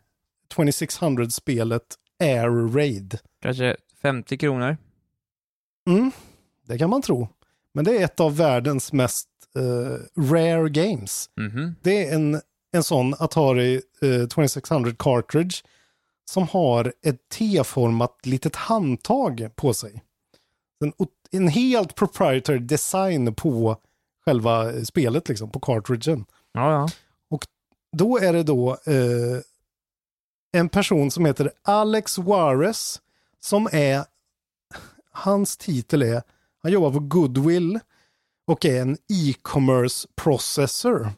2600-spelet 0.55 1.83
Air 2.19 2.73
Raid? 2.73 3.19
Kanske 3.41 3.77
50 4.01 4.37
kronor. 4.37 4.77
Mm, 5.89 6.11
det 6.65 6.77
kan 6.77 6.89
man 6.89 7.01
tro. 7.01 7.27
Men 7.73 7.85
det 7.85 7.97
är 7.97 8.03
ett 8.05 8.19
av 8.19 8.37
världens 8.37 8.93
mest 8.93 9.29
eh, 9.57 10.21
rare 10.31 10.69
games. 10.69 11.29
Mhm. 11.37 11.75
Det 11.81 12.07
är 12.07 12.15
en, 12.15 12.41
en 12.71 12.83
sån 12.83 13.13
Atari 13.19 13.81
eh, 14.01 14.27
2600 14.27 14.91
cartridge 14.99 15.55
som 16.31 16.47
har 16.47 16.93
ett 17.03 17.29
T-format 17.29 18.17
litet 18.23 18.55
handtag 18.55 19.49
på 19.55 19.73
sig. 19.73 20.03
En, 20.83 20.93
en 21.31 21.47
helt 21.47 21.95
proprietary 21.95 22.59
design 22.59 23.35
på 23.35 23.77
själva 24.25 24.85
spelet, 24.85 25.29
liksom, 25.29 25.51
på 25.51 25.59
cartridgen. 25.59 26.25
Ja, 26.51 26.71
ja. 26.71 26.87
Då 27.97 28.17
är 28.17 28.33
det 28.33 28.43
då 28.43 28.71
eh, 28.71 29.41
en 30.51 30.69
person 30.69 31.11
som 31.11 31.25
heter 31.25 31.51
Alex 31.61 32.17
Juarez 32.17 33.01
som 33.39 33.67
är, 33.71 34.05
hans 35.11 35.57
titel 35.57 36.01
är, 36.01 36.21
han 36.63 36.71
jobbar 36.71 36.91
på 36.91 36.99
Goodwill 36.99 37.79
och 38.47 38.65
är 38.65 38.81
en 38.81 38.97
e-commerce 39.09 40.07
processor. 40.15 41.11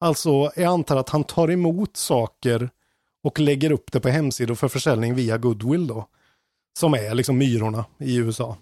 Alltså, 0.00 0.52
jag 0.56 0.64
antar 0.64 0.96
att 0.96 1.08
han 1.08 1.24
tar 1.24 1.50
emot 1.50 1.96
saker 1.96 2.70
och 3.22 3.38
lägger 3.38 3.72
upp 3.72 3.92
det 3.92 4.00
på 4.00 4.08
hemsidor 4.08 4.54
för 4.54 4.68
försäljning 4.68 5.14
via 5.14 5.38
Goodwill 5.38 5.86
då. 5.86 6.08
Som 6.78 6.94
är 6.94 7.14
liksom 7.14 7.38
myrorna 7.38 7.84
i 7.98 8.16
USA. 8.16 8.56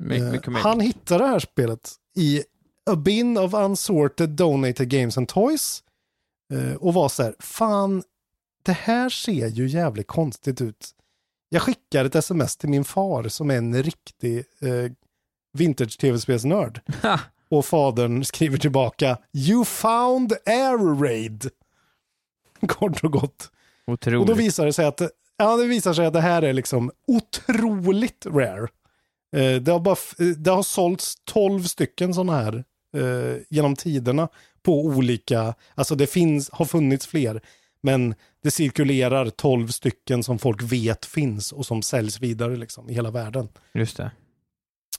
Eh, 0.00 0.06
mycket 0.06 0.46
möjligt. 0.46 0.62
han 0.62 0.80
hittar 0.80 1.18
det 1.18 1.26
här 1.26 1.38
spelet 1.38 1.92
i 2.16 2.42
A 2.90 2.96
bin 2.96 3.38
of 3.38 3.54
unsorted 3.54 4.28
donated 4.28 4.88
games 4.88 5.18
and 5.18 5.28
toys. 5.28 5.82
Eh, 6.52 6.74
och 6.74 6.94
var 6.94 7.08
så 7.08 7.22
här, 7.22 7.34
fan, 7.38 8.02
det 8.62 8.72
här 8.72 9.08
ser 9.08 9.46
ju 9.46 9.68
jävligt 9.68 10.06
konstigt 10.06 10.60
ut. 10.60 10.90
Jag 11.48 11.62
skickar 11.62 12.04
ett 12.04 12.14
sms 12.14 12.56
till 12.56 12.68
min 12.68 12.84
far 12.84 13.28
som 13.28 13.50
är 13.50 13.56
en 13.56 13.82
riktig 13.82 14.38
eh, 14.38 14.92
vintage-tv-spelsnörd. 15.56 16.80
Och 17.48 17.64
fadern 17.64 18.24
skriver 18.24 18.58
tillbaka, 18.58 19.18
You 19.32 19.64
found 19.64 20.32
air 20.46 21.00
raid. 21.02 21.50
Kort 22.68 23.04
och 23.04 23.12
gott. 23.12 23.50
Otroligt. 23.86 24.20
Och 24.20 24.26
då 24.26 24.34
visar 24.34 24.66
det 24.66 24.72
sig 24.72 24.86
att, 24.86 25.02
ja, 25.36 25.56
det 25.56 25.66
visar 25.66 25.92
sig 25.92 26.06
att 26.06 26.12
det 26.12 26.20
här 26.20 26.42
är 26.42 26.52
liksom 26.52 26.90
otroligt 27.06 28.26
rare. 28.26 28.68
Eh, 29.36 29.62
det, 29.62 29.72
har 29.72 29.80
bara, 29.80 29.96
eh, 30.18 30.26
det 30.26 30.50
har 30.50 30.62
sålts 30.62 31.16
12 31.24 31.62
stycken 31.62 32.14
sådana 32.14 32.32
här 32.32 32.64
eh, 32.96 33.42
genom 33.48 33.76
tiderna 33.76 34.28
på 34.62 34.84
olika, 34.84 35.54
alltså 35.74 35.94
det 35.94 36.06
finns, 36.06 36.50
har 36.52 36.64
funnits 36.64 37.06
fler, 37.06 37.40
men 37.82 38.14
det 38.42 38.50
cirkulerar 38.50 39.30
12 39.30 39.68
stycken 39.68 40.22
som 40.22 40.38
folk 40.38 40.62
vet 40.62 41.04
finns 41.04 41.52
och 41.52 41.66
som 41.66 41.82
säljs 41.82 42.20
vidare 42.20 42.56
liksom 42.56 42.90
i 42.90 42.94
hela 42.94 43.10
världen. 43.10 43.48
Just 43.74 43.96
det. 43.96 44.10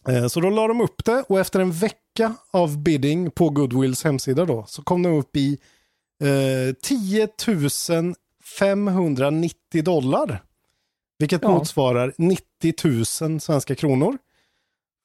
Eh, 0.09 0.27
Så 0.27 0.39
då 0.39 0.49
la 0.49 0.67
de 0.67 0.81
upp 0.81 1.05
det 1.05 1.23
och 1.29 1.39
efter 1.39 1.59
en 1.59 1.71
vecka 1.71 2.33
av 2.51 2.77
bidding 2.83 3.31
på 3.31 3.49
Goodwills 3.49 4.03
hemsida 4.03 4.45
då 4.45 4.65
så 4.67 4.81
kom 4.83 5.03
de 5.03 5.09
upp 5.19 5.35
i 5.37 5.57
eh, 6.23 6.75
10 6.81 7.27
590 8.59 9.83
dollar. 9.83 10.43
Vilket 11.19 11.41
Ja. 11.43 11.49
motsvarar 11.49 12.13
90 12.17 12.73
000 13.29 13.39
svenska 13.41 13.75
kronor. 13.75 14.17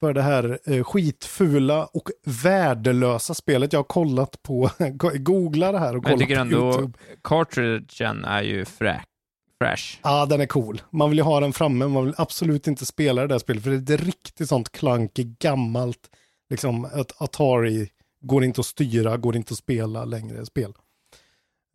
För 0.01 0.13
det 0.15 0.23
här 0.23 0.59
eh, 0.65 0.85
skitfula 0.85 1.85
och 1.85 2.09
värdelösa 2.45 3.35
spelet. 3.35 3.73
Jag 3.73 3.79
har 3.81 3.85
kollat 3.85 4.43
på, 4.43 4.71
googla 5.19 5.73
det 5.73 5.79
här 5.79 5.97
och 5.97 6.03
Men 6.03 6.11
jag 6.11 6.19
kollat 6.19 6.29
tycker 6.29 6.35
på 6.37 6.41
ändå 6.41 6.71
YouTube. 6.71 6.99
cartridgen 7.23 8.25
är 8.25 8.43
ju 8.43 8.65
frä, 8.65 9.03
Crash. 9.63 9.99
Ja, 10.03 10.27
den 10.27 10.41
är 10.41 10.47
cool. 10.47 10.83
Man 10.91 11.11
vill 11.11 11.19
ju 11.19 11.25
ha 11.25 11.41
den 11.41 11.53
framme, 11.53 11.87
man 11.87 12.05
vill 12.05 12.15
absolut 12.19 12.67
inte 12.67 12.87
spela 12.87 13.23
det 13.23 13.29
där 13.29 13.39
spelet, 13.39 13.63
för 13.63 13.71
det 13.71 13.93
är 13.93 13.99
ett 13.99 14.05
riktigt 14.05 14.49
sånt 14.49 14.73
klankigt, 14.73 15.39
gammalt, 15.39 16.11
liksom 16.51 16.85
ett 16.85 17.23
Atari, 17.23 17.91
går 18.21 18.45
inte 18.45 18.61
att 18.61 18.67
styra, 18.67 19.17
går 19.17 19.37
inte 19.37 19.53
att 19.53 19.59
spela 19.59 20.05
längre 20.05 20.47
spel. 20.47 20.73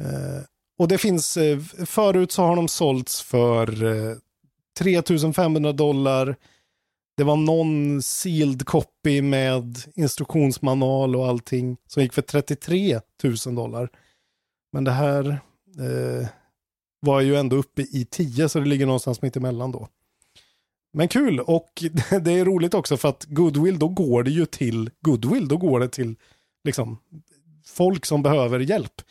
Eh, 0.04 0.44
och 0.80 0.88
det 0.88 0.98
finns, 0.98 1.38
eh, 1.38 1.60
förut 1.86 2.32
så 2.32 2.44
har 2.44 2.56
de 2.56 2.68
sålts 2.68 3.22
för 3.22 3.84
eh, 3.84 4.16
3500 4.80 5.72
dollar, 5.72 6.36
det 7.18 7.24
var 7.24 7.36
någon 7.36 8.02
sealed 8.02 8.66
copy 8.66 9.22
med 9.22 9.78
instruktionsmanual 9.96 11.16
och 11.16 11.28
allting 11.28 11.78
som 11.88 12.04
gick 12.04 12.14
för 12.14 12.22
33 12.22 13.00
000 13.46 13.56
dollar. 13.56 13.90
Men 14.72 14.84
det 14.84 14.92
här 14.92 15.30
eh, 15.80 16.28
var 17.00 17.22
ju 17.22 17.36
ändå 17.36 17.56
uppe 17.56 17.82
i 17.82 18.08
10 18.12 18.50
så 18.50 18.60
det 18.60 18.66
ligger 18.66 18.86
någonstans 18.86 19.22
mitt 19.22 19.36
emellan 19.36 19.72
då. 19.72 19.88
Men 20.94 21.08
kul 21.08 21.40
och 21.40 21.84
det 22.22 22.32
är 22.32 22.46
roligt 22.46 22.74
också 22.74 22.98
för 22.98 23.10
att 23.10 23.26
Goodwill 23.26 23.80
då 23.80 23.88
går 23.88 24.24
det 24.24 24.32
ju 24.32 24.46
till 24.46 24.90
Goodwill, 25.02 25.48
då 25.48 25.58
går 25.58 25.80
det 25.80 25.90
till 25.90 26.16
liksom 26.64 26.98
folk 27.66 28.06
som 28.06 28.24
behöver 28.24 28.60
hjälp. 28.60 29.02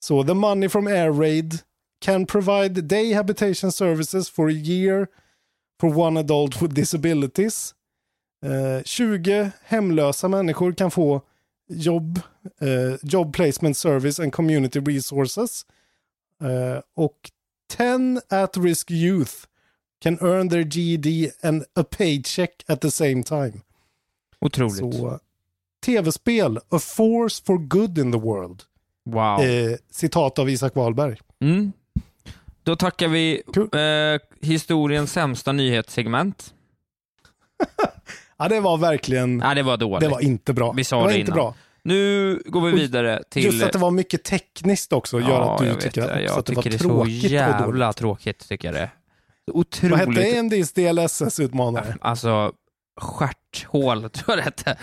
Så 0.00 0.24
the 0.24 0.34
money 0.34 0.68
from 0.68 0.86
Air 0.86 1.12
Raid 1.12 1.58
can 2.00 2.26
provide 2.26 2.80
day 2.82 3.12
habitation 3.12 3.72
services 3.72 4.30
for 4.30 4.48
a 4.48 4.52
year 4.52 5.06
for 5.80 5.98
one 5.98 6.20
adult 6.20 6.62
with 6.62 6.74
disabilities. 6.74 7.74
Eh, 8.44 8.82
20 8.84 9.50
hemlösa 9.64 10.28
människor 10.28 10.72
kan 10.72 10.90
få 10.90 11.22
jobb, 11.68 12.20
eh, 12.60 12.98
job 13.02 13.34
placement 13.34 13.76
service 13.76 14.22
and 14.22 14.32
community 14.32 14.80
resources. 14.80 15.66
Eh, 16.42 16.80
och 16.96 17.30
10 17.76 18.20
at-risk 18.28 18.90
youth 18.90 19.32
can 20.02 20.18
earn 20.20 20.48
their 20.48 20.64
GED 20.64 21.30
and 21.42 21.64
a 21.74 21.84
paycheck 21.98 22.50
at 22.68 22.80
the 22.80 22.90
same 22.90 23.22
time. 23.22 23.52
Otroligt. 24.40 24.76
Så 24.76 25.18
tv-spel, 25.86 26.56
a 26.68 26.78
force 26.78 27.42
for 27.46 27.58
good 27.58 27.98
in 27.98 28.12
the 28.12 28.18
world. 28.18 28.62
Wow. 29.04 29.40
Eh, 29.40 29.76
citat 29.90 30.38
av 30.38 30.50
Isak 30.50 30.74
Wahlberg. 30.76 31.18
Mm. 31.40 31.72
Då 32.62 32.76
tackar 32.76 33.08
vi 33.08 33.42
Kul. 33.54 33.68
eh, 33.72 34.20
historiens 34.48 35.12
sämsta 35.12 35.52
nyhetssegment. 35.52 36.54
Ja, 38.36 38.48
det 38.48 38.60
var 38.60 38.76
verkligen, 38.78 39.38
Nej, 39.38 39.54
det 39.54 39.62
var 39.62 39.76
dåligt. 39.76 40.00
det 40.00 40.08
var 40.08 40.20
inte 40.20 40.52
bra. 40.52 40.72
Vi 40.72 40.84
sa 40.84 40.96
det 40.96 41.02
var 41.02 41.08
det 41.10 41.18
inte 41.18 41.30
innan. 41.30 41.36
bra. 41.36 41.54
Nu 41.84 42.42
går 42.46 42.60
vi 42.60 42.72
vidare 42.72 43.22
till... 43.30 43.44
Just 43.44 43.62
att 43.64 43.72
det 43.72 43.78
var 43.78 43.90
mycket 43.90 44.24
tekniskt 44.24 44.92
också 44.92 45.20
gör 45.20 45.28
ja, 45.28 45.54
att 45.54 45.58
du 45.60 45.66
jag 45.66 45.80
tycker 45.80 46.00
det. 46.00 46.14
att, 46.14 46.22
Jag 46.22 46.38
att 46.38 46.46
det 46.46 46.54
var 46.54 46.62
tycker 46.62 46.78
det 46.78 46.84
är 46.84 46.88
så 46.88 46.88
tråkigt 46.88 47.22
jävla 47.22 47.92
tråkigt, 47.92 48.48
tycker 48.48 48.68
jag 48.68 48.74
det. 48.74 48.90
Så 49.46 49.88
Vad 49.88 49.98
hette 49.98 50.10
Otroligt. 50.10 50.44
NDs 50.44 50.72
DLSS-utmanare? 50.72 51.96
Alltså, 52.00 52.52
stjärthål 53.00 54.10
tror 54.10 54.38
jag 54.38 54.38
det 54.38 54.42
hette. 54.42 54.76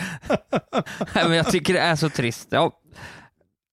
Men 1.28 1.34
jag 1.38 1.52
tycker 1.52 1.74
det 1.74 1.80
är 1.80 1.96
så 1.96 2.10
trist. 2.10 2.48
Ja, 2.50 2.80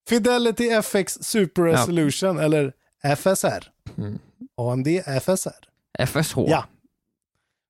Fidelity 0.08 0.68
FX 0.68 1.18
Super 1.20 1.62
Ja. 1.62 1.72
Resolution, 1.72 2.38
eller 2.38 2.72
FSR. 3.16 3.70
Mm. 3.98 4.18
AMD 4.56 4.88
FSR. 5.22 5.68
FSH. 6.06 6.38
Ja. 6.48 6.64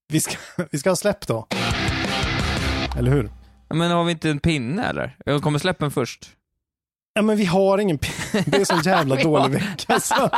Vi 0.09 0.21
ska, 0.21 0.37
vi 0.71 0.79
ska 0.79 0.91
ha 0.91 0.97
släpp 0.97 1.27
då. 1.27 1.47
Eller 2.99 3.11
hur? 3.11 3.31
Men 3.69 3.91
har 3.91 4.05
vi 4.05 4.13
inte 4.13 4.31
en 4.31 4.41
pinne 4.41 4.89
eller? 4.89 5.17
Jag 5.25 5.43
kommer 5.43 5.59
släppa 5.59 5.85
den 5.85 5.91
först. 5.93 6.31
Ja, 7.15 7.23
men 7.23 7.37
vi 7.37 7.45
har 7.45 7.79
ingen 7.79 7.99
pinne. 7.99 8.45
Det 8.47 8.57
är 8.57 8.65
så 8.65 8.89
jävla 8.89 9.17
dålig 9.17 9.51
vecka. 9.53 9.95
Alltså. 9.95 10.31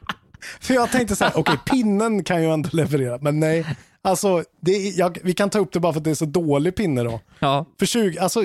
För 0.60 0.74
jag 0.74 0.90
tänkte 0.90 1.16
så 1.16 1.24
här, 1.24 1.32
okej, 1.36 1.58
pinnen 1.66 2.24
kan 2.24 2.42
ju 2.42 2.52
ändå 2.52 2.68
leverera, 2.72 3.18
men 3.20 3.40
nej. 3.40 3.66
Alltså, 4.02 4.44
är, 4.66 4.98
jag, 4.98 5.18
vi 5.22 5.34
kan 5.34 5.50
ta 5.50 5.58
upp 5.58 5.72
det 5.72 5.80
bara 5.80 5.92
för 5.92 6.00
att 6.00 6.04
det 6.04 6.10
är 6.10 6.14
så 6.14 6.24
dålig 6.24 6.76
pinne 6.76 7.02
då. 7.02 7.20
Ja, 7.38 7.66
För 7.78 7.86
20, 7.86 8.18
alltså, 8.18 8.40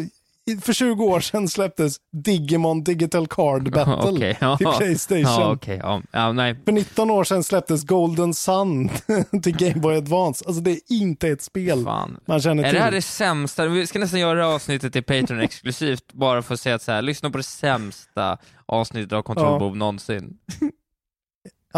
för 0.61 0.73
20 0.73 1.03
år 1.05 1.19
sedan 1.19 1.47
släpptes 1.47 1.97
Digimon 2.23 2.83
Digital 2.83 3.27
Card 3.27 3.71
Battle 3.73 4.11
okej. 4.11 4.37
Ja. 4.41 4.57
till 4.57 4.67
Playstation. 4.67 5.23
Ja, 5.23 5.51
okej. 5.53 5.79
Ja. 5.83 6.01
ja, 6.11 6.31
nej. 6.31 6.55
För 6.65 6.71
19 6.71 7.11
år 7.11 7.23
sedan 7.23 7.43
släpptes 7.43 7.83
Golden 7.83 8.33
Sun 8.33 8.89
till 9.43 9.57
Game 9.57 9.75
Boy 9.81 9.97
Advance. 9.97 10.43
Alltså 10.47 10.61
det 10.61 10.71
är 10.71 10.79
inte 10.89 11.27
ett 11.29 11.41
spel 11.41 11.83
Fan. 11.83 12.19
man 12.25 12.41
känner 12.41 12.63
Är 12.63 12.67
till. 12.69 12.77
det 12.77 12.83
här 12.83 12.91
det 12.91 13.01
sämsta? 13.01 13.65
Vi 13.65 13.87
ska 13.87 13.99
nästan 13.99 14.19
göra 14.19 14.47
avsnittet 14.47 14.93
till 14.93 15.03
Patreon 15.03 15.39
exklusivt 15.39 16.13
bara 16.13 16.41
för 16.41 16.53
att 16.53 16.59
säga 16.59 16.75
att 16.75 16.81
så 16.81 16.91
här, 16.91 17.01
lyssna 17.01 17.29
på 17.29 17.37
det 17.37 17.43
sämsta 17.43 18.37
avsnittet 18.65 19.13
av 19.13 19.21
Kontrollbehov 19.21 19.77
någonsin. 19.77 20.37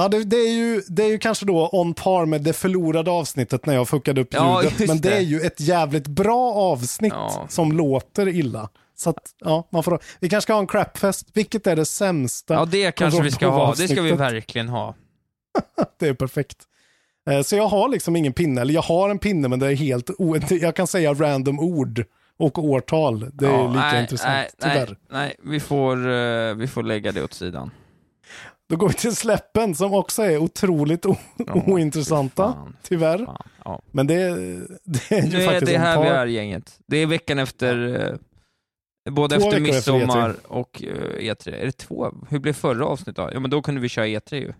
Ja, 0.01 0.07
det, 0.07 0.23
det, 0.23 0.37
är 0.37 0.51
ju, 0.53 0.81
det 0.87 1.03
är 1.03 1.07
ju 1.07 1.17
kanske 1.19 1.45
då 1.45 1.69
on 1.71 1.93
par 1.93 2.25
med 2.25 2.41
det 2.41 2.53
förlorade 2.53 3.11
avsnittet 3.11 3.65
när 3.65 3.73
jag 3.73 3.89
fuckade 3.89 4.21
upp 4.21 4.33
Ja, 4.33 4.63
ljudet. 4.63 4.87
men 4.87 5.01
det 5.01 5.09
det. 5.09 5.15
är 5.15 5.21
ju 5.21 5.39
ett 5.41 5.59
jävligt 5.59 6.07
bra 6.07 6.53
avsnitt 6.53 7.13
Ja. 7.15 7.45
som 7.49 7.71
låter 7.71 8.27
illa. 8.27 8.69
Så 8.95 9.09
att, 9.09 9.17
ja, 9.45 9.67
man 9.71 9.83
får, 9.83 9.99
vi 10.19 10.29
kanske 10.29 10.45
ska 10.45 10.53
ha 10.53 10.59
en 10.59 10.67
crapfest. 10.67 11.27
Vilket 11.33 11.67
är 11.67 11.75
det 11.75 11.85
sämsta? 11.85 12.53
Ja, 12.53 12.65
det 12.65 12.91
kanske 12.91 13.21
vi 13.23 13.31
ska 13.31 13.47
ha. 13.47 13.73
Det 13.77 13.87
ska 13.87 14.01
vi 14.01 14.11
verkligen 14.11 14.69
ha. 14.69 14.95
Det 15.99 16.07
är 16.07 16.13
perfekt. 16.13 16.57
Eh, 17.29 17.41
Så 17.41 17.55
jag 17.55 17.67
har 17.67 17.89
liksom 17.89 18.15
ingen 18.15 18.33
pinne, 18.33 18.61
eller 18.61 18.73
jag 18.73 18.81
har 18.81 19.09
en 19.09 19.19
pinne 19.19 19.47
men 19.47 19.59
det 19.59 19.67
är 19.67 19.75
helt. 19.75 20.09
Jag 20.49 20.75
kan 20.75 20.87
säga 20.87 21.13
random 21.13 21.59
ord 21.59 22.03
och 22.39 22.57
årtal. 22.57 23.25
Det 23.33 23.45
är 23.45 23.51
Ja, 23.51 23.67
lika 23.67 23.79
nej, 23.81 24.01
intressant, 24.01 24.31
nej, 24.33 24.49
tyvärr. 24.61 24.87
Nej, 24.87 24.97
nej 25.11 25.35
vi, 25.43 25.59
får, 25.59 26.09
eh, 26.11 26.53
vi 26.55 26.67
får 26.67 26.83
lägga 26.83 27.11
det 27.11 27.23
åt 27.23 27.33
sidan. 27.33 27.71
Då 28.69 28.75
går 28.75 28.87
vi 28.87 28.93
till 28.93 29.15
släppen 29.15 29.75
som 29.75 29.93
också 29.93 30.21
är 30.21 30.37
otroligt 30.37 31.05
o- 31.05 31.15
Ja, 31.37 31.63
ointressanta, 31.67 32.43
fan. 32.53 32.75
tyvärr. 32.83 33.25
Fan, 33.25 33.47
ja. 33.65 33.81
Men 33.91 34.07
det, 34.07 34.15
det 34.83 35.11
är 35.11 35.21
ju 35.21 35.29
Nu 35.29 35.41
är 35.41 35.45
faktiskt 35.45 35.65
det 35.65 35.75
en 35.75 35.81
här 35.81 35.95
par... 35.95 36.03
vi 36.03 36.09
är 36.09 36.25
gänget. 36.25 36.79
Det 36.87 36.97
är 36.97 37.05
veckan 37.05 37.39
efter, 37.39 37.99
eh, 39.07 39.11
både 39.11 39.39
Två 39.39 39.45
efter 39.47 39.59
veckor 39.59 39.75
efter 39.77 39.93
midsommar 39.93 40.35
och 40.47 40.83
eh, 40.83 41.33
E3. 41.33 41.53
Är 41.61 41.65
det 41.65 41.71
två? 41.71 42.11
Hur 42.29 42.39
blev 42.39 42.53
förra 42.53 42.85
avsnittet 42.85 43.15
då? 43.15 43.29
Ja 43.33 43.39
men 43.39 43.49
då 43.51 43.61
kunde 43.61 43.81
vi 43.81 43.89
köra 43.89 44.05
E3 44.05 44.35
ju. 44.35 44.53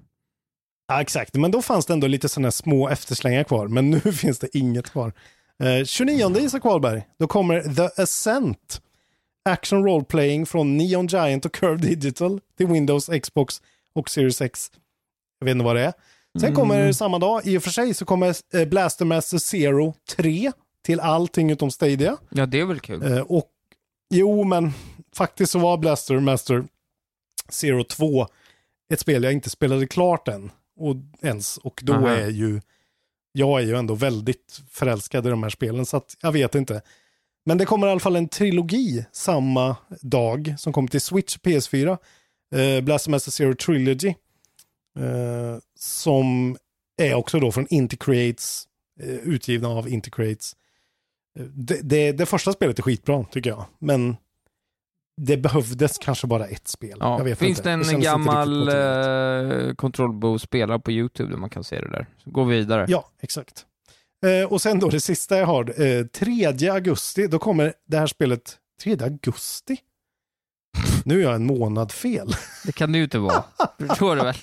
Ja, 0.87 1.01
exakt, 1.01 1.33
men 1.35 1.51
då 1.51 1.61
fanns 1.61 1.85
det 1.85 1.93
ändå 1.93 2.07
lite 2.07 2.29
sådana 2.29 2.51
små 2.51 2.89
efterslängar 2.89 3.43
kvar, 3.43 3.67
men 3.67 3.89
nu 3.89 3.99
finns 4.13 4.39
det 4.39 4.57
inget 4.57 4.89
kvar. 4.89 5.13
Eh, 5.63 5.85
29 5.85 6.37
Isak 6.39 6.63
Wahlberg, 6.63 7.03
då 7.19 7.27
kommer 7.27 7.61
The 7.61 8.01
Ascent. 8.01 8.81
Action 9.49 9.83
Role 9.83 10.03
Playing 10.05 10.45
från 10.45 10.77
Neon 10.77 11.07
Giant 11.07 11.45
och 11.45 11.53
Curve 11.53 11.77
Digital 11.87 12.39
till 12.57 12.67
Windows, 12.67 13.09
Xbox 13.23 13.61
och 13.93 14.09
Series 14.09 14.41
X. 14.41 14.71
Jag 15.39 15.45
vet 15.45 15.51
inte 15.51 15.65
vad 15.65 15.75
det 15.75 15.81
är. 15.81 15.93
Sen 16.39 16.55
kommer 16.55 16.91
samma 16.91 17.19
dag, 17.19 17.45
i 17.45 17.57
och 17.57 17.63
för 17.63 17.69
sig, 17.69 17.93
så 17.93 18.05
kommer 18.05 18.35
eh, 18.53 18.65
Blaster 18.65 19.05
Master 19.05 19.37
Zero 19.37 19.93
3 20.15 20.51
till 20.85 20.99
allting 20.99 21.51
utom 21.51 21.71
Stadia. 21.71 22.17
Ja, 22.29 22.45
det 22.45 22.59
är 22.59 22.65
väl 22.65 22.79
kul. 22.79 23.11
Eh, 23.11 23.19
och 23.19 23.51
jo, 24.09 24.43
men 24.43 24.71
faktiskt 25.15 25.51
så 25.51 25.59
var 25.59 25.77
Blaster 25.77 26.19
Master 26.19 26.63
Zero 27.49 27.83
2 27.83 28.27
ett 28.93 28.99
spel 28.99 29.23
jag 29.23 29.33
inte 29.33 29.49
spelade 29.49 29.87
klart 29.87 30.27
än. 30.27 30.51
Och 30.79 30.95
ens. 31.21 31.57
Och 31.57 31.81
då 31.83 31.93
Aha. 31.93 32.09
är 32.09 32.29
ju, 32.29 32.61
jag 33.31 33.61
är 33.61 33.65
ju 33.65 33.75
ändå 33.75 33.95
väldigt 33.95 34.61
förälskad 34.69 35.27
i 35.27 35.29
de 35.29 35.43
här 35.43 35.49
spelen, 35.49 35.85
så 35.85 35.97
att 35.97 36.17
jag 36.21 36.31
vet 36.31 36.55
inte. 36.55 36.81
Men 37.45 37.57
det 37.57 37.65
kommer 37.65 37.87
i 37.87 37.91
alla 37.91 37.99
fall 37.99 38.15
en 38.15 38.27
trilogi 38.27 39.05
samma 39.11 39.75
dag 40.01 40.55
som 40.57 40.73
kommer 40.73 40.89
till 40.89 41.01
Switch 41.01 41.35
och 41.35 41.41
PS4. 41.41 41.97
Eh, 42.55 42.81
Blaster 42.83 43.11
Master 43.11 43.31
Zero 43.31 43.53
Trilogy. 43.55 44.07
Eh, 44.99 45.57
som 45.79 46.57
är 47.01 47.13
också 47.13 47.39
då 47.39 47.51
från 47.51 47.67
Inti 47.69 47.97
Creates, 47.97 48.63
eh, 49.01 49.09
utgivna 49.09 49.67
av 49.67 49.89
Inti 49.89 50.11
Creates. 50.11 50.55
Eh, 51.39 51.45
Det, 51.45 51.79
det, 51.83 52.11
det 52.11 52.25
första 52.25 52.51
spelet 52.53 52.79
är 52.79 52.83
skitbra 52.83 53.25
tycker 53.31 53.49
jag, 53.49 53.65
men 53.79 54.17
det 55.21 55.37
behövdes 55.37 55.97
kanske 55.97 56.27
bara 56.27 56.45
ett 56.47 56.67
spel. 56.67 56.97
Ja. 56.99 57.17
Jag 57.17 57.25
vet 57.25 57.39
Finns 57.39 57.57
inte. 57.59 57.69
det 57.69 57.73
en 57.73 57.81
inte 57.81 57.95
gammal 57.95 58.67
eh, 58.69 59.73
Control 59.75 60.13
Bow 60.13 60.37
spelare 60.37 60.79
på 60.79 60.91
YouTube 60.91 61.31
där 61.31 61.37
man 61.37 61.49
kan 61.49 61.63
se 61.63 61.81
det 61.81 61.89
där? 61.91 62.07
Så 62.23 62.29
gå 62.31 62.43
vidare. 62.43 62.85
Ja, 62.89 63.09
exakt. 63.21 63.65
Eh, 64.25 64.51
och 64.51 64.61
sen 64.61 64.79
då 64.79 64.89
det 64.89 64.99
sista 65.01 65.37
jag 65.37 65.45
har, 65.45 65.81
eh, 65.81 66.05
3 66.05 66.69
augusti, 66.69 67.27
då 67.27 67.39
kommer 67.39 67.73
det 67.87 67.97
här 67.97 68.07
spelet 68.07 68.57
3 68.83 68.97
augusti. 69.03 69.77
Nu 71.05 71.19
är 71.19 71.23
jag 71.23 71.35
en 71.35 71.45
månad 71.45 71.91
fel. 71.91 72.27
Det 72.65 72.71
kan 72.71 72.91
det 72.91 72.97
ju 72.97 73.03
inte 73.03 73.19
vara. 73.19 73.43
Förstår 73.87 74.15
du 74.15 74.21
väl? 74.21 74.35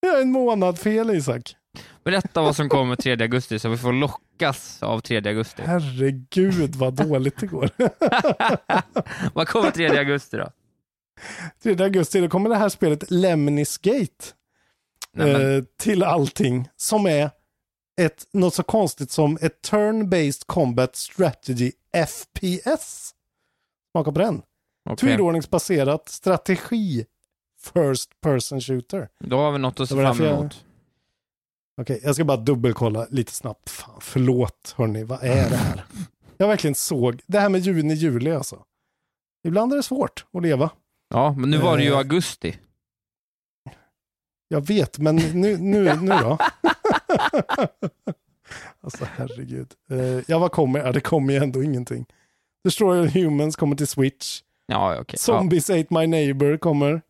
Jag 0.00 0.18
är 0.18 0.22
en 0.22 0.32
månad 0.32 0.78
fel 0.78 1.10
Isak. 1.10 1.56
Berätta 2.04 2.42
vad 2.42 2.56
som 2.56 2.68
kommer 2.68 2.96
3 2.96 3.12
augusti 3.12 3.58
så 3.58 3.68
vi 3.68 3.76
får 3.76 3.92
lockas 3.92 4.82
av 4.82 5.00
3 5.00 5.16
augusti. 5.16 5.62
Herregud 5.66 6.74
vad 6.74 6.94
dåligt 6.94 7.38
det 7.38 7.46
går. 7.46 7.70
vad 9.34 9.48
kommer 9.48 9.70
3 9.70 9.98
augusti 9.98 10.36
då? 10.36 10.50
3 11.62 11.84
augusti, 11.84 12.20
då 12.20 12.28
kommer 12.28 12.50
det 12.50 12.56
här 12.56 12.68
spelet 12.68 13.10
Lemnis 13.10 13.78
Gate. 13.78 14.24
Eh, 15.18 15.64
till 15.78 16.02
allting 16.02 16.68
som 16.76 17.06
är 17.06 17.30
ett, 18.00 18.26
något 18.32 18.54
så 18.54 18.62
konstigt 18.62 19.10
som 19.10 19.38
ett 19.40 19.70
turn-based 19.70 20.42
combat 20.46 20.96
strategy 20.96 21.72
FPS. 22.06 23.14
Smaka 23.92 24.12
på 24.12 24.18
den. 24.18 24.42
Okej. 24.90 25.16
Turordningsbaserat 25.16 26.08
strategi 26.08 27.06
first 27.60 28.20
person 28.20 28.60
shooter. 28.60 29.08
Då 29.20 29.36
har 29.36 29.52
vi 29.52 29.58
något 29.58 29.80
att 29.80 29.88
se 29.88 29.94
fram 29.94 30.20
emot. 30.22 30.64
Okej, 31.80 32.00
jag 32.02 32.14
ska 32.14 32.24
bara 32.24 32.36
dubbelkolla 32.36 33.06
lite 33.10 33.32
snabbt. 33.32 33.70
Fan, 33.70 34.00
förlåt 34.00 34.74
hörni, 34.76 35.04
vad 35.04 35.22
är 35.22 35.50
det 35.50 35.56
här? 35.56 35.84
Jag 36.36 36.48
verkligen 36.48 36.74
såg, 36.74 37.22
det 37.26 37.40
här 37.40 37.48
med 37.48 37.60
juni, 37.60 37.94
juli 37.94 38.30
alltså. 38.30 38.64
Ibland 39.46 39.72
är 39.72 39.76
det 39.76 39.82
svårt 39.82 40.26
att 40.32 40.42
leva. 40.42 40.70
Ja, 41.08 41.32
men 41.38 41.50
nu 41.50 41.58
var 41.58 41.76
det 41.76 41.84
ju 41.84 41.90
Eh. 41.90 41.98
augusti. 41.98 42.58
Jag 44.48 44.66
vet, 44.66 44.98
men 44.98 45.16
nu, 45.16 45.56
nu, 45.58 45.96
nu 45.96 46.08
då? 46.08 46.38
alltså 48.80 49.04
herregud. 49.16 49.74
Uh, 49.92 50.22
ja, 50.26 50.38
vad 50.38 50.52
kommer? 50.52 50.80
Ja, 50.80 50.92
det 50.92 51.00
kommer 51.00 51.32
ju 51.32 51.38
ändå 51.38 51.62
ingenting. 51.62 52.06
Destroyer 52.64 53.06
Humans 53.06 53.56
kommer 53.56 53.76
till 53.76 53.86
Switch. 53.88 54.42
Ja. 54.66 54.94
Ja. 54.94 55.04
Zombies 55.16 55.70
Ate 55.70 55.86
My 55.90 56.06
Neighbor 56.06 56.56
kommer. 56.56 57.02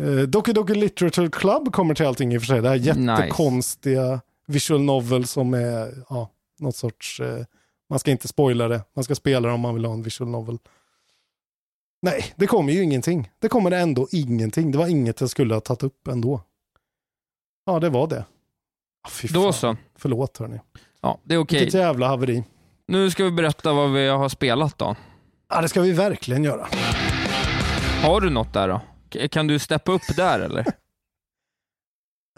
Uh, 0.00 0.22
Doki 0.22 0.52
Doki 0.52 0.74
Literature 0.74 1.28
Club 1.30 1.72
kommer 1.72 1.94
till 1.94 2.06
allting 2.06 2.34
i 2.34 2.38
och 2.38 2.42
för 2.42 2.46
sig. 2.46 2.62
Det 2.62 2.68
här 2.68 2.76
jättekonstiga 2.76 4.20
visual 4.46 4.80
novel 4.82 5.26
som 5.26 5.54
är 5.54 6.04
ja, 6.08 6.30
något 6.58 6.76
sorts... 6.76 7.20
eh, 7.20 7.44
man 7.90 7.98
ska 7.98 8.10
inte 8.10 8.28
spoila 8.28 8.68
det. 8.68 8.84
Man 8.94 9.04
ska 9.04 9.14
spela 9.14 9.48
det 9.48 9.54
om 9.54 9.60
man 9.60 9.74
vill 9.74 9.84
ha 9.84 9.92
en 9.92 10.02
visual 10.02 10.30
novel. 10.30 10.58
Nej, 12.02 12.24
det 12.36 12.46
kommer 12.46 12.72
ju 12.72 12.82
ingenting. 12.82 13.30
Det 13.38 13.48
kommer 13.48 13.70
ändå 13.70 14.08
ingenting. 14.12 14.72
Det 14.72 14.78
var 14.78 14.86
inget 14.86 15.20
jag 15.20 15.30
skulle 15.30 15.54
ha 15.54 15.60
tagit 15.60 15.82
upp 15.82 16.08
ändå. 16.08 16.40
Ja, 17.66 17.80
det 17.80 17.88
var 17.88 18.06
det. 18.06 18.24
Ah, 19.02 19.08
fy 19.10 19.28
Då 19.28 19.42
fan. 19.42 19.52
så. 19.52 19.76
Förlåt 19.96 20.38
hörni. 20.38 20.60
Ja, 21.00 21.18
det 21.24 21.34
är 21.34 21.38
okej. 21.38 21.58
Vilket 21.60 21.80
jävla 21.80 22.08
haveri. 22.08 22.44
Nu 22.86 23.10
ska 23.10 23.24
vi 23.24 23.30
berätta 23.30 23.72
vad 23.72 23.92
vi 23.92 24.08
har 24.08 24.28
spelat 24.28 24.78
då. 24.78 24.96
Ja, 25.48 25.60
det 25.60 25.68
ska 25.68 25.80
vi 25.80 25.92
verkligen 25.92 26.44
göra. 26.44 26.66
Har 28.02 28.20
du 28.20 28.30
något 28.30 28.52
där 28.52 28.68
då? 28.68 28.80
Kan 29.28 29.46
du 29.46 29.58
steppa 29.58 29.92
upp 29.92 30.16
där 30.16 30.40
eller? 30.40 30.64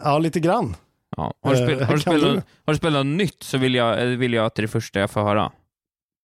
Ja, 0.03 0.19
lite 0.19 0.39
grann. 0.39 0.75
Ja. 1.17 1.33
Har, 1.41 1.53
du 1.55 1.59
Eh, 1.61 1.65
spel, 1.67 1.83
har, 1.83 1.93
du 1.93 1.99
spelat, 1.99 2.21
du? 2.21 2.41
har 2.65 2.73
du 2.73 2.77
spelat 2.77 3.05
något 3.05 3.17
nytt 3.17 3.43
så 3.43 3.57
vill 3.57 3.75
jag, 3.75 4.01
eh, 4.01 4.17
vill 4.17 4.33
jag 4.33 4.45
att 4.45 4.55
det 4.55 4.59
är 4.59 4.61
det 4.61 4.67
första 4.67 4.99
jag 4.99 5.11
får 5.11 5.21
höra. 5.21 5.51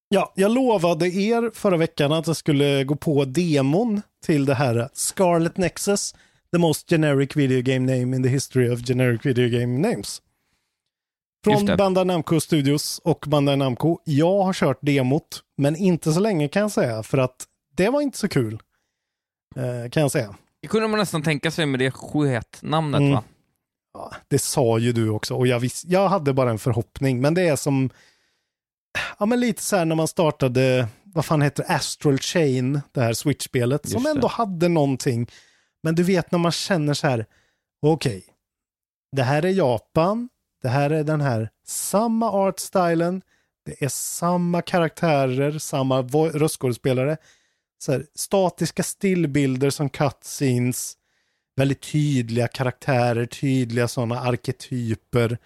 Ja, 0.10 0.34
jag 0.36 0.52
lovade 0.52 1.08
er 1.08 1.52
förra 1.54 1.78
veckan 1.78 2.12
att 2.12 2.28
jag 2.28 2.36
skulle 2.36 2.84
gå 2.84 2.96
på 2.96 3.26
demon 3.26 4.02
till 4.26 4.46
det 4.46 4.54
här 4.54 4.90
Scarlet 4.94 5.58
Nexus, 5.58 6.16
the 6.52 6.58
most 6.58 6.90
generic 6.90 7.36
video 7.36 7.62
game 7.62 7.80
name 7.80 8.16
in 8.18 8.24
the 8.24 8.30
history 8.30 8.70
of 8.70 8.80
generic 8.80 9.26
video 9.26 9.60
game 9.60 9.90
names. 9.90 10.22
Från. 11.44 11.78
Bandai 11.78 12.06
Namco 12.06 12.40
Studios 12.40 13.02
och 13.04 13.24
Bandai 13.28 13.56
Namco. 13.56 14.00
Jag 14.04 14.44
har 14.44 14.54
kört 14.54 14.78
demot, 14.82 15.43
men 15.58 15.76
inte 15.76 16.14
så 16.14 16.20
länge 16.20 16.47
kan 16.47 16.62
jag 16.62 16.72
säga, 16.72 17.04
för 17.04 17.18
att 17.18 17.45
det 17.76 17.89
var 17.89 18.01
inte 18.01 18.18
så 18.18 18.28
kul. 18.28 18.54
Eh, 19.56 19.89
kan 19.89 20.01
jag 20.01 20.12
säga. 20.12 20.36
Det 20.62 20.68
kunde 20.68 20.88
man 20.88 20.99
nästan 20.99 21.24
tänka 21.24 21.51
sig 21.51 21.66
med 21.66 21.80
det 21.80 21.91
sketnamnet 21.91 22.99
Mm. 22.99 23.12
va? 23.14 23.24
Ja, 23.93 24.12
det 24.28 24.39
sa 24.39 24.78
ju 24.78 24.91
du 24.91 25.10
också 25.10 25.36
och 25.36 25.47
jag, 25.47 25.60
vis- 25.60 25.86
jag 25.88 26.10
hade 26.10 26.34
bara 26.34 26.49
en 26.49 26.60
förhoppning, 26.60 27.22
men 27.22 27.34
det 27.34 27.41
är 27.47 27.56
som, 27.56 27.89
ja 29.20 29.26
men 29.26 29.39
lite 29.39 29.62
så 29.64 29.76
här 29.76 29.86
när 29.86 29.95
man 29.95 30.08
startade, 30.08 30.88
vad 31.04 31.26
fan 31.26 31.41
heter? 31.41 31.66
Astral 31.72 32.18
Chain, 32.20 32.82
det 32.91 33.01
här 33.01 33.14
Switch-spelet, 33.14 33.89
som 33.89 34.06
ändå 34.06 34.28
hade 34.28 34.68
någonting. 34.68 35.28
Men 35.84 35.95
du 35.95 36.04
vet 36.04 36.32
när 36.32 36.39
man 36.39 36.51
känner 36.51 36.93
så 36.93 37.08
här, 37.08 37.26
okej, 37.82 38.24
det 39.12 39.24
här 39.24 39.45
är 39.45 39.49
Japan, 39.49 40.30
det 40.62 40.70
här 40.70 40.89
är 40.89 41.04
den 41.04 41.22
här 41.22 41.49
samma 41.66 42.32
artstylen, 42.32 43.22
det 43.66 43.84
är 43.86 43.89
samma 43.89 44.61
karaktärer, 44.61 45.59
samma 45.59 46.01
röstskådespelare, 46.01 47.18
så 47.80 47.91
här, 47.91 48.05
statiska 48.16 48.84
stillbilder 48.84 49.70
som 49.70 49.89
cutscenes, 49.89 50.97
väldigt 51.55 51.82
tydliga 51.91 52.47
karaktärer, 52.47 53.26
tydliga 53.26 53.88
sådana 53.88 54.20
arketyper. 54.20 55.38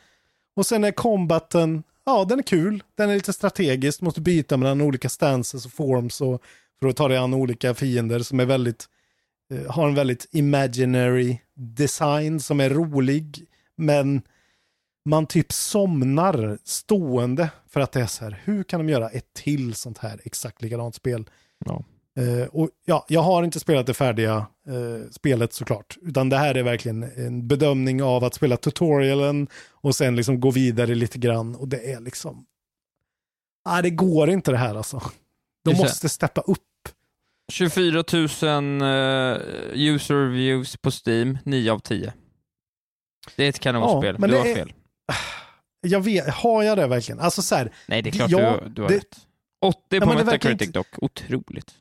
Och 0.55 0.65
sen 0.65 0.83
är 0.83 0.91
combaten, 0.91 1.83
ja 2.05 2.25
den 2.25 2.39
är 2.39 2.43
kul, 2.43 2.83
den 2.95 3.09
är 3.09 3.15
lite 3.15 3.33
strategisk, 3.33 4.01
måste 4.01 4.21
byta 4.21 4.57
mellan 4.57 4.81
olika 4.81 5.09
stances 5.09 5.65
och 5.65 5.71
forms 5.71 6.21
och 6.21 6.41
för 6.79 6.87
att 6.87 6.95
ta 6.95 7.07
dig 7.07 7.17
an 7.17 7.33
olika 7.33 7.73
fiender 7.73 8.19
som 8.19 8.39
är 8.39 8.45
väldigt, 8.45 8.85
eh, 9.53 9.71
har 9.71 9.87
en 9.87 9.95
väldigt 9.95 10.27
imaginary 10.31 11.37
design 11.55 12.39
som 12.39 12.59
är 12.59 12.69
rolig, 12.69 13.45
men 13.75 14.21
man 15.07 15.25
typ 15.25 15.51
somnar 15.51 16.57
stående 16.63 17.49
för 17.69 17.79
att 17.79 17.91
det 17.91 18.01
är 18.01 18.07
så 18.07 18.23
här, 18.23 18.41
hur 18.43 18.63
kan 18.63 18.79
de 18.79 18.89
göra 18.89 19.09
ett 19.09 19.33
till 19.33 19.75
sånt 19.75 19.97
här 19.97 20.19
exakt 20.23 20.61
likadant 20.61 20.95
spel? 20.95 21.29
Ja. 21.65 21.83
Eh, 22.17 22.47
och 22.47 22.69
ja, 22.85 23.05
jag 23.09 23.21
har 23.21 23.43
inte 23.43 23.59
spelat 23.59 23.85
det 23.85 23.93
färdiga 23.93 24.35
eh, 24.67 25.09
spelet 25.11 25.53
såklart, 25.53 25.97
utan 26.01 26.29
det 26.29 26.37
här 26.37 26.55
är 26.55 26.63
verkligen 26.63 27.03
en 27.03 27.47
bedömning 27.47 28.03
av 28.03 28.23
att 28.23 28.33
spela 28.33 28.57
tutorialen 28.57 29.47
och 29.71 29.95
sen 29.95 30.15
liksom 30.15 30.39
gå 30.39 30.51
vidare 30.51 30.95
lite 30.95 31.17
grann 31.19 31.55
och 31.55 31.67
det 31.67 31.91
är 31.91 31.99
liksom, 31.99 32.45
nej 33.69 33.83
det 33.83 33.89
går 33.89 34.29
inte 34.29 34.51
det 34.51 34.57
här 34.57 34.75
alltså. 34.75 35.01
De 35.63 35.69
Just 35.71 35.81
måste 35.83 36.09
steppa 36.09 36.41
upp. 36.41 36.59
24 37.51 38.03
000 38.13 38.23
eh, 38.81 39.37
user 39.73 40.15
reviews 40.15 40.77
på 40.77 40.91
Steam, 41.05 41.37
9 41.43 41.71
av 41.71 41.79
10. 41.79 42.13
Det 43.35 43.43
är 43.43 43.49
ett 43.49 43.59
kanonspel, 43.59 44.15
Ja, 44.15 44.19
men 44.19 44.29
du 44.29 44.37
har 44.37 44.45
är- 44.45 44.55
fel. 44.55 44.73
Jag 45.81 45.99
vet, 46.01 46.29
har 46.29 46.63
jag 46.63 46.77
det 46.77 46.87
verkligen? 46.87 47.19
Alltså 47.19 47.41
så 47.41 47.55
här, 47.55 47.71
Nej, 47.87 48.01
det 48.01 48.09
är 48.09 48.11
klart 48.11 48.31
Ja, 48.31 48.59
du, 48.63 48.69
du 48.69 48.81
har 48.81 48.89
det- 48.89 48.95
rätt. 48.97 49.17
80 49.61 49.99
på 49.99 50.05
verkar 50.05 50.25
Metacritic 50.25 50.67
inte- 50.67 50.79
dock, 50.79 50.87
otroligt. 50.97 51.71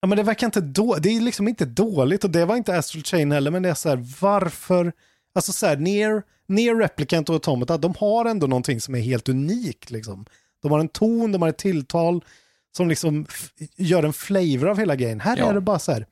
Ja, 0.00 0.08
men 0.08 0.16
det 0.18 0.22
verkar 0.24 0.46
inte 0.46 0.60
då, 0.60 0.94
det 0.94 1.08
är 1.08 1.20
liksom 1.20 1.48
inte 1.48 1.64
dåligt 1.64 2.24
och 2.24 2.30
det 2.30 2.44
var 2.44 2.56
inte 2.56 2.76
Astral 2.78 3.02
Chain 3.04 3.32
heller, 3.32 3.50
men 3.50 3.62
det 3.62 3.68
är 3.68 3.74
så 3.74 3.88
här, 3.88 4.04
varför, 4.20 4.92
alltså 5.34 5.52
så 5.52 5.66
här, 5.66 5.76
Near, 5.76 6.22
Near 6.46 6.74
Replicant 6.76 7.28
och 7.28 7.34
Automata, 7.34 7.76
de 7.78 7.94
har 7.98 8.24
ändå 8.24 8.46
någonting 8.46 8.80
som 8.80 8.94
är 8.94 9.00
helt 9.00 9.28
unikt 9.28 9.90
liksom. 9.90 10.26
De 10.62 10.72
har 10.72 10.78
en 10.80 10.88
ton, 10.88 11.32
de 11.32 11.42
har 11.42 11.48
ett 11.48 11.58
tilltal 11.58 12.24
som 12.76 12.88
liksom 12.88 13.26
gör 13.76 14.02
en 14.02 14.12
flavor 14.12 14.68
av 14.68 14.78
hela 14.78 14.96
grejen. 14.96 15.20
Här 15.20 15.36
Ja. 15.36 15.48
är 15.50 15.54
det 15.54 15.60
bara 15.60 15.78
så 15.78 15.92
här, 15.92 16.06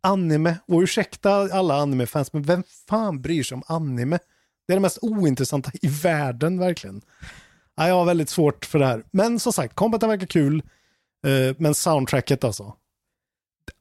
anime. 0.00 0.56
Och 0.66 0.80
ursäkta 0.80 1.30
alla 1.34 1.74
anime-fans, 1.74 2.32
men 2.32 2.42
vem 2.42 2.62
fan 2.88 3.22
bryr 3.22 3.42
sig 3.42 3.54
om 3.54 3.62
anime? 3.66 4.18
Det 4.66 4.72
är 4.72 4.76
det 4.76 4.80
mest 4.80 4.98
ointressanta 5.02 5.70
i 5.82 5.88
världen, 5.88 6.58
verkligen. 6.58 7.02
Ja, 7.76 7.88
jag 7.88 7.94
har 7.94 8.04
väldigt 8.04 8.28
svårt 8.28 8.64
för 8.64 8.78
det 8.78 8.86
här. 8.86 9.04
Men 9.10 9.40
som 9.40 9.52
sagt, 9.52 9.74
combaten 9.74 10.08
verkar 10.08 10.26
kul. 10.26 10.62
eh, 11.26 11.54
men 11.58 11.74
soundtracket 11.74 12.44
alltså. 12.44 12.74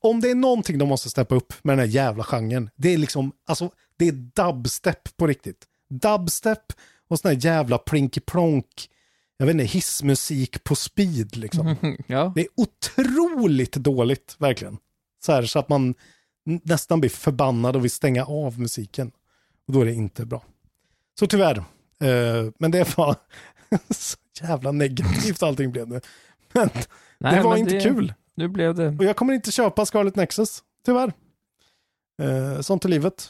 Om 0.01 0.21
det 0.21 0.29
är 0.31 0.35
någonting 0.35 0.77
de 0.77 0.89
måste 0.89 1.09
steppa 1.09 1.35
upp 1.35 1.53
med 1.63 1.77
den 1.77 1.79
här 1.79 1.95
jävla 1.95 2.23
genren, 2.23 2.69
det 2.75 2.93
är 2.93 2.97
liksom, 2.97 3.31
alltså, 3.47 3.71
det 3.97 4.07
är 4.07 4.11
dubstep 4.11 5.17
på 5.17 5.27
riktigt. 5.27 5.65
Dubstep 5.89 6.73
och 7.07 7.19
sån 7.19 7.31
här 7.31 7.37
jävla 7.45 7.77
plinky-plonk, 7.77 8.89
jag 9.37 9.45
vet 9.45 9.53
inte, 9.53 9.65
hissmusik 9.65 10.63
på 10.63 10.75
speed 10.75 11.37
liksom. 11.37 11.75
ja. 12.07 12.31
Det 12.35 12.41
är 12.41 12.47
otroligt 12.55 13.73
dåligt, 13.73 14.35
verkligen. 14.39 14.77
Så 15.25 15.31
här 15.31 15.43
så 15.43 15.59
att 15.59 15.69
man 15.69 15.95
nästan 16.63 16.99
blir 16.99 17.09
förbannad 17.09 17.75
och 17.75 17.83
vill 17.83 17.91
stänga 17.91 18.25
av 18.25 18.59
musiken. 18.59 19.11
Och 19.67 19.73
då 19.73 19.81
är 19.81 19.85
det 19.85 19.93
inte 19.93 20.25
bra. 20.25 20.43
Så 21.19 21.27
tyvärr. 21.27 21.57
Eh, 22.03 22.51
men 22.59 22.71
det 22.71 22.97
var 22.97 23.15
så 23.89 24.17
jävla 24.41 24.71
negativt 24.71 25.43
allting 25.43 25.71
blev 25.71 25.87
nu. 25.87 26.01
Men 26.53 26.69
Nej, 27.19 27.35
det 27.35 27.41
var 27.41 27.51
men 27.51 27.59
inte 27.59 27.73
det- 27.75 27.81
kul. 27.81 28.13
Nu 28.35 28.47
blev 28.47 28.75
det. 28.75 28.87
Och 28.87 29.03
jag 29.03 29.15
kommer 29.15 29.33
inte 29.33 29.51
köpa 29.51 29.85
Scarlet 29.85 30.15
Nexus, 30.15 30.63
tyvärr. 30.85 31.13
Eh, 32.21 32.61
sånt 32.61 32.85
är 32.85 32.89
livet. 32.89 33.29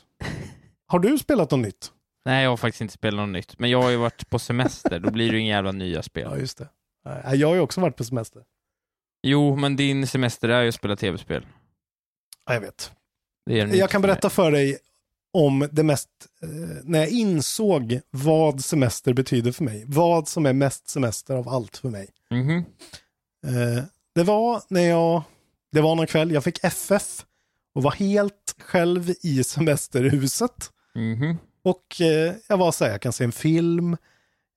Har 0.88 0.99
du 0.99 1.17
spelat 1.17 1.51
något 1.51 1.59
nytt? 1.59 1.91
Nej, 2.25 2.43
jag 2.43 2.49
har 2.49 2.57
faktiskt 2.57 2.81
inte 2.81 2.93
spelat 2.93 3.17
något 3.27 3.33
nytt. 3.33 3.59
Men 3.59 3.69
jag 3.69 3.81
har 3.81 3.89
ju 3.89 3.97
varit 3.97 4.29
på 4.29 4.39
semester, 4.39 4.99
då 4.99 5.11
blir 5.11 5.27
det 5.31 5.33
ju 5.38 5.41
inga 5.41 5.55
jävla 5.55 5.71
nya 5.71 6.03
spel. 6.03 6.27
Ja, 6.31 6.38
just 6.38 6.57
det. 6.57 6.67
Eh, 7.25 7.33
jag 7.33 7.47
har 7.47 7.55
ju 7.55 7.61
också 7.61 7.81
varit 7.81 7.95
på 7.95 8.03
semester. 8.03 8.43
Jo, 9.23 9.55
men 9.55 9.75
din 9.75 10.07
semester 10.07 10.49
är 10.49 10.61
ju 10.61 10.69
att 10.69 10.75
spela 10.75 10.95
tv-spel. 10.95 11.45
Ja, 12.45 12.53
jag 12.53 12.61
vet. 12.61 12.91
Jag 13.75 13.89
kan 13.89 14.01
berätta 14.01 14.29
för 14.29 14.51
dig 14.51 14.77
om 15.36 15.69
det 15.71 15.83
mest, 15.83 16.09
eh, 16.41 16.49
när 16.83 16.99
jag 16.99 17.09
insåg 17.09 17.99
vad 18.11 18.63
semester 18.63 19.13
betyder 19.13 19.51
för 19.51 19.63
mig. 19.63 19.83
Vad 19.88 20.27
som 20.27 20.45
är 20.45 20.53
mest 20.53 20.89
semester 20.89 21.36
av 21.36 21.49
allt 21.49 21.77
för 21.77 21.89
mig. 21.89 22.09
Mhm. 22.31 22.57
Eh, 23.47 23.83
det 24.15 24.23
var 24.23 24.61
när 24.67 24.81
jag, 24.81 25.23
det 25.71 25.81
var 25.81 25.95
någon 25.95 26.07
kväll, 26.07 26.31
jag 26.31 26.43
fick 26.43 26.63
FF 26.63 27.25
och 27.73 27.83
var 27.83 27.91
helt 27.91 28.55
själv 28.59 29.13
i 29.21 29.43
semesterhuset. 29.43 30.71
Mhm. 30.95 31.38
Och 31.63 32.01
eh, 32.01 32.33
jag 32.47 32.57
var 32.57 32.71
så 32.71 32.86
här, 32.86 32.91
jag 32.91 33.01
kan 33.01 33.13
se 33.13 33.23
en 33.23 33.31
film, 33.31 33.97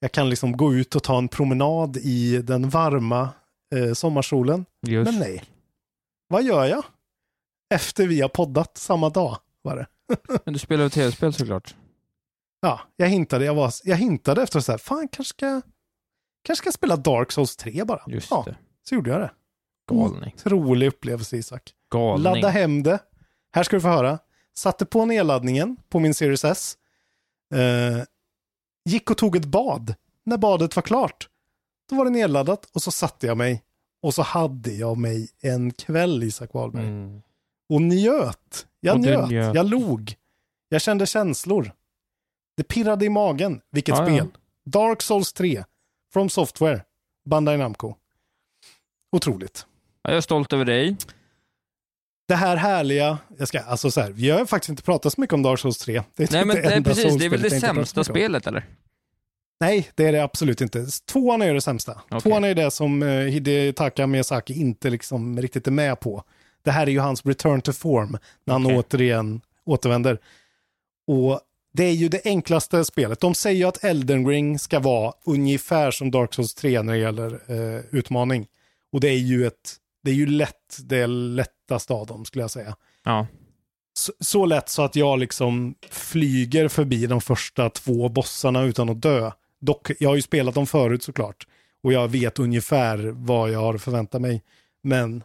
jag 0.00 0.12
kan 0.12 0.30
liksom 0.30 0.56
gå 0.56 0.74
ut 0.74 0.94
och 0.94 1.02
ta 1.02 1.18
en 1.18 1.28
promenad 1.28 1.96
i 1.96 2.42
den 2.42 2.68
varma 2.68 3.28
eh, 3.74 3.92
sommarsolen. 3.92 4.64
Just. 4.86 5.10
Men 5.10 5.20
nej. 5.20 5.44
Vad 6.28 6.44
gör 6.44 6.64
jag? 6.64 6.84
Efter 7.74 8.06
vi 8.06 8.20
har 8.20 8.28
poddat 8.28 8.78
samma 8.78 9.10
dag 9.10 9.38
var 9.62 9.76
det. 9.76 9.86
Men 10.44 10.52
du 10.52 10.58
spelar 10.58 10.84
ju 10.84 10.90
tv-spel 10.90 11.32
såklart. 11.32 11.74
Ja, 12.60 12.80
jag 12.96 13.08
hintade, 13.08 13.44
jag, 13.44 13.54
var, 13.54 13.72
jag 13.84 13.96
hintade 13.96 14.42
efter 14.42 14.60
så 14.60 14.72
här, 14.72 14.78
fan 14.78 15.08
kanske 15.08 15.34
ska, 15.34 15.60
kanske 16.42 16.62
ska 16.62 16.72
spela 16.72 16.96
Dark 16.96 17.32
Souls 17.32 17.56
3 17.56 17.84
bara. 17.84 18.02
Just 18.06 18.30
ja, 18.30 18.42
det. 18.46 18.56
så 18.88 18.94
gjorde 18.94 19.10
jag 19.10 19.20
det. 19.20 19.30
Galning. 19.88 20.34
Otrolig 20.36 20.86
upplevelse 20.86 21.36
Isak. 21.36 21.72
Galning. 21.90 22.22
Ladda 22.22 22.48
hem 22.48 22.82
det. 22.82 22.98
Här 23.52 23.62
ska 23.62 23.76
du 23.76 23.80
få 23.80 23.88
höra. 23.88 24.18
Satte 24.56 24.86
på 24.86 25.04
nedladdningen 25.04 25.76
på 25.88 26.00
min 26.00 26.14
Series 26.14 26.44
S. 26.44 26.76
Eh, 27.54 28.04
gick 28.84 29.10
och 29.10 29.16
tog 29.16 29.36
ett 29.36 29.44
bad. 29.44 29.94
När 30.24 30.36
badet 30.36 30.76
var 30.76 30.82
klart, 30.82 31.28
då 31.90 31.96
var 31.96 32.04
det 32.04 32.10
nedladdat 32.10 32.64
och 32.72 32.82
så 32.82 32.90
satte 32.90 33.26
jag 33.26 33.36
mig. 33.36 33.64
Och 34.02 34.14
så 34.14 34.22
hade 34.22 34.72
jag 34.72 34.98
mig 34.98 35.28
en 35.40 35.70
kväll, 35.70 36.22
Isak 36.22 36.54
Wahlberg. 36.54 36.86
Mm. 36.86 37.22
Och 37.68 37.82
njöt. 37.82 38.66
Jag 38.80 38.94
Och 38.94 39.00
njöt. 39.00 39.28
njöt. 39.30 39.54
Jag 39.54 39.66
log. 39.66 40.14
Jag 40.68 40.80
kände 40.82 41.06
känslor. 41.06 41.72
Det 42.56 42.62
pirrade 42.62 43.04
i 43.04 43.08
magen. 43.08 43.60
Vilket 43.72 43.94
Ja, 43.96 44.08
ja. 44.10 44.16
spel. 44.16 44.28
Dark 44.64 45.02
Souls 45.02 45.32
3. 45.32 45.64
From 46.12 46.30
Software. 46.30 46.82
Bandai 47.24 47.56
Namco. 47.56 47.94
Otroligt. 49.12 49.66
Ja, 50.02 50.10
jag 50.10 50.16
är 50.16 50.20
stolt 50.20 50.52
över 50.52 50.64
dig. 50.64 50.96
Det 52.28 52.34
här 52.34 52.56
härliga, 52.56 53.18
jag 53.38 53.48
ska, 53.48 53.60
alltså 53.60 53.90
så 53.90 54.00
här, 54.00 54.10
vi 54.10 54.30
har 54.30 54.46
faktiskt 54.46 54.68
inte 54.68 54.82
pratat 54.82 55.12
så 55.12 55.20
mycket 55.20 55.34
om 55.34 55.42
Dark 55.42 55.60
Souls 55.60 55.78
3. 55.78 56.02
Det 56.16 56.22
är 56.22 56.32
Nej, 56.32 56.42
typ 56.42 56.46
men 56.46 56.56
det 56.56 56.74
är 56.74 56.80
precis, 56.80 57.18
det 57.18 57.24
är 57.24 57.28
väl 57.30 57.42
det 57.42 57.60
sämsta 57.60 58.04
spelet, 58.04 58.46
eller? 58.46 58.64
Nej, 59.60 59.90
det 59.94 60.06
är 60.06 60.12
det 60.12 60.22
absolut 60.22 60.60
inte. 60.60 60.86
Tvåan 61.12 61.42
är 61.42 61.54
det 61.54 61.60
sämsta. 61.60 62.00
Okej. 62.04 62.20
Tvåan 62.20 62.44
är 62.44 62.54
det 62.54 62.70
som 62.70 63.02
eh, 63.02 63.08
Hidetaka 63.08 64.06
Miyazaki 64.06 64.54
inte 64.54 64.90
liksom 64.90 65.40
riktigt 65.40 65.66
är 65.66 65.70
med 65.70 66.00
på. 66.00 66.24
Det 66.62 66.70
här 66.70 66.86
är 66.86 66.90
ju 66.90 66.98
hans 67.00 67.26
return 67.26 67.60
to 67.60 67.72
form, 67.72 68.18
när 68.44 68.52
han 68.54 68.66
Okej. 68.66 68.78
återigen 68.78 69.40
återvänder. 69.64 70.18
Och 71.06 71.40
det 71.72 71.84
är 71.84 71.92
ju 71.92 72.08
det 72.08 72.20
enklaste 72.24 72.84
spelet. 72.84 73.20
De 73.20 73.34
säger 73.34 73.58
ju 73.58 73.64
att 73.64 73.84
Elden 73.84 74.28
Ring 74.28 74.58
ska 74.58 74.80
vara 74.80 75.12
ungefär 75.24 75.90
som 75.90 76.10
Dark 76.10 76.34
Souls 76.34 76.54
3 76.54 76.82
när 76.82 76.92
det 76.92 76.98
gäller 76.98 77.40
eh, 77.46 77.80
utmaning. 77.90 78.46
Och 78.92 79.00
det 79.00 79.08
är 79.08 79.18
ju 79.18 79.46
ett, 79.46 79.76
det 80.04 80.10
är 80.10 80.14
ju 80.14 80.26
lätt, 80.26 80.78
det 80.84 81.06
lättaste 81.06 81.92
av 81.92 82.06
dem 82.06 82.24
skulle 82.24 82.42
jag 82.42 82.50
säga. 82.50 82.76
Ja. 83.04 83.26
Så, 83.98 84.12
så 84.20 84.46
lätt 84.46 84.68
så 84.68 84.82
att 84.82 84.96
jag 84.96 85.18
liksom 85.18 85.74
flyger 85.90 86.68
förbi 86.68 87.06
de 87.06 87.20
första 87.20 87.70
två 87.70 88.08
bossarna 88.08 88.62
utan 88.62 88.88
att 88.88 89.02
dö. 89.02 89.30
Dock, 89.60 89.90
jag 89.98 90.08
har 90.08 90.16
ju 90.16 90.22
spelat 90.22 90.54
dem 90.54 90.66
förut 90.66 91.02
såklart. 91.02 91.46
Och 91.82 91.92
jag 91.92 92.08
vet 92.08 92.38
ungefär 92.38 92.98
vad 93.14 93.50
jag 93.50 93.60
har 93.60 93.74
att 93.74 93.82
förvänta 93.82 94.18
mig. 94.18 94.42
Men 94.82 95.24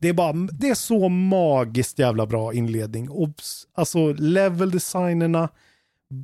det 0.00 0.08
är 0.08 0.12
bara, 0.12 0.32
det 0.32 0.68
är 0.68 0.74
så 0.74 1.08
magiskt 1.08 1.98
jävla 1.98 2.26
bra 2.26 2.54
inledning. 2.54 3.10
Och, 3.10 3.28
s- 3.38 3.62
alltså 3.74 4.12
level-designerna, 4.12 5.48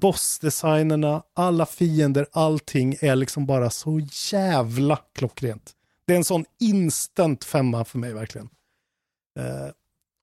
boss-designerna, 0.01 1.23
alla 1.35 1.67
fiender, 1.67 2.27
allting 2.33 2.97
är 3.01 3.17
liksom 3.17 3.47
bara 3.47 3.71
så 3.71 4.01
jävla 4.33 4.99
klockrent. 5.15 5.73
Det 6.07 6.13
är 6.13 6.17
en 6.17 6.25
sån 6.25 6.45
instant 6.61 7.45
femma 7.45 7.85
för 7.85 7.99
mig 7.99 8.13
verkligen. 8.15 8.49
Eh, 9.39 9.71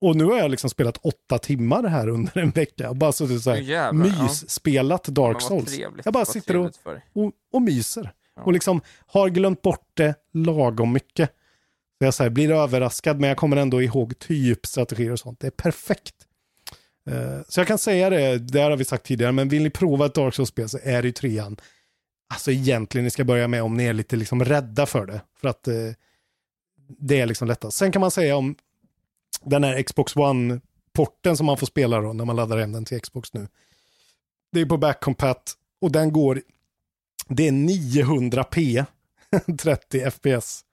och 0.02 0.16
nu 0.16 0.26
har 0.26 0.38
jag 0.38 0.52
liksom 0.52 0.70
spelat 0.70 0.98
åtta 0.98 1.38
timmar 1.38 1.84
här 1.84 2.08
under 2.08 2.38
en 2.38 2.50
vecka 2.52 2.90
och 2.90 2.96
bara 2.96 3.12
suttit 3.12 3.44
så 3.44 3.50
här, 3.50 3.58
jävlar, 3.58 4.06
ja. 4.08 4.30
Dark 5.34 5.42
Souls. 5.42 5.76
trevligt, 5.76 6.06
Jag 6.06 6.14
bara 6.14 6.26
sitter 6.26 6.54
och, 6.58 6.66
och, 7.14 7.32
och 7.54 7.62
myser. 7.62 8.12
Ja. 8.36 8.42
Och 8.44 8.54
liksom 8.54 8.82
har 9.08 9.30
glömt 9.30 9.62
bort 9.62 9.88
det 9.94 10.16
lagom 10.34 10.94
mycket. 10.94 11.30
Så 12.04 12.08
jag 12.08 12.14
så 12.14 12.24
här, 12.24 12.30
blir 12.30 12.52
överraskad 12.52 13.20
men 13.20 13.28
jag 13.28 13.38
kommer 13.38 13.58
ändå 13.58 13.82
ihåg 13.82 14.20
typ 14.20 14.66
strategier 14.66 15.12
och 15.12 15.20
sånt. 15.20 15.40
Det 15.40 15.48
är 15.48 15.52
perfekt. 15.52 16.16
Eh, 17.10 17.42
så 17.48 17.60
jag 17.60 17.68
kan 17.68 17.78
säga 17.78 18.10
det, 18.10 18.38
det 18.38 18.62
här 18.62 18.70
har 18.70 18.78
vi 18.78 18.86
sagt 18.86 19.06
tidigare, 19.06 19.32
men 19.32 19.50
vill 19.50 19.64
ni 19.64 19.70
prova 19.70 20.06
ett 20.06 20.14
Dark 20.14 20.34
Souls-spel 20.34 20.70
så 20.70 20.80
är 20.84 21.02
det 21.02 21.08
ju 21.08 21.12
trean. 21.12 21.58
Alltså 22.34 22.52
egentligen 22.52 23.04
ni 23.04 23.10
ska 23.10 23.24
börja 23.24 23.48
med 23.48 23.64
om 23.64 23.74
ni 23.74 23.86
är 23.86 23.94
lite 23.94 24.16
liksom 24.16 24.46
rädda 24.46 24.86
för 24.86 25.06
det. 25.06 25.22
För 25.42 25.48
att 25.48 25.68
eh, 25.68 25.76
det 26.88 27.20
är 27.20 27.26
liksom 27.26 27.48
lättast. 27.48 27.78
Sen 27.78 27.92
kan 27.92 28.00
man 28.00 28.12
säga 28.12 28.36
om 28.36 28.56
den 29.42 29.64
här 29.64 29.84
Xbox 29.84 30.16
One-porten 30.16 31.38
som 31.38 31.46
man 31.46 31.58
får 31.58 31.68
spela 31.68 32.02
då 32.02 32.14
när 32.14 32.26
man 32.26 32.36
laddar 32.36 32.58
hem 32.58 32.72
den 32.72 32.86
till 32.86 33.02
Xbox 33.02 33.34
nu. 33.34 33.48
Det 34.52 34.62
är 34.62 34.66
på 34.66 34.78
backcompat 34.78 35.54
och 35.82 35.92
den 35.92 36.14
går, 36.14 36.42
det 37.28 37.48
är 37.48 37.52
900p 37.52 38.86
30 39.58 40.12
fps. 40.12 40.66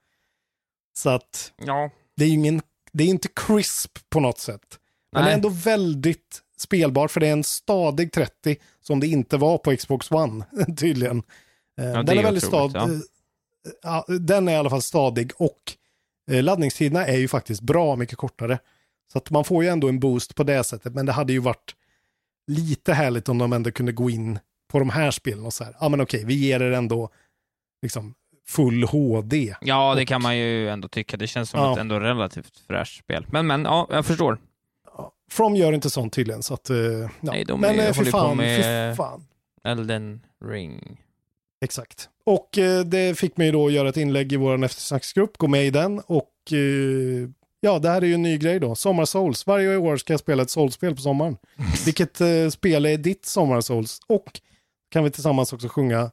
Så 1.00 1.10
att 1.10 1.52
Ja. 1.56 1.90
det 2.16 2.24
är 2.24 2.28
ju 2.28 2.34
ingen, 2.34 2.62
det 2.92 3.04
är 3.04 3.08
inte 3.08 3.28
crisp 3.28 3.98
på 4.10 4.20
något 4.20 4.38
sätt. 4.38 4.78
Men 5.12 5.24
det 5.24 5.30
är 5.30 5.34
ändå 5.34 5.48
väldigt 5.48 6.42
spelbart 6.58 7.10
för 7.10 7.20
det 7.20 7.28
är 7.28 7.32
en 7.32 7.44
stadig 7.44 8.12
30 8.12 8.56
som 8.80 9.00
det 9.00 9.06
inte 9.06 9.36
var 9.36 9.58
på 9.58 9.76
Xbox 9.76 10.10
One 10.10 10.44
tydligen. 10.76 11.22
Eh, 11.80 11.84
Ja, 11.84 12.02
den 12.02 12.08
är 12.08 12.20
är 12.20 12.22
väldigt 12.22 12.44
otroligt, 12.44 12.70
stad, 12.70 12.90
eh, 12.90 12.98
ja, 13.82 14.04
den 14.08 14.48
är 14.48 14.52
i 14.52 14.56
alla 14.56 14.70
fall 14.70 14.82
stadig 14.82 15.32
och 15.36 15.72
eh, 16.30 16.42
laddningstiderna 16.42 17.06
är 17.06 17.16
ju 17.16 17.28
faktiskt 17.28 17.60
bra 17.60 17.96
mycket 17.96 18.18
kortare. 18.18 18.58
Så 19.12 19.18
att 19.18 19.30
man 19.30 19.44
får 19.44 19.64
ju 19.64 19.68
ändå 19.70 19.88
en 19.88 20.00
boost 20.00 20.34
på 20.34 20.42
det 20.42 20.64
sättet, 20.64 20.94
men 20.94 21.06
det 21.06 21.12
hade 21.12 21.32
ju 21.32 21.38
varit 21.38 21.74
lite 22.46 22.92
härligt 22.92 23.28
om 23.28 23.38
de 23.38 23.52
ändå 23.52 23.70
kunde 23.70 23.92
gå 23.92 24.10
in 24.10 24.38
på 24.68 24.78
de 24.78 24.90
här 24.90 25.10
spelen 25.10 25.46
och 25.46 25.54
så 25.54 25.64
här, 25.64 25.76
ja 25.80 25.88
men 25.88 26.00
okej, 26.00 26.24
vi 26.24 26.34
ger 26.34 26.62
er 26.62 26.72
ändå 26.72 27.10
liksom 27.82 28.14
full 28.50 28.84
HD. 28.84 29.54
Ja, 29.60 29.94
det 29.94 30.02
Och- 30.02 30.08
kan 30.08 30.22
man 30.22 30.38
ju 30.38 30.68
ändå 30.68 30.88
tycka. 30.88 31.16
Det 31.16 31.26
känns 31.26 31.50
som 31.50 31.60
Ja. 31.60 31.72
ett 31.72 31.78
ändå 31.78 32.00
relativt 32.00 32.58
fräscht 32.66 32.98
spel. 33.04 33.26
Men, 33.30 33.46
men, 33.46 33.64
ja, 33.64 33.86
jag 33.90 34.06
förstår. 34.06 34.38
From 35.30 35.56
gör 35.56 35.72
inte 35.72 35.90
sånt 35.90 36.12
tydligen, 36.12 36.42
så 36.42 36.54
att... 36.54 36.70
eh, 36.70 36.76
ja. 36.76 37.08
Nej, 37.20 37.44
de 37.44 37.60
men 37.60 37.78
är- 37.80 37.86
eh, 37.88 37.92
fy 37.92 38.04
fan, 38.04 38.36
med- 38.36 38.92
fy 38.92 38.96
fan. 38.96 39.26
Elden 39.64 40.20
ring. 40.44 41.00
Exakt. 41.64 42.08
Och 42.26 42.58
eh, 42.58 42.80
det 42.84 43.18
fick 43.18 43.36
mig 43.36 43.52
då 43.52 43.66
att 43.66 43.72
göra 43.72 43.88
ett 43.88 43.96
inlägg 43.96 44.32
i 44.32 44.36
vår 44.36 44.64
eftersnacksgrupp, 44.64 45.36
gå 45.38 45.48
med 45.48 45.66
i 45.66 45.70
den 45.70 45.98
och 46.06 46.32
eh, 46.52 47.28
ja, 47.60 47.78
det 47.78 47.88
här 47.88 48.02
är 48.02 48.06
ju 48.06 48.14
en 48.14 48.22
ny 48.22 48.38
grej 48.38 48.60
då. 48.60 48.74
Sommar 48.74 49.04
Souls. 49.04 49.46
Varje 49.46 49.76
år 49.76 49.96
ska 49.96 50.12
jag 50.12 50.20
spela 50.20 50.42
ett 50.42 50.50
Souls-spel 50.50 50.94
på 50.96 51.00
sommaren. 51.02 51.36
Vilket 51.84 52.20
eh, 52.20 52.48
spel 52.50 52.86
är 52.86 52.96
ditt 52.96 53.26
Sommar 53.26 53.60
Souls? 53.60 54.00
Och 54.06 54.40
kan 54.90 55.04
vi 55.04 55.10
tillsammans 55.10 55.52
också 55.52 55.68
sjunga 55.68 56.10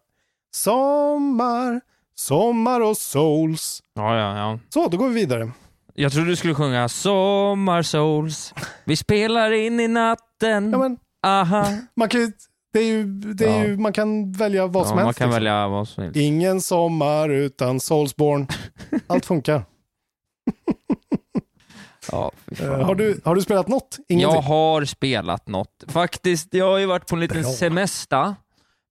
Sommar, 0.51 1.81
sommar 2.20 2.82
och 2.82 2.97
Souls. 2.97 3.82
Ja, 3.95 4.18
ja, 4.18 4.38
ja. 4.38 4.59
Så, 4.70 4.88
då 4.88 4.97
går 4.97 5.07
vi 5.09 5.13
vidare. 5.15 5.51
Jag 5.93 6.11
trodde 6.11 6.28
du 6.30 6.36
skulle 6.36 6.55
sjunga 6.55 6.89
Sommar 6.89 7.82
Souls, 7.82 8.53
vi 8.86 8.95
spelar 8.95 9.51
in 9.51 9.80
i 9.80 9.88
natten. 9.88 10.72
Ja, 10.72 10.78
men, 10.78 10.97
Aha. 11.28 11.65
man, 11.95 12.09
kan, 12.09 12.22
ju- 12.22 12.32
det 12.74 12.80
är 12.80 12.86
ju, 12.86 13.03
det 13.03 13.45
är 13.45 13.65
ju, 13.65 13.78
man 13.78 13.93
kan 13.93 14.32
välja 14.32 14.68
vad 14.68 14.84
Ja, 14.84 14.88
som 14.88 14.95
man 14.95 15.05
helst. 15.05 15.20
kan 15.20 15.28
liksom. 15.28 15.36
välja 15.43 15.68
vad 15.68 15.88
som 15.88 16.03
helst. 16.03 16.18
Ingen 16.18 16.61
sommar 16.61 17.30
utan 17.30 17.80
Soulsborne. 17.80 18.47
Allt 19.07 19.26
funkar. 19.26 19.63
Ja, 22.11 22.32
fy 22.47 22.55
fan. 22.55 22.68
Eh, 22.82 22.86
har, 22.86 22.95
du, 22.95 23.22
har 23.26 23.36
du 23.36 23.41
spelat 23.41 23.68
något? 23.68 23.97
Ingenting? 24.09 24.34
Jag 24.36 24.41
har 24.41 24.86
spelat 24.86 25.47
något. 25.47 25.84
Faktiskt, 25.88 26.53
jag 26.53 26.65
har 26.65 26.78
ju 26.78 26.86
varit 26.86 27.07
på 27.07 27.15
en 27.15 27.20
liten 27.20 27.41
Bra. 27.41 27.51
semester 27.51 28.36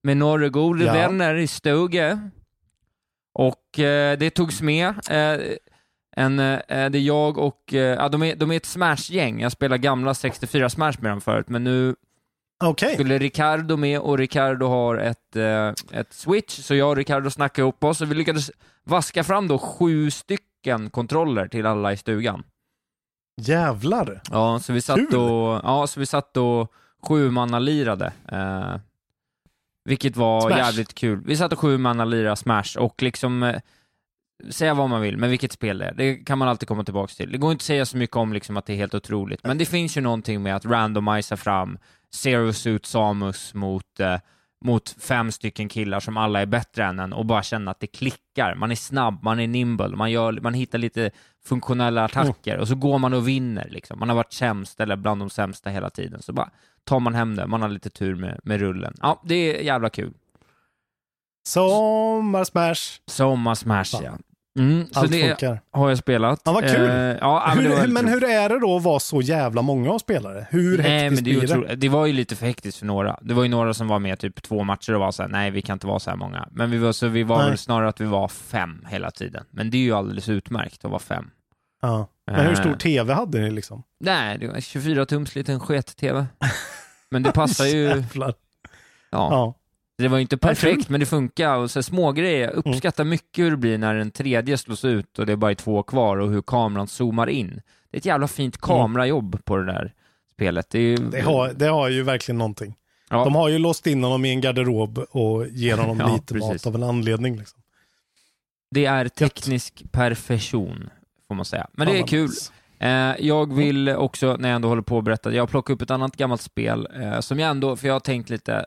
med 0.02 0.16
några 0.16 0.48
goda 0.48 0.84
Ja. 0.84 0.92
vänner 0.92 1.34
i 1.34 1.46
Stoge. 1.46 2.30
Och 3.38 3.78
eh, 3.78 4.18
det 4.18 4.30
togs 4.30 4.62
med. 4.62 4.88
Eh, 5.10 5.56
en, 6.16 6.38
eh, 6.38 6.58
det 6.68 6.98
är 6.98 7.02
jag 7.02 7.38
och, 7.38 7.74
eh, 7.74 7.78
ja, 7.80 8.08
de, 8.08 8.22
är, 8.22 8.36
de 8.36 8.52
är 8.52 8.56
ett 8.56 8.66
Smash-gäng. 8.66 9.40
Jag 9.40 9.52
spelade 9.52 9.78
gamla 9.78 10.14
64 10.14 10.70
Smash 10.70 10.92
med 11.00 11.12
dem 11.12 11.20
förut, 11.20 11.48
men 11.48 11.64
nu 11.64 11.94
Okej. 12.64 12.94
skulle 12.94 13.18
Ricardo 13.18 13.76
med 13.76 14.00
och 14.00 14.18
Ricardo 14.18 14.66
har 14.66 14.96
ett, 14.96 15.36
eh, 15.36 15.68
ett 16.00 16.12
switch, 16.12 16.60
så 16.62 16.74
jag 16.74 16.88
och 16.90 16.96
Ricardo 16.96 17.30
snackade 17.30 17.62
ihop 17.62 17.84
oss 17.84 18.00
och 18.00 18.10
vi 18.10 18.14
lyckades 18.14 18.50
vaska 18.84 19.24
fram 19.24 19.48
då 19.48 19.58
sju 19.58 20.10
stycken 20.10 20.90
kontroller 20.90 21.48
till 21.48 21.66
alla 21.66 21.92
i 21.92 21.96
stugan. 21.96 22.42
Jävlar. 23.40 24.20
Ja, 24.30 24.60
så 24.62 24.72
vi 24.72 24.80
satt 24.80 24.96
Kul. 24.96 25.16
och, 25.16 25.60
ja, 25.64 25.86
så 25.86 26.00
vi 26.00 26.06
satt 26.06 26.36
och 26.36 26.72
sju 27.08 27.30
manna 27.30 27.58
lirade. 27.58 28.12
Eh, 28.32 28.76
vilket 29.86 30.16
var 30.16 30.40
Smash. 30.40 30.58
jävligt 30.58 30.94
kul. 30.94 31.22
Vi 31.24 31.36
satt 31.36 31.52
och 31.52 31.58
sju 31.58 31.78
manna 31.78 32.04
lirade 32.04 32.36
Smash 32.36 32.78
och 32.78 33.02
liksom 33.02 33.42
eh, 33.42 33.60
säga 34.50 34.74
vad 34.74 34.90
man 34.90 35.00
vill, 35.00 35.16
men 35.16 35.30
vilket 35.30 35.52
spel 35.52 35.78
det 35.78 35.84
är, 35.84 35.94
det 35.94 36.14
kan 36.14 36.38
man 36.38 36.48
alltid 36.48 36.68
komma 36.68 36.84
tillbaka 36.84 37.12
till. 37.14 37.32
Det 37.32 37.38
går 37.38 37.52
inte 37.52 37.62
att 37.62 37.66
säga 37.66 37.86
så 37.86 37.96
mycket 37.96 38.16
om 38.16 38.32
liksom 38.32 38.56
att 38.56 38.66
det 38.66 38.72
är 38.72 38.76
helt 38.76 38.94
otroligt, 38.94 39.44
men 39.44 39.58
det 39.58 39.66
finns 39.66 39.96
ju 39.96 40.00
någonting 40.00 40.42
med 40.42 40.56
att 40.56 40.64
randomisa 40.64 41.36
fram 41.36 41.78
Zero 42.14 42.52
Suit 42.52 42.86
Samus 42.86 43.54
mot, 43.54 44.00
eh, 44.00 44.16
mot 44.64 44.96
fem 45.00 45.32
stycken 45.32 45.68
killar 45.68 46.00
som 46.00 46.16
alla 46.16 46.40
är 46.40 46.46
bättre 46.46 46.84
än 46.84 46.98
en 46.98 47.12
och 47.12 47.26
bara 47.26 47.42
känna 47.42 47.70
att 47.70 47.80
det 47.80 47.86
klickar. 47.86 48.54
Man 48.54 48.70
är 48.70 48.74
snabb, 48.74 49.22
man 49.22 49.40
är 49.40 49.46
nimble, 49.46 49.96
man, 49.96 50.10
gör, 50.10 50.32
man 50.40 50.54
hittar 50.54 50.78
lite 50.78 51.10
funktionella 51.44 52.04
attacker 52.04 52.58
och 52.58 52.68
så 52.68 52.74
går 52.74 52.98
man 52.98 53.14
och 53.14 53.28
vinner. 53.28 53.68
Liksom. 53.70 53.98
Man 53.98 54.08
har 54.08 54.16
varit 54.16 54.32
sämst 54.32 54.80
eller 54.80 54.96
bland 54.96 55.20
de 55.20 55.30
sämsta 55.30 55.70
hela 55.70 55.90
tiden, 55.90 56.22
så 56.22 56.32
bara 56.32 56.50
tar 56.86 57.00
man 57.00 57.14
hem 57.14 57.36
det. 57.36 57.46
Man 57.46 57.62
har 57.62 57.68
lite 57.68 57.90
tur 57.90 58.14
med, 58.14 58.40
med 58.44 58.60
rullen. 58.60 58.94
Ja, 59.02 59.22
det 59.24 59.34
är 59.34 59.62
jävla 59.62 59.90
kul. 59.90 60.12
Sommar-smash. 61.48 63.00
Sommar-smash, 63.10 64.02
Ja. 64.04 64.18
Mm, 64.58 64.86
så 64.92 65.00
Allt 65.00 65.12
det 65.12 65.28
funkar. 65.28 65.60
har 65.70 65.88
jag 65.88 65.98
spelat. 65.98 66.40
Ja, 66.44 66.52
vad 66.52 66.64
kul. 66.64 66.90
Eh, 66.90 66.96
ja, 66.96 67.52
men 67.56 67.66
hur, 67.66 67.86
men 67.88 68.08
hur 68.08 68.24
är 68.24 68.48
det 68.48 68.58
då 68.60 68.76
att 68.76 68.82
vara 68.82 69.00
så 69.00 69.20
jävla 69.22 69.62
många 69.62 69.90
av 69.90 69.98
spelare? 69.98 70.46
Hur 70.50 70.78
Nej, 70.78 70.90
hektiskt 71.00 71.24
men 71.26 71.34
det, 71.34 71.46
blir 71.46 71.68
det? 71.68 71.76
det 71.76 71.88
var 71.88 72.06
ju 72.06 72.12
lite 72.12 72.36
för 72.36 72.46
hektiskt 72.46 72.78
för 72.78 72.86
några. 72.86 73.18
Det 73.22 73.34
var 73.34 73.42
ju 73.42 73.48
några 73.48 73.74
som 73.74 73.88
var 73.88 73.98
med 73.98 74.18
typ 74.18 74.42
två 74.42 74.64
matcher 74.64 74.94
och 74.94 75.00
var 75.00 75.10
såhär, 75.12 75.28
nej 75.30 75.50
vi 75.50 75.62
kan 75.62 75.74
inte 75.74 75.86
vara 75.86 75.98
så 75.98 76.10
här 76.10 76.16
många. 76.16 76.48
Men 76.50 76.70
vi 76.70 76.78
var, 76.78 76.92
så 76.92 77.08
vi 77.08 77.22
var 77.22 77.38
Nej. 77.38 77.48
väl 77.48 77.58
snarare 77.58 77.88
att 77.88 78.00
vi 78.00 78.04
var 78.04 78.28
fem 78.28 78.86
hela 78.88 79.10
tiden. 79.10 79.44
Men 79.50 79.70
det 79.70 79.76
är 79.76 79.82
ju 79.82 79.92
alldeles 79.92 80.28
utmärkt 80.28 80.84
att 80.84 80.90
vara 80.90 81.00
fem. 81.00 81.30
Ja. 81.82 82.08
Men 82.26 82.40
hur 82.40 82.52
Eh, 82.52 82.60
stor 82.60 82.74
tv 82.74 83.12
hade 83.14 83.38
ni 83.40 83.50
liksom? 83.50 83.82
Nej, 84.00 84.38
det 84.38 84.46
var 84.46 84.54
en 84.54 84.60
24-tums 84.60 85.34
liten 85.38 85.60
sket-tv. 85.60 86.26
Men 87.10 87.22
det 87.22 87.32
passar 87.32 87.64
ju, 87.64 87.82
Jävlar. 87.88 88.34
ja. 89.10 89.28
Ja. 89.30 89.54
Det 89.98 90.08
var 90.08 90.16
ju 90.16 90.22
inte. 90.22 90.34
Mm. 90.36 90.40
perfekt, 90.40 90.88
men 90.88 91.00
det 91.00 91.06
funkar. 91.06 91.56
Och 91.56 91.70
så 91.70 91.82
små 91.82 92.12
grejer. 92.12 92.40
Jag 92.40 92.54
uppskattar 92.54 93.04
mycket 93.04 93.44
hur 93.44 93.50
det 93.50 93.56
blir 93.56 93.78
när 93.78 93.94
en 93.94 94.10
tredje 94.10 94.58
slås 94.58 94.84
ut 94.84 95.18
och 95.18 95.26
det 95.26 95.32
är 95.32 95.36
bara 95.36 95.50
är 95.50 95.54
två 95.54 95.82
kvar 95.82 96.16
och 96.16 96.30
hur 96.30 96.42
kameran 96.42 96.86
zoomar 96.88 97.26
in. 97.26 97.60
Det 97.90 97.96
är 97.96 97.98
ett 97.98 98.04
jävla 98.04 98.28
fint 98.28 98.58
kamerajobb 98.58 99.44
på 99.44 99.56
det 99.56 99.66
där 99.66 99.92
spelet. 100.32 100.70
Det, 100.70 100.78
ju, 100.78 100.96
Mm. 100.96 101.10
Det, 101.10 101.20
har, 101.20 101.52
det 101.52 101.66
har 101.66 101.88
ju 101.88 102.02
verkligen 102.02 102.38
någonting. 102.38 102.74
ja, 103.10 103.24
De 103.24 103.34
har 103.34 103.48
ju 103.48 103.58
låst 103.58 103.86
in 103.86 104.04
honom 104.04 104.24
i 104.24 104.30
en 104.30 104.40
garderob 104.40 104.98
och 104.98 105.46
ger 105.48 105.76
honom 105.76 105.98
Ja, 106.00 106.14
lite 106.14 106.34
precis. 106.34 106.48
mat 106.48 106.66
av 106.66 106.74
en 106.74 106.82
anledning. 106.82 107.36
Liksom. 107.38 107.60
det 108.70 108.84
är 108.86 109.08
teknisk 109.08 109.82
perfektion, 109.92 110.90
får 111.28 111.34
man 111.34 111.44
säga. 111.44 111.66
Men 111.72 111.86
det 111.88 111.98
är 111.98 112.06
kul. 112.06 112.30
Eh, 112.78 113.14
jag 113.26 113.54
vill 113.54 113.88
också, 113.88 114.36
när 114.38 114.48
jag 114.48 114.56
ändå 114.56 114.68
håller 114.68 114.82
på 114.82 114.98
att 114.98 115.04
berätta, 115.04 115.32
jag 115.32 115.48
plockar 115.50 115.74
upp 115.74 115.82
ett 115.82 115.90
annat 115.90 116.16
gammalt 116.16 116.40
spel 116.40 116.88
eh, 117.00 117.20
som 117.20 117.38
jag 117.38 117.50
ändå, 117.50 117.76
för 117.76 117.86
jag 117.86 117.94
har 117.94 118.00
tänkt 118.00 118.30
lite 118.30 118.64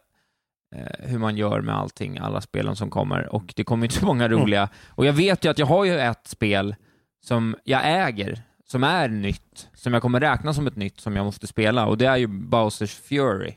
eh, 0.76 1.10
hur 1.10 1.18
man 1.20 1.38
gör 1.38 1.62
med 1.62 1.76
allting, 1.76 2.18
alla 2.18 2.42
spelen 2.42 2.76
som 2.76 2.90
kommer 2.90 3.36
och 3.36 3.54
det 3.56 3.64
kommer 3.64 3.86
inte 3.86 3.96
så 4.00 4.06
många 4.06 4.26
Mm. 4.26 4.40
roliga. 4.40 4.70
Och 4.90 5.06
jag 5.06 5.14
vet 5.14 5.46
ju 5.46 5.50
att 5.52 5.60
jag 5.60 5.66
har 5.66 5.86
ju 5.86 6.00
ett 6.00 6.28
spel 6.28 6.76
som 7.26 7.56
jag 7.64 7.82
äger, 8.08 8.42
som 8.66 8.84
är 8.84 9.08
nytt, 9.10 9.70
som 9.74 9.94
jag 9.94 10.02
kommer 10.02 10.20
räkna 10.20 10.54
som 10.54 10.68
ett 10.68 10.76
nytt 10.76 11.00
som 11.00 11.16
jag 11.16 11.26
måste 11.26 11.48
spela 11.48 11.86
och 11.86 11.98
det 11.98 12.06
är 12.06 12.18
ju 12.18 12.28
Bowsers 12.28 12.96
Fury. 12.96 13.54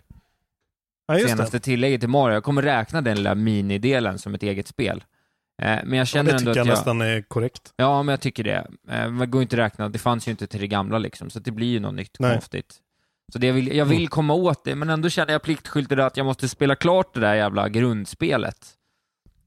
Ja, 1.07 1.19
senaste 1.29 1.57
det. 1.57 1.61
tillägget 1.61 2.01
till 2.01 2.09
Mario. 2.09 2.35
Jag 2.35 2.45
kommer 2.45 2.63
räkna 2.63 3.01
den 3.01 3.17
lilla 3.17 3.35
minidelen 3.35 4.19
som 4.19 4.35
ett 4.35 4.43
eget 4.43 4.69
spel. 4.69 5.05
Eh, 5.63 5.69
men 5.85 5.93
jag 5.93 5.97
Ja, 6.01 6.05
känner 6.05 6.31
det 6.33 6.37
ändå 6.39 6.39
tycker 6.39 6.51
att 6.51 6.57
jag 6.57 6.67
jag... 6.67 6.71
nästan 6.79 7.01
är 7.01 7.23
korrekt. 7.23 7.73
Ja, 7.77 8.03
men 8.03 8.13
jag 8.13 8.21
tycker 8.21 8.45
det. 8.45 8.67
Eh, 8.91 9.09
Man 9.11 9.31
går 9.31 9.43
inte 9.43 9.57
att 9.57 9.61
räkna, 9.61 9.89
det 9.89 9.99
fanns 9.99 10.27
ju 10.29 10.31
inte 10.31 10.47
till 10.47 10.61
det 10.61 10.67
gamla 10.67 10.99
liksom, 10.99 11.31
så 11.31 11.39
det 11.39 11.51
blir 11.51 11.67
ju 11.67 11.81
något 11.81 11.95
nytt 11.95 12.17
Nej. 12.19 12.33
konstigt. 12.33 12.75
Så 13.33 13.39
det 13.39 13.47
jag, 13.47 13.55
vill, 13.55 13.77
jag 13.77 13.85
vill 13.85 13.99
Mm. 13.99 14.09
komma 14.09 14.35
åt 14.35 14.65
det, 14.65 14.75
men 14.75 14.91
ändå 14.91 15.09
känner 15.09 15.33
jag 15.33 15.43
pliktskyldigt 15.43 16.01
att 16.01 16.17
jag 16.17 16.27
måste 16.27 16.49
spela 16.49 16.75
klart 16.77 17.15
det 17.15 17.21
där 17.21 17.35
jävla 17.35 17.69
grundspelet. 17.69 18.67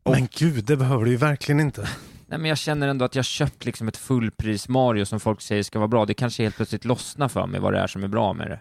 Och- 0.04 0.12
Men 0.12 0.28
gud, 0.32 0.66
det 0.66 0.78
behöver 0.78 1.06
du 1.06 1.12
ju 1.12 1.18
verkligen 1.18 1.60
inte. 1.60 1.82
Nej, 2.28 2.40
men 2.40 2.46
jag 2.50 2.58
känner 2.58 2.88
ändå 2.88 3.06
att 3.06 3.16
jag 3.16 3.26
köpt 3.26 3.66
liksom 3.66 3.88
ett 3.88 3.98
fullpris 3.98 4.70
Mario 4.70 5.06
som 5.06 5.20
folk 5.20 5.42
säger 5.42 5.64
ska 5.64 5.80
vara 5.80 5.88
bra. 5.88 6.06
Det 6.06 6.14
kanske 6.14 6.44
helt 6.44 6.56
plötsligt 6.56 6.86
lossnar 6.86 7.28
för 7.28 7.48
mig 7.48 7.60
vad 7.60 7.74
det 7.74 7.80
är 7.80 7.88
som 7.88 8.04
är 8.04 8.08
bra 8.08 8.34
med 8.34 8.48
det. 8.50 8.60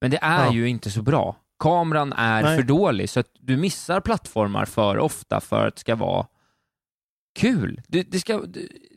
Men 0.00 0.10
det 0.10 0.18
är 0.22 0.44
Ja. 0.44 0.52
ju 0.52 0.68
inte 0.68 0.90
så 0.90 1.02
bra. 1.02 1.36
Kameran 1.58 2.12
är 2.12 2.42
Nej. 2.42 2.56
för 2.56 2.62
dålig, 2.62 3.10
så 3.10 3.20
att 3.20 3.26
du 3.40 3.56
missar 3.56 4.00
plattformar 4.00 4.64
för 4.64 4.98
ofta 4.98 5.40
för 5.40 5.66
att 5.66 5.74
det 5.74 5.80
ska 5.80 5.94
vara 5.94 6.26
kul. 7.34 7.80
Det, 7.88 8.02
det 8.02 8.18
ska, 8.18 8.42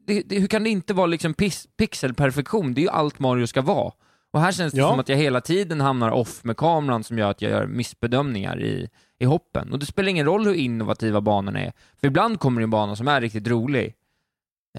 det, 0.06 0.22
det, 0.26 0.40
hur 0.40 0.48
kan 0.48 0.64
det 0.64 0.70
inte 0.70 0.94
vara 0.94 1.06
liksom 1.08 1.34
pix, 1.34 1.68
pixelperfektion? 1.78 2.74
Det 2.74 2.82
är 2.82 2.84
ju 2.84 2.90
allt 2.90 3.20
Mario 3.20 3.48
ska 3.48 3.62
vara. 3.62 3.92
Och 4.32 4.42
här 4.42 4.52
känns 4.52 4.74
det 4.74 4.80
Ja. 4.80 4.90
som 4.90 5.00
att 5.00 5.10
jag 5.10 5.18
hela 5.18 5.42
tiden 5.42 5.82
hamnar 5.82 6.12
off 6.12 6.44
med 6.44 6.58
kameran 6.58 7.04
som 7.04 7.18
gör 7.18 7.32
att 7.32 7.42
jag 7.42 7.52
gör 7.52 7.68
missbedömningar 7.68 8.62
i, 8.64 8.90
i 9.20 9.26
hoppen. 9.26 9.72
Och 9.72 9.80
det 9.80 9.86
spelar 9.86 10.10
ingen 10.10 10.26
roll 10.26 10.46
hur 10.46 10.54
innovativa 10.54 11.22
banorna 11.22 11.60
är. 11.62 11.74
För 12.00 12.08
ibland 12.08 12.40
kommer 12.40 12.62
det 12.62 12.64
en 12.64 12.70
bana 12.70 12.96
som 12.96 13.08
är 13.08 13.22
riktigt 13.22 13.48
rolig. 13.48 13.94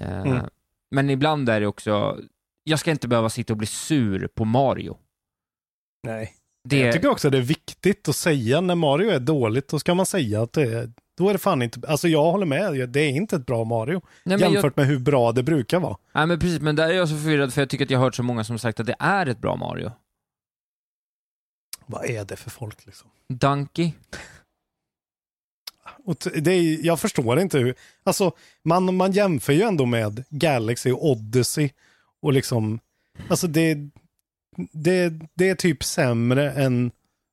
Eh, 0.01 0.21
Mm. 0.21 0.45
Men 0.91 1.09
ibland 1.09 1.49
är 1.49 1.59
det 1.61 1.67
också, 1.67 2.19
jag 2.63 2.79
ska 2.79 2.91
inte 2.91 3.07
behöva 3.07 3.29
sitta 3.29 3.53
och 3.53 3.57
bli 3.57 3.67
sur 3.67 4.27
på 4.27 4.45
Mario. 4.45 4.97
Nej. 6.03 6.33
Det, 6.69 6.79
Jag 6.79 6.93
tycker 6.93 7.09
också 7.09 7.29
det 7.29 7.37
är 7.37 7.41
viktigt 7.41 8.09
att 8.09 8.15
säga 8.15 8.61
när 8.61 8.75
Mario 8.75 9.09
är 9.09 9.19
dåligt, 9.19 9.67
då 9.67 9.79
ska 9.79 9.93
man 9.95 10.05
säga 10.05 10.41
att 10.41 10.53
det 10.53 10.61
är, 10.73 10.91
då 11.19 11.29
är 11.29 11.33
det 11.33 11.39
fan 11.39 11.61
inte, 11.61 11.87
alltså 11.87 12.07
jag 12.07 12.31
håller 12.31 12.45
med, 12.45 12.89
det 12.89 12.99
är 12.99 13.09
inte 13.09 13.35
ett 13.35 13.45
bra 13.45 13.63
Mario. 13.63 13.93
nej, 13.93 14.01
men 14.23 14.39
jag, 14.39 14.53
jämfört 14.53 14.77
med 14.77 14.85
hur 14.85 14.99
bra 14.99 15.31
det 15.31 15.43
brukar 15.43 15.79
vara. 15.79 15.97
nej 16.13 16.27
men 16.27 16.39
precis, 16.39 16.61
men 16.61 16.75
där 16.75 16.89
är 16.89 16.93
jag 16.93 17.09
så 17.09 17.15
förvirrad 17.15 17.53
för 17.53 17.61
jag 17.61 17.69
tycker 17.69 17.85
att 17.85 17.91
jag 17.91 17.99
har 17.99 18.05
hört 18.05 18.15
så 18.15 18.23
många 18.23 18.43
som 18.43 18.59
sagt 18.59 18.79
att 18.79 18.85
det 18.85 18.95
är 18.99 19.25
ett 19.25 19.39
bra 19.39 19.55
Mario. 19.55 19.91
Vad 21.85 22.05
är 22.05 22.25
det 22.25 22.35
för 22.35 22.49
folk 22.49 22.85
liksom? 22.85 23.09
Donkey? 23.27 23.91
Och 26.05 26.15
det 26.35 26.51
är, 26.51 26.85
jag 26.85 26.99
förstår 26.99 27.39
inte 27.39 27.59
hur, 27.59 27.75
alltså 28.03 28.31
man, 28.63 28.95
man 28.95 29.11
jämför 29.11 29.53
ju 29.53 29.61
ändå 29.61 29.85
med 29.85 30.23
Galaxy 30.29 30.91
och 30.91 31.05
Odyssey 31.05 31.69
och 32.21 32.33
liksom, 32.33 32.79
alltså 33.29 33.47
det, 33.47 33.77
det, 34.71 35.13
det 35.33 35.49
är 35.49 35.55
typ 35.55 35.83
sämre 35.83 36.51
än 36.51 36.91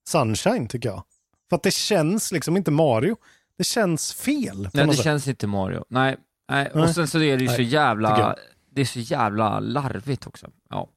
Sunshine 0.09 0.68
tycker 0.68 0.89
jag. 0.89 1.03
För 1.49 1.57
att 1.57 1.62
det 1.62 1.74
känns 1.74 2.32
liksom 2.32 2.57
inte 2.57 2.70
Mario. 2.70 3.16
Det 3.59 3.65
känns 3.65 4.15
fel. 4.15 4.69
Nej, 4.75 4.87
det 4.87 4.95
sätt. 4.95 5.05
känns 5.05 5.29
inte 5.29 5.47
Mario. 5.47 5.85
Nej, 5.89 6.17
nej. 6.51 6.71
Nej. 6.75 6.83
och 6.83 6.91
sen 6.91 7.09
så 7.09 7.19
är 7.19 7.37
det 7.37 7.43
ju 7.43 7.49
så 7.49 7.53
Nej, 7.53 7.57
tycker 7.57 7.71
jävla, 7.73 8.37
det 8.71 8.81
är 8.81 8.85
så 8.85 8.99
jävla 8.99 9.61
larvigt 9.61 10.27
också. 10.27 10.51
Ja. 10.71 10.89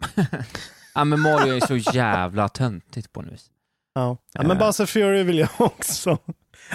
ja 0.96 1.04
men 1.04 1.20
Mario 1.20 1.56
är 1.56 1.60
så 1.68 1.78
jävla 1.94 2.50
töntigt 2.50 3.14
på 3.14 3.22
något 3.22 3.34
vis. 3.34 3.46
Ja. 3.94 4.18
ja, 4.34 4.42
men 4.44 4.52
Eh. 4.52 4.68
Buzzer 4.68 4.86
Fury 4.86 5.24
vill 5.24 5.40
jag 5.40 5.50
också, 5.58 6.18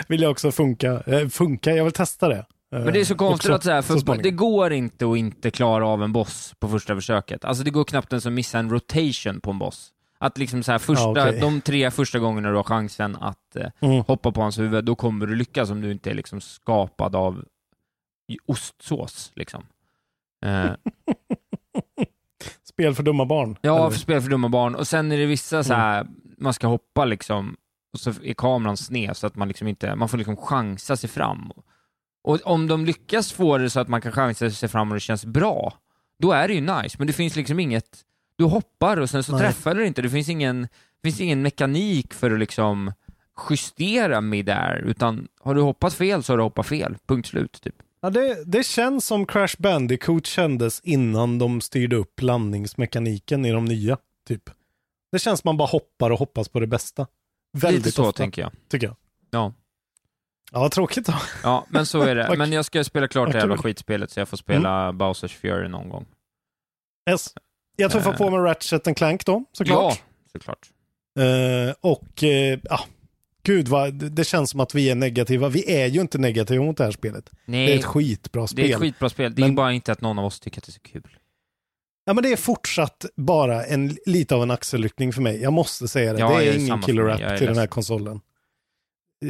vill 0.09 0.22
jag 0.22 0.30
också 0.30 0.53
funka, 0.53 1.01
eh, 1.07 1.28
funka, 1.28 1.70
jag 1.70 1.85
vill 1.85 1.93
testa 1.93 2.28
det. 2.28 2.47
Eh, 2.74 2.85
Men 2.85 2.93
det 2.93 3.01
är 3.01 3.05
så 3.05 3.14
konstigt 3.14 3.51
också, 3.51 3.57
att 3.57 3.64
så 3.64 3.70
här, 3.70 3.82
för 3.82 3.99
småningom. 3.99 4.22
det 4.22 4.30
går 4.30 4.72
inte 4.72 5.07
att 5.11 5.16
inte 5.16 5.51
klara 5.51 5.87
av 5.87 6.03
en 6.03 6.12
boss 6.12 6.55
på 6.59 6.68
första 6.68 6.95
försöket. 6.95 7.45
Alltså 7.45 7.64
det 7.64 7.70
går 7.70 7.85
knappt 7.85 8.12
ens 8.12 8.26
att 8.26 8.32
missa 8.32 8.59
en 8.59 8.70
rotation 8.70 9.41
på 9.41 9.51
en 9.51 9.59
boss. 9.59 9.91
Att 10.24 10.38
liksom 10.38 10.62
så 10.62 10.72
här, 10.72 10.78
första, 10.78 11.02
Ja, 11.04 11.28
okej. 11.28 11.40
de 11.40 11.60
tre 11.60 11.90
första 11.90 12.18
gångerna 12.18 12.50
du 12.50 12.56
har 12.56 12.62
chansen 12.62 13.16
att 13.16 13.56
eh, 13.56 13.70
Mm. 13.80 14.04
hoppa 14.06 14.32
på 14.32 14.40
hans 14.42 14.58
huvud, 14.58 14.84
då 14.84 14.94
kommer 14.94 15.26
du 15.26 15.34
lyckas 15.36 15.70
om 15.70 15.80
du 15.80 15.92
inte 15.92 16.10
är 16.10 16.14
liksom 16.14 16.40
skapad 16.40 17.16
av 17.16 17.44
ostsås 18.46 19.32
liksom. 19.34 19.62
Eh, 20.46 20.70
Spel 22.64 22.94
för 22.94 23.02
dumma 23.02 23.24
barn. 23.26 23.56
Ja, 23.60 23.86
eller? 23.86 23.96
spel 23.96 24.20
för 24.22 24.30
dumma 24.30 24.48
barn. 24.48 24.74
Och 24.74 24.86
sen 24.88 25.12
är 25.12 25.18
det 25.18 25.26
vissa 25.26 25.64
så 25.64 25.74
här, 25.74 26.06
man 26.38 26.52
ska 26.54 26.66
hoppa 26.66 27.04
liksom, 27.04 27.56
och 27.92 28.00
så 28.00 28.10
är 28.22 28.34
kameran 28.34 28.76
sned 28.76 29.16
så 29.16 29.26
att 29.26 29.36
man 29.36 29.48
liksom 29.48 29.68
inte, 29.68 29.94
man 29.96 30.08
får 30.08 30.18
liksom 30.18 30.36
chansa 30.36 30.96
sig 30.96 31.10
fram. 31.10 31.52
Och 32.24 32.38
om 32.44 32.66
de 32.66 32.84
lyckas 32.84 33.32
få 33.32 33.58
det 33.58 33.70
så 33.70 33.80
att 33.80 33.88
man 33.88 34.00
kan 34.00 34.12
chansa 34.12 34.50
sig 34.50 34.68
fram 34.68 34.88
och 34.90 34.94
det 34.94 35.00
känns 35.00 35.24
bra, 35.24 35.74
då 36.18 36.32
är 36.32 36.48
det 36.48 36.54
ju 36.54 36.60
nice, 36.60 36.96
men 36.98 37.06
det 37.06 37.12
finns 37.12 37.36
liksom 37.36 37.60
inget, 37.60 37.98
du 38.37 38.45
hoppar 38.45 38.97
och 38.97 39.11
sen 39.11 39.24
så 39.24 39.32
Nej. 39.32 39.41
träffar 39.41 39.74
du 39.74 39.87
inte, 39.87 40.03
det 40.03 40.11
finns 40.11 40.28
ingen, 40.28 40.68
finns 41.03 41.20
ingen 41.20 41.43
mekanik 41.43 42.14
för 42.14 42.30
att 42.30 42.39
liksom 42.39 42.93
justera 43.51 44.20
midair, 44.20 44.76
utan 44.87 45.28
har 45.41 45.55
du 45.55 45.61
hoppat 45.61 45.95
fel 45.95 46.22
så 46.22 46.32
har 46.32 46.37
du 46.39 46.43
hoppat 46.43 46.66
fel, 46.66 46.97
punkt 47.07 47.28
slut 47.28 47.61
typ. 47.62 47.74
Ja, 48.01 48.11
det, 48.11 48.45
det 48.47 48.66
känns 48.66 49.07
som 49.07 49.26
Crash 49.26 49.55
Bandicoot 49.59 50.26
kändes 50.26 50.80
innan 50.80 51.39
de 51.39 51.61
styrde 51.61 51.97
upp 51.97 52.22
landningsmekaniken 52.22 53.45
i 53.45 53.51
de 53.53 53.64
nya, 53.64 53.99
typ. 54.28 54.51
Det 55.12 55.18
känns 55.18 55.41
som 55.41 55.49
man 55.49 55.57
bara 55.57 55.68
hoppar 55.68 56.11
och 56.11 56.18
hoppas 56.18 56.49
på 56.49 56.61
det 56.61 56.66
bästa. 56.66 57.07
Väldigt 57.53 57.85
Lite 57.85 57.97
så 57.97 58.03
ofta, 58.03 58.16
tänker 58.16 58.43
jag. 58.43 58.53
tycker 58.68 58.87
jag. 58.87 58.97
Ja. 59.30 59.53
Ja, 60.53 60.68
tråkigt 60.68 61.07
då. 61.07 61.14
Ja, 61.43 61.66
men 61.68 61.87
så 61.87 62.01
är 62.03 62.14
det. 62.14 62.35
Men 62.39 62.53
jag 62.53 62.64
ska 62.64 62.85
spela 62.85 63.09
klart 63.09 63.32
det 63.32 63.39
jävla 63.39 63.57
skitspelet 63.57 64.11
så 64.11 64.20
jag 64.20 64.28
får 64.28 64.37
spela 64.37 64.82
Mm. 64.85 64.99
Bowsers 64.99 65.37
Fury 65.37 65.68
någon 65.68 65.89
gång. 65.89 66.07
Yes. 67.11 67.35
Jag 67.76 67.90
tuffar 67.90 68.10
Eh. 68.12 68.16
på 68.18 68.30
med 68.30 68.44
Ratchet 68.44 68.86
and 68.86 68.96
Clank 68.96 69.26
då, 69.26 69.44
såklart. 69.52 69.78
Ja, 69.78 69.96
såklart. 70.32 70.70
Eh, 71.18 71.74
och 71.80 72.24
eh, 72.24 72.58
ja, 72.62 72.80
gud 73.42 73.68
vad, 73.68 73.94
det- 73.94 74.24
känns 74.24 74.50
som 74.50 74.60
att 74.60 74.74
vi 74.74 74.90
är 74.90 74.94
negativa. 74.94 75.48
Vi 75.48 75.72
är 75.82 75.86
ju 75.86 76.00
inte 76.00 76.18
negativa 76.18 76.64
mot 76.64 76.76
det 76.76 76.84
här 76.84 76.90
spelet. 76.90 77.30
Nej, 77.44 77.66
Det 77.66 77.72
är 77.74 77.78
ett 77.78 77.84
skitbra 77.84 78.46
spel. 78.46 78.64
det 78.66 78.72
är 78.72 78.74
ett 78.74 78.80
skitbra 78.80 79.08
spel. 79.08 79.34
Det 79.34 79.42
är 79.42 79.46
Men- 79.46 79.54
bara 79.54 79.72
inte 79.72 79.92
att 79.92 80.00
någon 80.00 80.18
av 80.18 80.24
oss 80.24 80.40
tycker 80.40 80.58
att 80.60 80.64
det 80.66 80.70
är 80.70 80.72
så 80.72 80.80
kul. 80.80 81.16
Ja, 82.06 82.12
men 82.14 82.22
det 82.24 82.32
är 82.32 82.36
fortsatt 82.36 83.04
bara 83.16 83.64
en, 83.64 83.96
lite 84.06 84.34
av 84.34 84.42
en 84.42 84.50
axelryckning 84.50 85.12
för 85.12 85.22
mig. 85.22 85.42
Jag 85.42 85.52
måste 85.52 85.88
säga 85.88 86.12
det. 86.12 86.18
Ja, 86.20 86.38
det 86.38 86.44
är 86.46 86.52
är 86.52 86.58
ingen 86.58 86.82
killer 86.82 87.08
app 87.08 87.38
till 87.38 87.46
den 87.46 87.56
här 87.58 87.66
konsolen. 87.66 88.20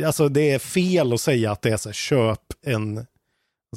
Alltså 0.07 0.29
det 0.29 0.51
är 0.51 0.59
fel 0.59 1.13
att 1.13 1.21
säga 1.21 1.53
att 1.53 1.63
det 1.63 1.71
är 1.71 1.77
så 1.77 1.89
här, 1.89 1.95
köp 1.95 2.41
en 2.67 3.07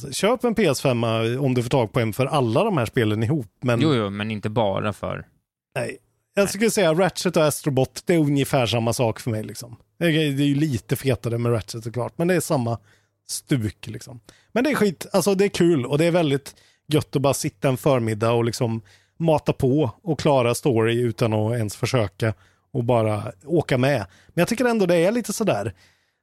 alltså, 0.06 0.12
köp 0.12 0.44
en 0.44 0.56
PS5 0.56 1.38
om 1.38 1.54
du 1.54 1.64
får 1.64 1.70
tag 1.70 1.94
på 1.94 2.00
en 2.00 2.14
för 2.14 2.26
alla 2.26 2.64
de 2.64 2.78
här 2.78 2.86
spelen 2.86 3.24
ihop. 3.24 3.52
Men 3.62 3.82
Jo, 3.82 3.94
jo, 3.96 4.10
men 4.10 4.32
inte 4.32 4.50
bara 4.50 4.94
för... 4.94 5.28
nej. 5.76 5.98
Jag 6.34 6.50
skulle 6.50 6.72
säga 6.72 6.94
Ratchet 6.94 7.38
och 7.38 7.44
Astrobot, 7.44 8.04
det 8.06 8.14
är 8.14 8.20
ungefär 8.20 8.66
samma 8.66 8.94
sak 8.94 9.20
för 9.20 9.32
mig 9.32 9.44
liksom. 9.44 9.76
Det 10.00 10.06
är, 10.06 10.12
det 10.12 10.44
är 10.44 10.48
ju 10.48 10.56
lite 10.56 10.96
fetare 10.96 11.38
med 11.38 11.52
Ratchet 11.52 11.84
såklart, 11.84 12.14
men 12.18 12.28
det 12.28 12.36
är 12.36 12.40
samma 12.40 12.80
stuk 13.28 13.88
liksom. 13.88 14.20
Men 14.52 14.64
det 14.64 14.70
är 14.70 14.76
skit, 14.76 15.06
alltså 15.12 15.36
det 15.36 15.46
är 15.46 15.50
kul 15.50 15.86
och 15.86 15.98
det 15.98 16.06
är 16.06 16.12
väldigt 16.12 16.56
gött 16.88 17.16
att 17.16 17.22
bara 17.22 17.34
sitta 17.34 17.68
en 17.68 17.78
förmiddag 17.78 18.32
och 18.32 18.46
liksom 18.46 18.82
mata 19.18 19.54
på 19.54 19.92
och 20.04 20.20
klara 20.20 20.56
story 20.56 21.02
utan 21.02 21.34
att 21.34 21.54
ens 21.54 21.76
försöka 21.76 22.34
och 22.72 22.84
bara 22.84 23.32
åka 23.46 23.78
med. 23.78 24.06
Men 24.28 24.42
jag 24.42 24.48
tycker 24.48 24.66
ändå 24.66 24.86
det 24.86 24.96
är 24.96 25.12
lite 25.12 25.34
sådär, 25.34 25.74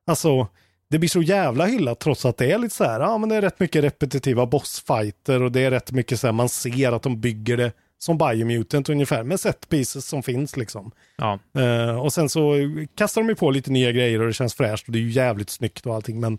alltså 0.06 0.48
det 0.94 0.98
blir 0.98 1.08
så 1.08 1.22
jävla 1.22 1.66
hyllat 1.66 2.00
trots 2.00 2.24
att 2.24 2.36
det 2.36 2.52
är 2.52 2.58
lite 2.58 2.74
så 2.74 2.84
här, 2.84 3.00
ja 3.00 3.18
men 3.18 3.28
det 3.28 3.36
är 3.36 3.42
rätt 3.42 3.60
mycket 3.60 3.84
repetitiva 3.84 4.46
bossfighter 4.46 5.42
och 5.42 5.52
det 5.52 5.60
är 5.60 5.70
rätt 5.70 5.92
mycket 5.92 6.20
så 6.20 6.26
här, 6.26 6.32
man 6.32 6.48
ser 6.48 6.92
att 6.92 7.02
de 7.02 7.20
bygger 7.20 7.56
det 7.56 7.72
som 7.98 8.18
Biomutant 8.18 8.88
ungefär 8.88 9.22
med 9.22 9.40
set 9.40 9.68
pieces 9.68 10.06
som 10.06 10.22
finns 10.22 10.56
liksom. 10.56 10.90
Ja, 11.16 11.38
Eh, 11.54 11.96
och 12.00 12.12
sen 12.12 12.28
så 12.28 12.54
kastar 12.96 13.20
de 13.20 13.28
ju 13.28 13.34
på 13.34 13.50
lite 13.50 13.70
nya 13.70 13.92
grejer 13.92 14.20
och 14.20 14.26
det 14.26 14.32
känns 14.32 14.54
fräscht 14.54 14.86
och 14.86 14.92
det 14.92 14.98
är 14.98 15.00
ju 15.00 15.10
jävligt 15.10 15.50
snyggt 15.50 15.86
och 15.86 15.94
allting 15.94 16.20
men 16.20 16.38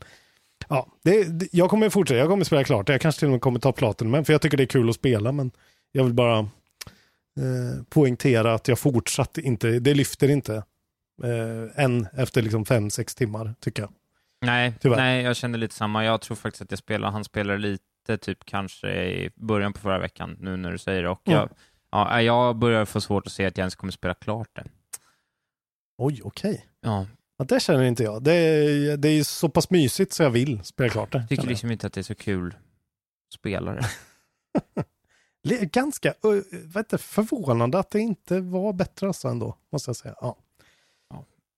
ja, 0.69 0.87
det, 1.03 1.23
det, 1.23 1.47
jag 1.51 1.69
kommer 1.69 1.89
fortsätta, 1.89 2.19
jag 2.19 2.29
kommer 2.29 2.43
spela 2.43 2.63
klart. 2.63 2.89
Jag 2.89 3.01
kanske 3.01 3.19
till 3.19 3.27
och 3.27 3.31
med 3.31 3.41
kommer 3.41 3.59
ta 3.59 3.71
platen 3.71 4.11
men 4.11 4.25
för 4.25 4.33
jag 4.33 4.41
tycker 4.41 4.57
det 4.57 4.63
är 4.63 4.67
kul 4.67 4.89
att 4.89 4.95
spela 4.95 5.31
men 5.31 5.51
jag 5.91 6.03
vill 6.03 6.13
bara 6.13 6.39
eh, 6.39 7.83
poängtera 7.89 8.53
att 8.53 8.67
jag 8.67 8.79
fortsatt 8.79 9.37
inte, 9.37 9.79
det 9.79 9.93
lyfter 9.93 10.29
inte 10.29 10.55
eh, 11.23 11.83
än 11.83 12.07
efter 12.17 12.41
liksom 12.41 12.65
fem 12.65 12.89
sex 12.89 13.15
timmar 13.15 13.55
tycker 13.59 13.83
jag. 13.83 13.91
Nej, 14.45 14.73
Tyvärr. 14.81 14.97
nej, 14.97 15.23
jag 15.23 15.35
kände 15.35 15.57
lite 15.57 15.75
samma. 15.75 16.05
Jag 16.05 16.21
tror 16.21 16.35
faktiskt 16.35 16.61
att 16.61 16.71
jag 16.71 16.79
spelar, 16.79 17.11
han 17.11 17.23
spelar 17.23 17.57
lite 17.57 18.17
typ 18.21 18.45
kanske 18.45 18.87
i 19.05 19.29
början 19.35 19.73
på 19.73 19.79
förra 19.79 19.99
veckan, 19.99 20.37
nu 20.39 20.57
när 20.57 20.71
du 20.71 20.77
säger 20.77 21.03
det. 21.03 21.09
Och 21.09 21.27
Mm. 21.27 21.39
jag, 21.39 21.49
ja, 21.91 22.21
jag 22.21 22.55
börjar 22.55 22.85
få 22.85 23.01
svårt 23.01 23.27
att 23.27 23.33
se 23.33 23.45
att 23.45 23.57
jag 23.57 23.63
ens 23.63 23.75
kommer 23.75 23.91
spela 23.93 24.13
klart 24.13 24.49
det. 24.53 24.63
Oj, 25.97 26.21
okej. 26.23 26.65
Ja, 26.81 27.07
Ja, 27.37 27.45
det 27.45 27.59
känner 27.59 27.83
inte 27.83 28.03
jag. 28.03 28.23
Det 28.23 28.33
är, 28.33 28.97
det 28.97 29.09
är 29.09 29.23
så 29.23 29.49
pass 29.49 29.69
mysigt 29.69 30.13
så 30.13 30.23
jag 30.23 30.29
vill 30.29 30.63
spela 30.63 30.89
klart 30.89 31.11
det. 31.11 31.17
jag 31.17 31.29
tycker 31.29 31.35
känner 31.41 31.47
jag. 31.47 31.51
liksom 31.51 31.71
inte 31.71 31.87
att 31.87 31.93
det 31.93 32.01
är 32.01 32.03
så 32.03 32.15
kul 32.15 32.55
spelare. 33.33 33.81
Ganska 35.71 36.07
heter, 36.09 36.89
det, 36.89 36.97
förvånande 36.97 37.79
att 37.79 37.89
det 37.91 37.99
inte 37.99 38.39
var 38.39 38.73
bättre 38.73 39.07
alltså 39.07 39.27
ändå, 39.27 39.57
måste 39.71 39.89
jag 39.89 39.95
säga. 39.95 40.15
Ja. 40.21 40.37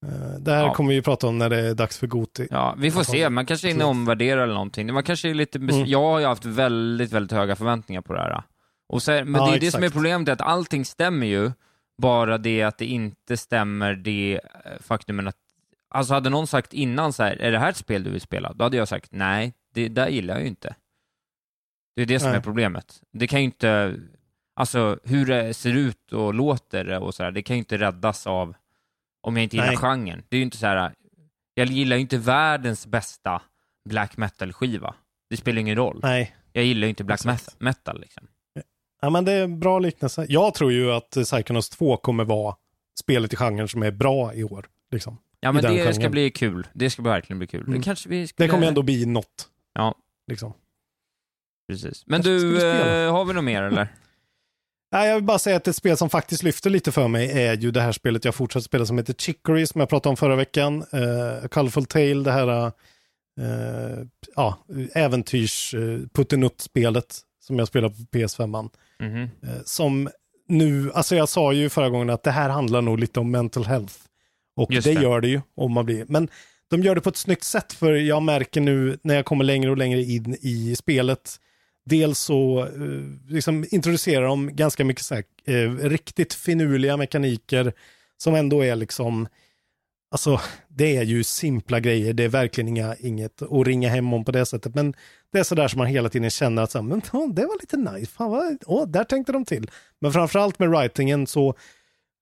Eh, 0.05 0.39
Det 0.39 0.51
här 0.53 0.63
Ja. 0.63 0.73
kommer 0.73 0.89
vi 0.89 0.95
ju 0.95 1.01
prata 1.01 1.27
om 1.27 1.37
när 1.37 1.49
det 1.49 1.59
är 1.69 1.73
dags 1.73 1.97
för 1.97 2.07
Goti. 2.07 2.47
Ja, 2.51 2.75
vi 2.77 2.91
får 2.91 3.03
se. 3.03 3.29
Man 3.29 3.45
kanske 3.45 3.67
är 3.67 3.71
inne 3.71 3.83
och 3.83 3.89
omvärderar 3.89 4.41
eller 4.43 4.53
någonting. 4.53 4.93
Man 4.93 5.03
kanske 5.03 5.29
är 5.29 5.33
lite 5.33 5.57
Mm. 5.57 5.85
Jag 5.85 6.01
har 6.01 6.19
ju 6.19 6.25
haft 6.25 6.45
väldigt, 6.45 7.11
väldigt 7.11 7.31
höga 7.31 7.55
förväntningar 7.55 8.01
på 8.01 8.13
det 8.13 8.19
här. 8.19 8.43
Och 8.89 9.03
så, 9.03 9.11
men 9.11 9.33
Ja, 9.35 9.49
det 9.51 9.57
är 9.57 9.59
det 9.59 9.71
som 9.71 9.81
är 9.81 9.85
exakt. 9.85 9.93
problemet, 9.93 10.27
är 10.29 10.33
att 10.33 10.41
allting 10.41 10.85
stämmer 10.85 11.27
ju, 11.27 11.51
bara 12.01 12.37
det 12.37 12.63
att 12.63 12.77
det 12.77 12.85
inte 12.85 13.37
stämmer 13.37 13.93
det 13.93 14.39
eh, 14.65 14.71
faktumen 14.79 15.27
att 15.27 15.35
Alltså 15.89 16.13
hade 16.13 16.29
någon 16.29 16.47
sagt 16.47 16.73
innan 16.73 17.13
så 17.13 17.23
här, 17.23 17.35
är 17.41 17.51
det 17.51 17.59
här 17.59 17.69
ett 17.69 17.77
spel 17.77 18.03
du 18.03 18.09
vill 18.09 18.21
spela? 18.21 18.53
Då 18.53 18.63
hade 18.63 18.77
jag 18.77 18.87
sagt, 18.87 19.11
nej, 19.11 19.53
det 19.73 19.87
där 19.87 20.07
gillar 20.07 20.33
jag 20.33 20.41
ju 20.41 20.47
inte. 20.47 20.75
Det 21.95 22.01
är 22.01 22.05
det 22.05 22.19
som 22.19 22.29
Nej. 22.29 22.37
är 22.37 22.41
problemet. 22.41 23.01
Det 23.13 23.27
kan 23.27 23.39
ju 23.39 23.45
inte, 23.45 23.95
alltså 24.55 24.99
hur 25.03 25.25
det 25.25 25.53
ser 25.53 25.73
ut 25.73 26.13
och 26.13 26.33
låter 26.33 26.99
och 26.99 27.15
sådär, 27.15 27.31
det 27.31 27.41
kan 27.41 27.55
ju 27.55 27.57
inte 27.59 27.77
räddas 27.77 28.27
av 28.27 28.55
om 29.28 29.38
jag 29.38 29.43
inte 29.43 29.55
gillar 29.55 29.67
Nej. 29.67 29.78
genren. 29.78 30.23
Det 30.30 30.36
är 30.36 30.38
ju 30.38 30.43
inte 30.43 30.57
så 30.57 30.67
här, 30.67 30.93
jag 31.53 31.67
gillar 31.67 31.95
ju 31.95 32.01
inte 32.01 32.17
världens 32.17 32.88
bästa 32.88 33.41
black 33.89 34.17
metal-skiva. 34.17 34.95
Det 35.30 35.38
spelar 35.38 35.59
ingen 35.61 35.75
roll. 35.75 35.99
Nej, 36.03 36.36
Jag 36.53 36.63
gillar 36.63 36.86
ju 36.86 36.89
inte 36.89 37.03
black 37.03 37.25
Exakt. 37.25 37.59
metal, 37.59 37.99
liksom. 38.01 38.28
ja, 39.01 39.09
men 39.09 39.25
det 39.25 39.32
är 39.32 39.43
en 39.43 39.59
bra 39.59 39.80
liknelse. 39.80 40.25
Jag 40.30 40.53
tror 40.53 40.71
ju 40.71 40.91
att 40.91 41.09
Psychonauts 41.09 41.69
2 41.69 41.97
kommer 41.97 42.23
vara 42.23 42.55
spelet 42.99 43.34
i 43.34 43.36
genren 43.36 43.67
som 43.67 43.84
är 43.84 43.91
bra 43.91 44.34
i 44.34 44.43
år. 44.43 44.65
Liksom. 44.91 45.17
Ja 45.39 45.51
men 45.51 45.63
det 45.63 45.84
ska 45.84 45.93
genren. 45.93 46.11
bli 46.11 46.32
kul. 46.32 46.67
Det 46.73 46.89
ska 46.89 47.01
verkligen 47.01 47.38
bli 47.38 47.47
kul. 47.47 47.61
Mm. 47.61 47.73
Det 47.80 47.84
kanske 47.84 48.09
vi 48.09 48.21
Det 48.21 48.28
skulle... 48.28 48.49
kommer 48.49 48.67
ändå 48.67 48.82
bli 48.82 49.05
något. 49.05 49.49
Ja. 49.73 49.95
Liksom. 50.28 50.53
Precis. 51.67 52.03
Men 52.07 52.23
Kanske 52.23 52.47
du, 52.47 52.71
eh, 52.71 53.11
har 53.11 53.25
vi 53.25 53.34
något 53.34 53.43
mer 53.43 53.63
eller? 53.63 53.88
Nej, 54.97 55.07
jag 55.07 55.15
vill 55.15 55.23
bara 55.23 55.39
säga 55.39 55.57
att 55.57 55.67
ett 55.67 55.75
spel 55.75 55.97
som 55.97 56.09
faktiskt 56.09 56.43
lyfter 56.43 56.69
lite 56.69 56.91
för 56.91 57.07
mig 57.07 57.31
är 57.31 57.57
ju 57.57 57.71
det 57.71 57.81
här 57.81 57.91
spelet 57.91 58.25
jag 58.25 58.35
fortsatt 58.35 58.63
spela 58.63 58.85
som 58.85 58.97
heter 58.97 59.13
Chicory 59.13 59.65
som 59.65 59.79
jag 59.79 59.89
pratade 59.89 60.09
om 60.09 60.17
förra 60.17 60.35
veckan. 60.35 60.83
Uh, 60.93 61.45
A 61.45 61.47
Colorful 61.51 61.85
Tale, 61.85 62.23
det 62.23 62.31
här 62.31 62.65
uh, 62.65 64.05
ja, 64.35 64.57
äventyrs 64.93 65.73
uh, 65.73 65.99
puttenutt-spelet 66.13 67.19
som 67.39 67.59
jag 67.59 67.67
spelar 67.67 67.89
på 67.89 67.95
PS5. 67.95 68.69
Mhm. 68.99 69.21
Eh, 69.21 69.49
som 69.65 70.09
nu, 70.47 70.91
alltså 70.93 71.15
jag 71.15 71.29
sa 71.29 71.53
ju 71.53 71.69
förra 71.69 71.89
gången 71.89 72.09
att 72.09 72.23
det 72.23 72.31
här 72.31 72.49
handlar 72.49 72.81
nog 72.81 72.99
lite 72.99 73.19
om 73.19 73.31
mental 73.31 73.65
health. 73.65 73.93
Och 74.55 74.69
det, 74.69 74.79
det. 74.79 74.93
gör 74.93 75.21
det 75.21 75.27
ju 75.27 75.41
om 75.55 75.71
man 75.71 75.85
blir, 75.85 76.05
men 76.07 76.29
de 76.69 76.81
gör 76.81 76.95
det 76.95 77.01
på 77.01 77.09
ett 77.09 77.17
snyggt 77.17 77.43
sätt 77.43 77.73
för 77.73 77.93
jag 77.93 78.23
märker 78.23 78.61
nu 78.61 78.97
när 79.01 79.15
jag 79.15 79.25
kommer 79.25 79.43
längre 79.43 79.71
och 79.71 79.77
längre 79.77 80.01
in 80.03 80.37
i 80.41 80.75
spelet. 80.75 81.39
Dels 81.89 82.19
så 82.19 82.59
eh, 82.63 83.33
liksom 83.33 83.65
introducerar 83.71 84.25
de 84.25 84.55
ganska 84.55 84.85
mycket 84.85 85.05
så 85.05 85.15
här, 85.15 85.23
eh, 85.45 85.73
riktigt 85.73 86.33
finurliga 86.33 86.97
mekaniker 86.97 87.73
som 88.17 88.35
ändå 88.35 88.65
är 88.65 88.75
liksom, 88.75 89.27
alltså 90.11 90.41
det 90.67 90.97
är 90.97 91.03
ju 91.03 91.23
simpla 91.23 91.79
grejer, 91.79 92.13
det 92.13 92.23
är 92.23 92.29
verkligen 92.29 92.67
inga, 92.67 92.95
inget 92.95 93.41
att 93.41 93.67
ringa 93.67 93.89
hem 93.89 94.13
om 94.13 94.25
på 94.25 94.31
det 94.31 94.45
sättet, 94.45 94.75
men 94.75 94.93
det 95.31 95.39
är 95.39 95.43
sådär 95.43 95.67
som 95.67 95.77
man 95.77 95.88
hela 95.88 96.09
tiden 96.09 96.29
känner 96.29 96.61
att 96.61 96.71
så 96.71 96.77
här, 96.77 96.85
men, 96.85 97.01
oh, 97.13 97.33
det 97.33 97.45
var 97.45 97.61
lite 97.61 97.77
nice, 97.77 98.11
fan 98.11 98.31
vad, 98.31 98.57
oh, 98.65 98.88
där 98.88 99.03
tänkte 99.03 99.31
de 99.31 99.45
till. 99.45 99.71
Men 100.01 100.11
framförallt 100.11 100.59
med 100.59 100.69
writingen 100.69 101.27
så 101.27 101.55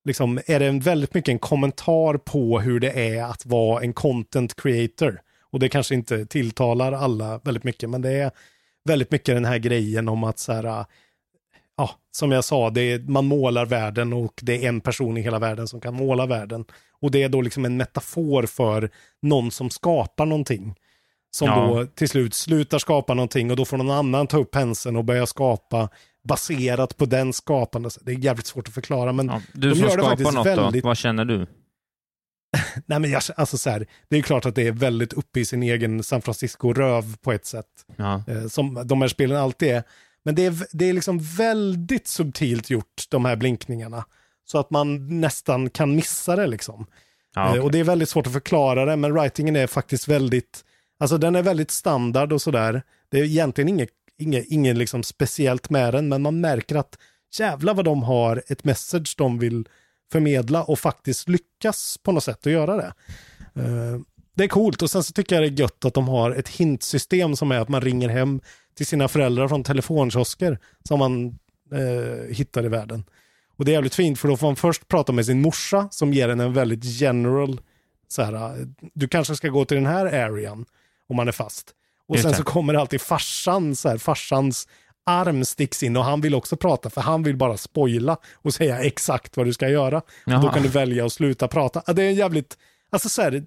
liksom, 0.05 0.39
är 0.45 0.59
det 0.59 0.65
en 0.65 0.79
väldigt 0.79 1.13
mycket 1.13 1.31
en 1.31 1.39
kommentar 1.39 2.17
på 2.17 2.59
hur 2.59 2.79
det 2.79 3.15
är 3.17 3.23
att 3.23 3.45
vara 3.45 3.81
en 3.81 3.93
content 3.93 4.55
creator. 4.55 5.21
Och 5.51 5.59
det 5.59 5.69
kanske 5.69 5.95
inte 5.95 6.25
tilltalar 6.25 6.91
alla 6.91 7.37
väldigt 7.43 7.63
mycket, 7.63 7.89
men 7.89 8.01
det 8.01 8.11
är 8.11 8.31
väldigt 8.85 9.11
mycket 9.11 9.35
den 9.35 9.45
här 9.45 9.57
grejen 9.57 10.09
om 10.09 10.23
att 10.23 10.39
så 10.39 10.53
här, 10.53 10.85
ja, 11.77 11.89
som 12.11 12.31
jag 12.31 12.43
sa, 12.43 12.69
det 12.69 12.81
är, 12.81 12.99
man 12.99 13.25
målar 13.25 13.65
världen 13.65 14.13
och 14.13 14.39
det 14.41 14.65
är 14.65 14.69
en 14.69 14.81
person 14.81 15.17
i 15.17 15.21
hela 15.21 15.39
världen 15.39 15.67
som 15.67 15.81
kan 15.81 15.93
måla 15.93 16.25
världen. 16.25 16.65
Och 17.01 17.11
det 17.11 17.23
är 17.23 17.29
då 17.29 17.41
liksom 17.41 17.65
en 17.65 17.77
metafor 17.77 18.43
för 18.43 18.89
någon 19.21 19.51
som 19.51 19.69
skapar 19.69 20.25
någonting. 20.25 20.75
Som 21.31 21.47
Ja. 21.47 21.55
då 21.67 21.85
till 21.85 22.09
slut 22.09 22.33
slutar 22.33 22.79
skapa 22.79 23.13
någonting 23.13 23.51
och 23.51 23.57
då 23.57 23.65
får 23.65 23.77
någon 23.77 23.91
annan 23.91 24.27
ta 24.27 24.37
upp 24.37 24.51
penseln 24.51 24.95
och 24.95 25.05
börja 25.05 25.25
skapa 25.25 25.89
baserat 26.23 26.97
på 26.97 27.05
den 27.05 27.33
skapande. 27.33 27.89
Det 28.01 28.11
är 28.11 28.15
jävligt 28.17 28.45
svårt 28.45 28.67
att 28.67 28.73
förklara 28.73 29.11
men 29.13 29.27
Ja, 29.27 29.41
du 29.53 29.69
De 29.69 29.75
som 29.75 29.83
gör 29.83 29.97
det 29.97 30.03
skapar 30.03 30.31
något 30.31 30.45
väldigt- 30.45 30.83
då, 30.83 30.87
vad 30.89 30.97
känner 30.97 31.25
du? 31.25 31.47
Nej 32.85 32.99
men 32.99 33.11
jag, 33.11 33.21
alltså 33.35 33.57
så 33.57 33.69
här, 33.69 33.87
det 34.09 34.17
är 34.17 34.21
klart 34.21 34.45
att 34.45 34.55
det 34.55 34.67
är 34.67 34.71
väldigt 34.71 35.13
uppe 35.13 35.39
i 35.39 35.45
sin 35.45 35.63
egen 35.63 36.03
San 36.03 36.21
Francisco-röv 36.21 37.17
på 37.17 37.31
ett 37.31 37.45
sätt. 37.45 37.65
Ja. 37.95 38.23
Eh, 38.27 38.47
som 38.47 38.81
de 38.85 39.01
här 39.01 39.07
spelen 39.07 39.37
alltid 39.37 39.69
är. 39.69 39.83
Men 40.23 40.35
det 40.35 40.45
är, 40.45 40.67
det 40.71 40.89
är 40.89 40.93
liksom 40.93 41.19
väldigt 41.19 42.07
subtilt 42.07 42.69
gjort, 42.69 43.03
de 43.09 43.25
här 43.25 43.35
blinkningarna. 43.35 44.05
Så 44.45 44.59
att 44.59 44.69
man 44.69 45.19
nästan 45.19 45.69
kan 45.69 45.95
missa 45.95 46.35
det 46.35 46.47
liksom. 46.47 46.85
Ja, 47.35 47.45
Eh, 47.45 47.49
okej. 47.49 47.61
Och 47.61 47.71
det 47.71 47.79
är 47.79 47.83
väldigt 47.83 48.09
svårt 48.09 48.27
att 48.27 48.33
förklara 48.33 48.85
det, 48.85 48.95
men 48.95 49.13
writingen 49.13 49.55
är 49.55 49.67
faktiskt 49.67 50.07
väldigt, 50.07 50.63
alltså 50.99 51.17
den 51.17 51.35
är 51.35 51.41
väldigt 51.41 51.71
standard 51.71 52.33
och 52.33 52.41
sådär. 52.41 52.81
Det 53.09 53.19
är 53.19 53.23
egentligen 53.23 53.69
inget, 53.69 53.89
inget, 54.17 54.45
inget 54.45 54.77
liksom 54.77 55.03
speciellt 55.03 55.69
med 55.69 55.93
den, 55.93 56.07
men 56.07 56.21
man 56.21 56.41
märker 56.41 56.75
att 56.75 56.97
jävla 57.39 57.73
vad 57.73 57.85
de 57.85 58.03
har 58.03 58.43
ett 58.47 58.63
message 58.63 59.15
de 59.17 59.39
vill 59.39 59.67
förmedla 60.11 60.63
och 60.63 60.79
faktiskt 60.79 61.29
lyckas 61.29 61.97
på 62.03 62.11
något 62.11 62.23
sätt 62.23 62.47
att 62.47 62.53
göra 62.53 62.75
det. 62.75 62.93
Eh, 63.61 63.99
det 64.35 64.43
är 64.43 64.47
coolt 64.47 64.81
och 64.81 64.89
sen 64.89 65.03
så 65.03 65.13
tycker 65.13 65.35
jag 65.35 65.43
det 65.43 65.47
är 65.47 65.59
gött 65.59 65.85
att 65.85 65.93
de 65.93 66.07
har 66.07 66.31
ett 66.31 66.49
hintsystem 66.49 67.35
som 67.35 67.51
är 67.51 67.59
att 67.59 67.69
man 67.69 67.81
ringer 67.81 68.09
hem 68.09 68.41
till 68.75 68.85
sina 68.85 69.07
föräldrar 69.07 69.47
från 69.47 69.63
telefonkiosker 69.63 70.59
som 70.87 70.99
man 70.99 71.39
eh, 71.71 72.35
hittar 72.35 72.65
i 72.65 72.67
världen. 72.67 73.03
Och 73.57 73.65
det 73.65 73.71
är 73.71 73.73
jävligt 73.73 73.95
fint 73.95 74.19
för 74.19 74.27
då 74.27 74.37
får 74.37 74.47
man 74.47 74.55
först 74.55 74.87
prata 74.87 75.11
med 75.11 75.25
sin 75.25 75.41
morsa 75.41 75.87
som 75.91 76.13
ger 76.13 76.29
en 76.29 76.39
en 76.39 76.53
väldigt 76.53 76.83
general, 76.83 77.61
så 78.07 78.23
här, 78.23 78.33
eh, 78.33 78.65
du 78.93 79.07
kanske 79.07 79.35
ska 79.35 79.49
gå 79.49 79.65
till 79.65 79.77
den 79.77 79.85
här 79.85 80.05
arean 80.05 80.65
om 81.09 81.15
man 81.15 81.27
är 81.27 81.31
fast. 81.31 81.71
Och 82.07 82.19
sen 82.19 82.33
så 82.33 82.43
kommer 82.43 82.73
alltid 82.73 83.01
farsan, 83.01 83.75
så 83.75 83.89
här, 83.89 83.97
farsans 83.97 84.67
arm 85.05 85.45
sticks 85.45 85.83
in 85.83 85.97
och 85.97 86.03
han 86.03 86.21
vill 86.21 86.35
också 86.35 86.57
prata 86.57 86.89
för 86.89 87.01
han 87.01 87.23
vill 87.23 87.37
bara 87.37 87.57
spoila 87.57 88.17
och 88.35 88.53
säga 88.53 88.79
exakt 88.79 89.37
vad 89.37 89.45
du 89.45 89.53
ska 89.53 89.69
göra. 89.69 89.97
Och 90.25 90.41
då 90.41 90.49
kan 90.49 90.63
du 90.63 90.69
välja 90.69 91.05
att 91.05 91.13
sluta 91.13 91.47
prata. 91.47 91.93
Det 91.93 92.03
är 92.03 92.07
en 92.07 92.15
jävligt, 92.15 92.57
alltså 92.89 93.09
så 93.09 93.21
här, 93.21 93.45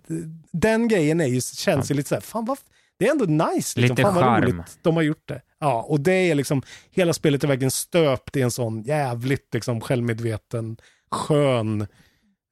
den 0.52 0.88
grejen 0.88 1.20
är 1.20 1.26
ju, 1.26 1.40
känns 1.40 1.90
ju 1.90 1.94
lite 1.94 2.09
så 2.09 2.14
här, 2.14 2.22
fan 2.22 2.44
vad, 2.44 2.59
det 2.98 3.06
är 3.06 3.11
ändå 3.11 3.24
nice. 3.24 3.80
Liksom. 3.80 3.96
Lite 3.96 4.02
fan 4.02 4.14
vad 4.14 4.24
charm. 4.24 4.42
roligt 4.42 4.78
de 4.82 4.96
har 4.96 5.02
gjort 5.02 5.28
det. 5.28 5.42
Ja, 5.59 5.82
och 5.82 6.00
det 6.00 6.12
är 6.12 6.34
liksom, 6.34 6.62
hela 6.90 7.12
spelet 7.12 7.44
är 7.44 7.48
verkligen 7.48 7.70
stöpt 7.70 8.36
i 8.36 8.42
en 8.42 8.50
sån 8.50 8.82
jävligt 8.82 9.54
liksom 9.54 9.80
självmedveten, 9.80 10.76
skön, 11.11 11.86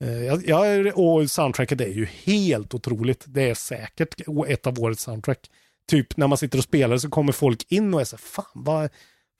eh, 0.04 0.34
ja, 0.46 0.92
och 0.94 1.30
soundtracket 1.30 1.80
är 1.80 1.88
ju 1.88 2.04
helt 2.04 2.74
otroligt. 2.74 3.24
Det 3.26 3.50
är 3.50 3.54
säkert 3.54 4.14
ett 4.48 4.66
av 4.66 4.80
årets 4.80 5.02
soundtrack. 5.02 5.50
Typ 5.88 6.16
när 6.16 6.26
man 6.26 6.38
sitter 6.38 6.58
och 6.58 6.64
spelar 6.64 6.98
så 6.98 7.10
kommer 7.10 7.32
folk 7.32 7.66
in 7.72 7.94
och 7.94 8.00
är 8.00 8.04
så 8.04 8.16
fan 8.16 8.44
vad, 8.54 8.90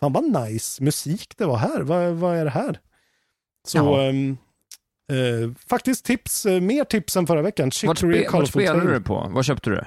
fan 0.01 0.13
vad 0.13 0.25
nice 0.49 0.83
musik 0.83 1.35
det 1.37 1.45
var 1.47 1.57
här. 1.57 1.81
Vad, 1.81 2.13
vad 2.13 2.37
är 2.37 2.45
det 2.45 2.51
här? 2.51 2.81
Så 3.69 3.95
ehm, 4.01 4.37
eh, 5.13 5.51
faktiskt 5.69 6.05
tips, 6.05 6.47
eh, 6.47 6.61
mer 6.61 6.85
tips 6.85 7.17
än 7.17 7.27
förra 7.27 7.43
veckan. 7.43 7.71
Chicory 7.71 8.25
spe, 8.25 8.39
vart 8.39 8.53
Tale. 8.53 8.93
du 8.93 9.01
på? 9.01 9.31
Vad 9.31 9.45
köpte 9.45 9.71
du 9.71 9.77
det? 9.77 9.87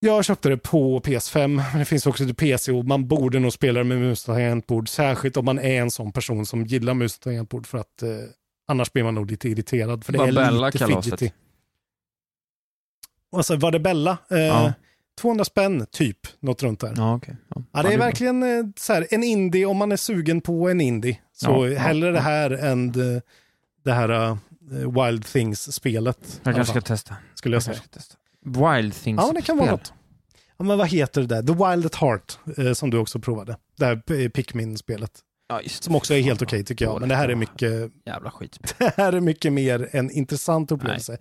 Jag 0.00 0.24
köpte 0.24 0.48
det 0.48 0.56
på 0.58 1.00
PS5, 1.00 1.46
men 1.48 1.78
det 1.78 1.84
finns 1.84 2.06
också 2.06 2.24
till 2.24 2.34
PC 2.34 2.72
och 2.72 2.84
man 2.84 3.08
borde 3.08 3.38
nog 3.38 3.52
spela 3.52 3.78
det 3.78 3.84
med 3.84 3.98
mus 3.98 4.28
och 4.28 4.34
tangentbord, 4.34 4.88
särskilt 4.88 5.36
om 5.36 5.44
man 5.44 5.58
är 5.58 5.80
en 5.80 5.90
sån 5.90 6.12
person 6.12 6.46
som 6.46 6.64
gillar 6.64 6.94
mus 6.94 7.16
och 7.16 7.22
tangentbord 7.22 7.66
för 7.66 7.78
att 7.78 8.02
eh, 8.02 8.08
annars 8.68 8.92
blir 8.92 9.04
man 9.04 9.14
nog 9.14 9.30
lite 9.30 9.48
irriterad 9.48 10.04
för 10.04 10.12
det 10.12 10.18
Vad 10.18 10.28
är 10.38 10.50
lite 10.66 10.78
kalaset? 10.78 11.04
fidgety. 11.04 11.30
Och 13.32 13.46
så 13.46 13.56
var 13.56 13.70
det 13.70 13.78
Bella? 13.80 14.18
Eh, 14.30 14.38
Ja. 14.38 14.72
200 15.18 15.44
spänn, 15.44 15.86
typ, 15.90 16.18
något 16.40 16.62
runt 16.62 16.80
där. 16.80 16.94
Ja, 16.96 17.14
okej. 17.16 17.36
Ja. 17.54 17.62
Ja, 17.72 17.82
det 17.82 17.94
är 17.94 17.98
verkligen 17.98 18.42
eh, 18.42 18.64
så 18.76 18.92
här, 18.92 19.06
en 19.10 19.24
indie 19.24 19.66
om 19.66 19.76
man 19.76 19.92
är 19.92 19.96
sugen 19.96 20.40
på 20.40 20.68
en 20.68 20.80
indie. 20.80 21.20
Så 21.32 21.68
Ja, 21.68 21.78
hellre 21.78 22.10
det 22.10 22.20
här 22.20 22.50
än 22.50 22.92
det, 22.92 23.22
det 23.84 23.92
här 23.92 24.08
eh, 24.10 24.36
Wild 25.04 25.24
Things-spelet. 25.26 26.40
Jag 26.42 26.54
kanske 26.54 26.72
ska 26.72 26.80
testa. 26.80 27.14
skulle 27.34 27.54
jag 27.54 27.58
Jag 27.60 27.64
säga. 27.64 27.80
testa. 27.90 28.14
Wild 28.44 28.94
Things 28.94 29.20
Ja, 29.22 29.32
det 29.34 29.42
kan 29.42 29.56
vara 29.58 29.70
något. 29.70 29.92
Ja, 30.56 30.64
men 30.64 30.78
vad 30.78 30.88
heter 30.88 31.20
det 31.20 31.26
där? 31.26 31.42
The 31.42 31.52
Wild 31.70 31.86
at 31.86 31.94
Heart, 31.94 32.38
eh, 32.58 32.72
som 32.72 32.90
du 32.90 32.98
också 32.98 33.18
provade. 33.18 33.56
Det 33.78 33.84
här 33.84 34.02
eh, 34.12 34.28
Pikmin-spelet. 34.28 35.10
Ja, 35.48 35.60
Som 35.66 35.96
också 35.96 36.14
är 36.14 36.20
helt 36.20 36.42
okej 36.42 36.64
tycker 36.64 36.84
jag. 36.84 37.00
Men 37.00 37.08
det 37.08 37.14
här 37.14 37.28
är 37.28 37.34
mycket, 37.34 37.90
Jävla 38.06 38.30
skitspel. 38.30 38.70
det 38.78 39.02
här 39.02 39.12
är 39.12 39.20
mycket 39.20 39.52
mer 39.52 39.88
en 39.92 40.10
intressant 40.10 40.72
upplevelse. 40.72 41.12
Eh, 41.12 41.18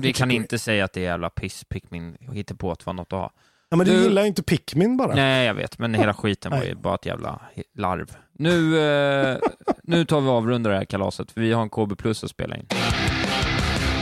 Vi 0.00 0.12
kan 0.12 0.30
inte 0.30 0.58
säga 0.58 0.84
att 0.84 0.92
det 0.92 1.00
är 1.00 1.04
jävla 1.04 1.30
piss 1.30 1.64
Pikmin 1.64 2.16
hittar 2.32 2.54
på 2.54 2.72
att 2.72 2.86
vara 2.86 2.96
något 2.96 3.12
att 3.12 3.18
ha. 3.18 3.32
Ja, 3.70 3.76
men 3.76 3.86
du, 3.86 3.92
Du- 3.96 4.02
gillar 4.02 4.22
ju 4.22 4.28
inte 4.28 4.42
Pikmin 4.42 4.96
bara. 4.96 5.14
Nej, 5.14 5.46
jag 5.46 5.54
vet, 5.54 5.78
men 5.78 5.94
hela 5.94 6.14
skiten 6.14 6.52
var 6.52 6.62
ju 6.64 6.74
bara 6.74 6.94
ett 6.94 7.06
jävla 7.06 7.40
larv. 7.74 8.16
Nu, 8.32 8.78
eh, 8.80 9.38
nu 9.82 10.04
tar 10.04 10.20
vi 10.20 10.28
avrundar 10.28 10.70
det 10.70 10.76
här 10.76 10.84
kalaset, 10.84 11.30
för 11.32 11.40
vi 11.40 11.52
har 11.52 11.62
en 11.62 11.70
KB 11.70 11.98
Plus 11.98 12.24
att 12.24 12.30
spela 12.30 12.56
in. 12.56 12.66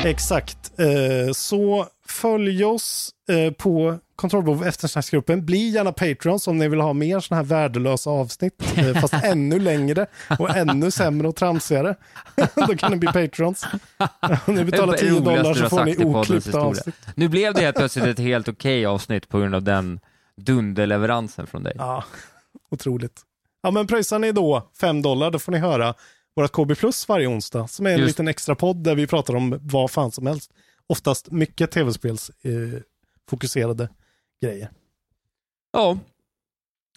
Exakt. 0.04 0.72
Eh, 0.78 1.32
så 1.32 1.86
följ 2.08 2.64
oss 2.64 3.10
eh, 3.28 3.52
på 3.52 3.98
Kontrollbehov 4.16 4.66
eftersnacksgruppen. 4.66 5.46
Bli 5.46 5.68
gärna 5.68 5.92
Patrons 5.92 6.48
om 6.48 6.58
ni 6.58 6.68
vill 6.68 6.80
ha 6.80 6.92
mer 6.92 7.20
sådana 7.20 7.42
här 7.42 7.48
värdelösa 7.48 8.10
avsnitt. 8.10 8.62
Eh, 8.76 8.94
fast 9.00 9.14
ännu 9.14 9.58
längre 9.58 10.06
och 10.38 10.56
ännu 10.56 10.90
sämre 10.90 11.28
och 11.28 11.36
tramsigare. 11.36 11.94
Då 12.54 12.76
kan 12.76 12.90
ni 12.90 12.96
bli 12.96 13.08
Patrons. 13.08 13.66
Om 14.46 14.54
ni 14.54 14.64
betalar 14.64 14.92
Det 14.92 14.98
10 14.98 15.10
roligaste 15.10 15.42
dollar 15.42 15.54
så 15.54 15.68
får 15.68 15.84
ni 15.84 15.96
oklippta 16.04 16.60
avsnitt. 16.60 16.96
Nu 17.14 17.28
blev 17.28 17.54
det 17.54 17.60
helt 17.60 17.76
plötsligt 17.76 18.04
ett 18.06 18.18
helt 18.18 18.48
okej 18.48 18.86
avsnitt 18.86 19.28
på 19.28 19.38
grund 19.38 19.54
av 19.54 19.62
den 19.62 20.00
dunderleveransen 20.36 21.46
från 21.46 21.62
dig. 21.62 21.72
Ja, 21.76 22.04
otroligt. 22.70 23.20
Ja, 23.62 23.70
men 23.70 23.86
pröjsar 23.86 24.18
ni 24.18 24.32
då 24.32 24.70
5 24.80 25.02
dollar, 25.02 25.30
då 25.30 25.38
får 25.38 25.52
ni 25.52 25.58
höra 25.58 25.94
vårt 26.36 26.52
KB 26.52 26.78
Plus 26.78 27.08
varje 27.08 27.26
onsdag, 27.26 27.68
som 27.68 27.86
är 27.86 27.90
en 27.90 27.98
Just. 27.98 28.08
liten 28.08 28.28
extra 28.28 28.54
podd 28.54 28.76
där 28.76 28.94
vi 28.94 29.06
pratar 29.06 29.36
om 29.36 29.58
vad 29.62 29.90
fan 29.90 30.10
som 30.12 30.26
helst. 30.26 30.50
Oftast 30.86 31.30
mycket 31.30 31.70
tv-spels 31.70 32.30
eh, 32.42 32.80
grejer. 34.42 34.70
Ja, 35.72 35.98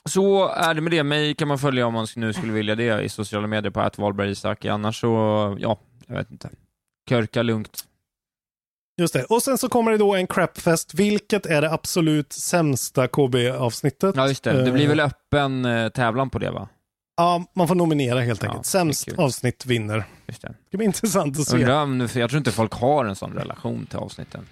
så 0.10 0.48
är 0.48 0.74
det 0.74 0.82
med 0.82 0.92
det. 0.92 1.04
Mig 1.04 1.36
kan 1.36 1.48
man 1.48 1.60
följa 1.60 1.88
om 1.88 1.94
man 1.94 2.08
nu 2.16 2.34
skulle 2.34 2.54
vilja 2.54 2.76
det 2.76 3.02
i 3.02 3.10
sociala 3.10 3.48
medier 3.48 3.72
på 3.72 3.80
att 3.82 4.00
Isak. 4.26 4.66
Annars 4.66 5.02
så, 5.02 5.08
ja, 5.60 5.80
jag 6.08 6.16
vet 6.16 6.32
inte. 6.32 6.50
Körka 7.10 7.44
lugnt. 7.44 7.86
Just 8.98 9.14
det. 9.14 9.24
Och 9.24 9.44
sen 9.44 9.58
så 9.58 9.70
kommer 9.70 9.92
det 9.92 9.98
då 9.98 10.16
en 10.16 10.28
crapfest. 10.28 10.94
Vilket 10.94 11.46
är 11.46 11.62
det 11.62 11.72
absolut 11.72 12.34
sämsta 12.34 13.08
KB-avsnittet? 13.08 14.16
Ja, 14.16 14.28
just 14.28 14.44
det. 14.44 14.64
Det 14.64 14.72
blir 14.72 14.84
Eh, 14.84 14.90
väl 14.90 15.00
öppen 15.00 15.66
eh, 15.66 15.90
tävlan 15.90 16.30
på 16.30 16.40
det, 16.40 16.52
va? 16.52 16.70
Ja, 17.20 17.46
man 17.56 17.68
får 17.68 17.76
nominera 17.76 18.22
helt 18.22 18.44
Ja, 18.44 18.50
enkelt. 18.50 18.66
är 18.66 18.70
Sämst 18.70 19.08
avsnitt 19.18 19.66
vinner. 19.66 20.04
Just 20.28 20.42
det. 20.42 20.48
Det 20.48 20.54
ska 20.68 20.78
bli 20.78 20.86
intressant 20.86 21.40
att 21.40 21.48
se. 21.48 21.56
Undrar 21.58 21.84
om, 21.84 22.10
för 22.10 22.20
jag 22.20 22.30
tror 22.30 22.38
inte 22.38 22.52
folk 22.52 22.74
har 22.74 23.06
en 23.06 23.16
sån 23.16 23.34
relation 23.34 23.86
till 23.86 23.98
avsnitten. 24.00 24.46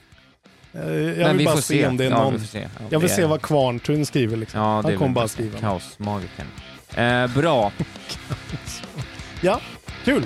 Eh, 0.73 0.81
Jag 0.81 1.17
Men 1.17 1.27
vill 1.27 1.37
vi 1.37 1.45
bara 1.45 1.55
får 1.55 1.61
se 1.61 1.87
om 1.87 1.97
det 1.97 2.05
är 2.05 2.09
ja, 2.09 2.23
någon. 2.23 2.33
vi 2.33 2.39
får 2.39 2.47
se. 2.47 2.59
Ja, 2.59 2.85
Jag 2.89 2.99
vill 2.99 3.09
se 3.09 3.25
vad 3.25 3.41
Kvarntun 3.41 4.05
skriver. 4.05 4.37
Liksom. 4.37 4.59
Ja, 4.61 4.81
det 4.81 4.89
Han 4.89 4.97
kommer 4.97 5.13
bara 5.15 5.27
skriva. 5.27 5.59
Kaosmagikern. 5.59 6.47
Eh, 6.95 7.27
bra. 7.35 7.71
Ja, 9.41 9.61
kul. 10.05 10.25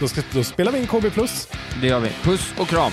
Då, 0.00 0.08
ska, 0.08 0.20
då 0.32 0.44
spelar 0.44 0.72
vi 0.72 0.78
in 0.78 0.86
KB+. 0.86 1.04
Det 1.80 1.86
gör 1.86 2.00
vi. 2.00 2.08
Puss 2.22 2.54
och 2.58 2.68
kram. 2.68 2.92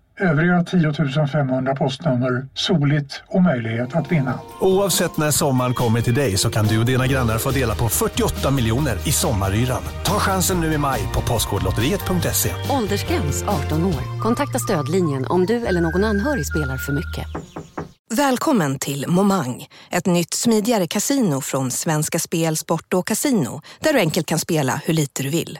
Övriga 0.21 0.63
10 0.63 1.27
500 1.27 1.75
postnummer, 1.75 2.47
soligt 2.53 3.23
och 3.27 3.43
möjlighet 3.43 3.95
att 3.95 4.11
vinna. 4.11 4.39
Oavsett 4.59 5.17
när 5.17 5.31
sommaren 5.31 5.73
kommer 5.73 6.01
till 6.01 6.13
dig 6.13 6.37
så 6.37 6.49
kan 6.49 6.65
du 6.65 6.79
och 6.79 6.85
dina 6.85 7.07
grannar 7.07 7.37
få 7.37 7.51
dela 7.51 7.75
på 7.75 7.89
48 7.89 8.51
miljoner 8.51 9.07
i 9.07 9.11
sommaryran. 9.11 9.81
Ta 10.03 10.19
chansen 10.19 10.61
nu 10.61 10.73
i 10.73 10.77
maj 10.77 11.01
på 11.13 11.21
Postkodlotteriet.se. 11.21 12.49
Åldersgräns 12.69 13.43
18 13.43 13.85
år. 13.85 14.21
Kontakta 14.21 14.59
stödlinjen 14.59 15.25
om 15.25 15.45
du 15.45 15.65
eller 15.65 15.81
någon 15.81 16.03
anhörig 16.03 16.45
spelar 16.45 16.77
för 16.77 16.93
mycket. 16.93 17.27
Välkommen 18.13 18.79
till 18.79 19.05
Momang, 19.07 19.67
ett 19.89 20.05
nytt 20.05 20.33
smidigare 20.33 20.87
kasino 20.87 21.41
från 21.41 21.71
Svenska 21.71 22.19
Spel, 22.19 22.57
Sport 22.57 22.93
och 22.93 23.07
Casino, 23.07 23.61
där 23.79 23.93
du 23.93 23.99
enkelt 23.99 24.27
kan 24.27 24.39
spela 24.39 24.81
hur 24.85 24.93
lite 24.93 25.23
du 25.23 25.29
vill. 25.29 25.59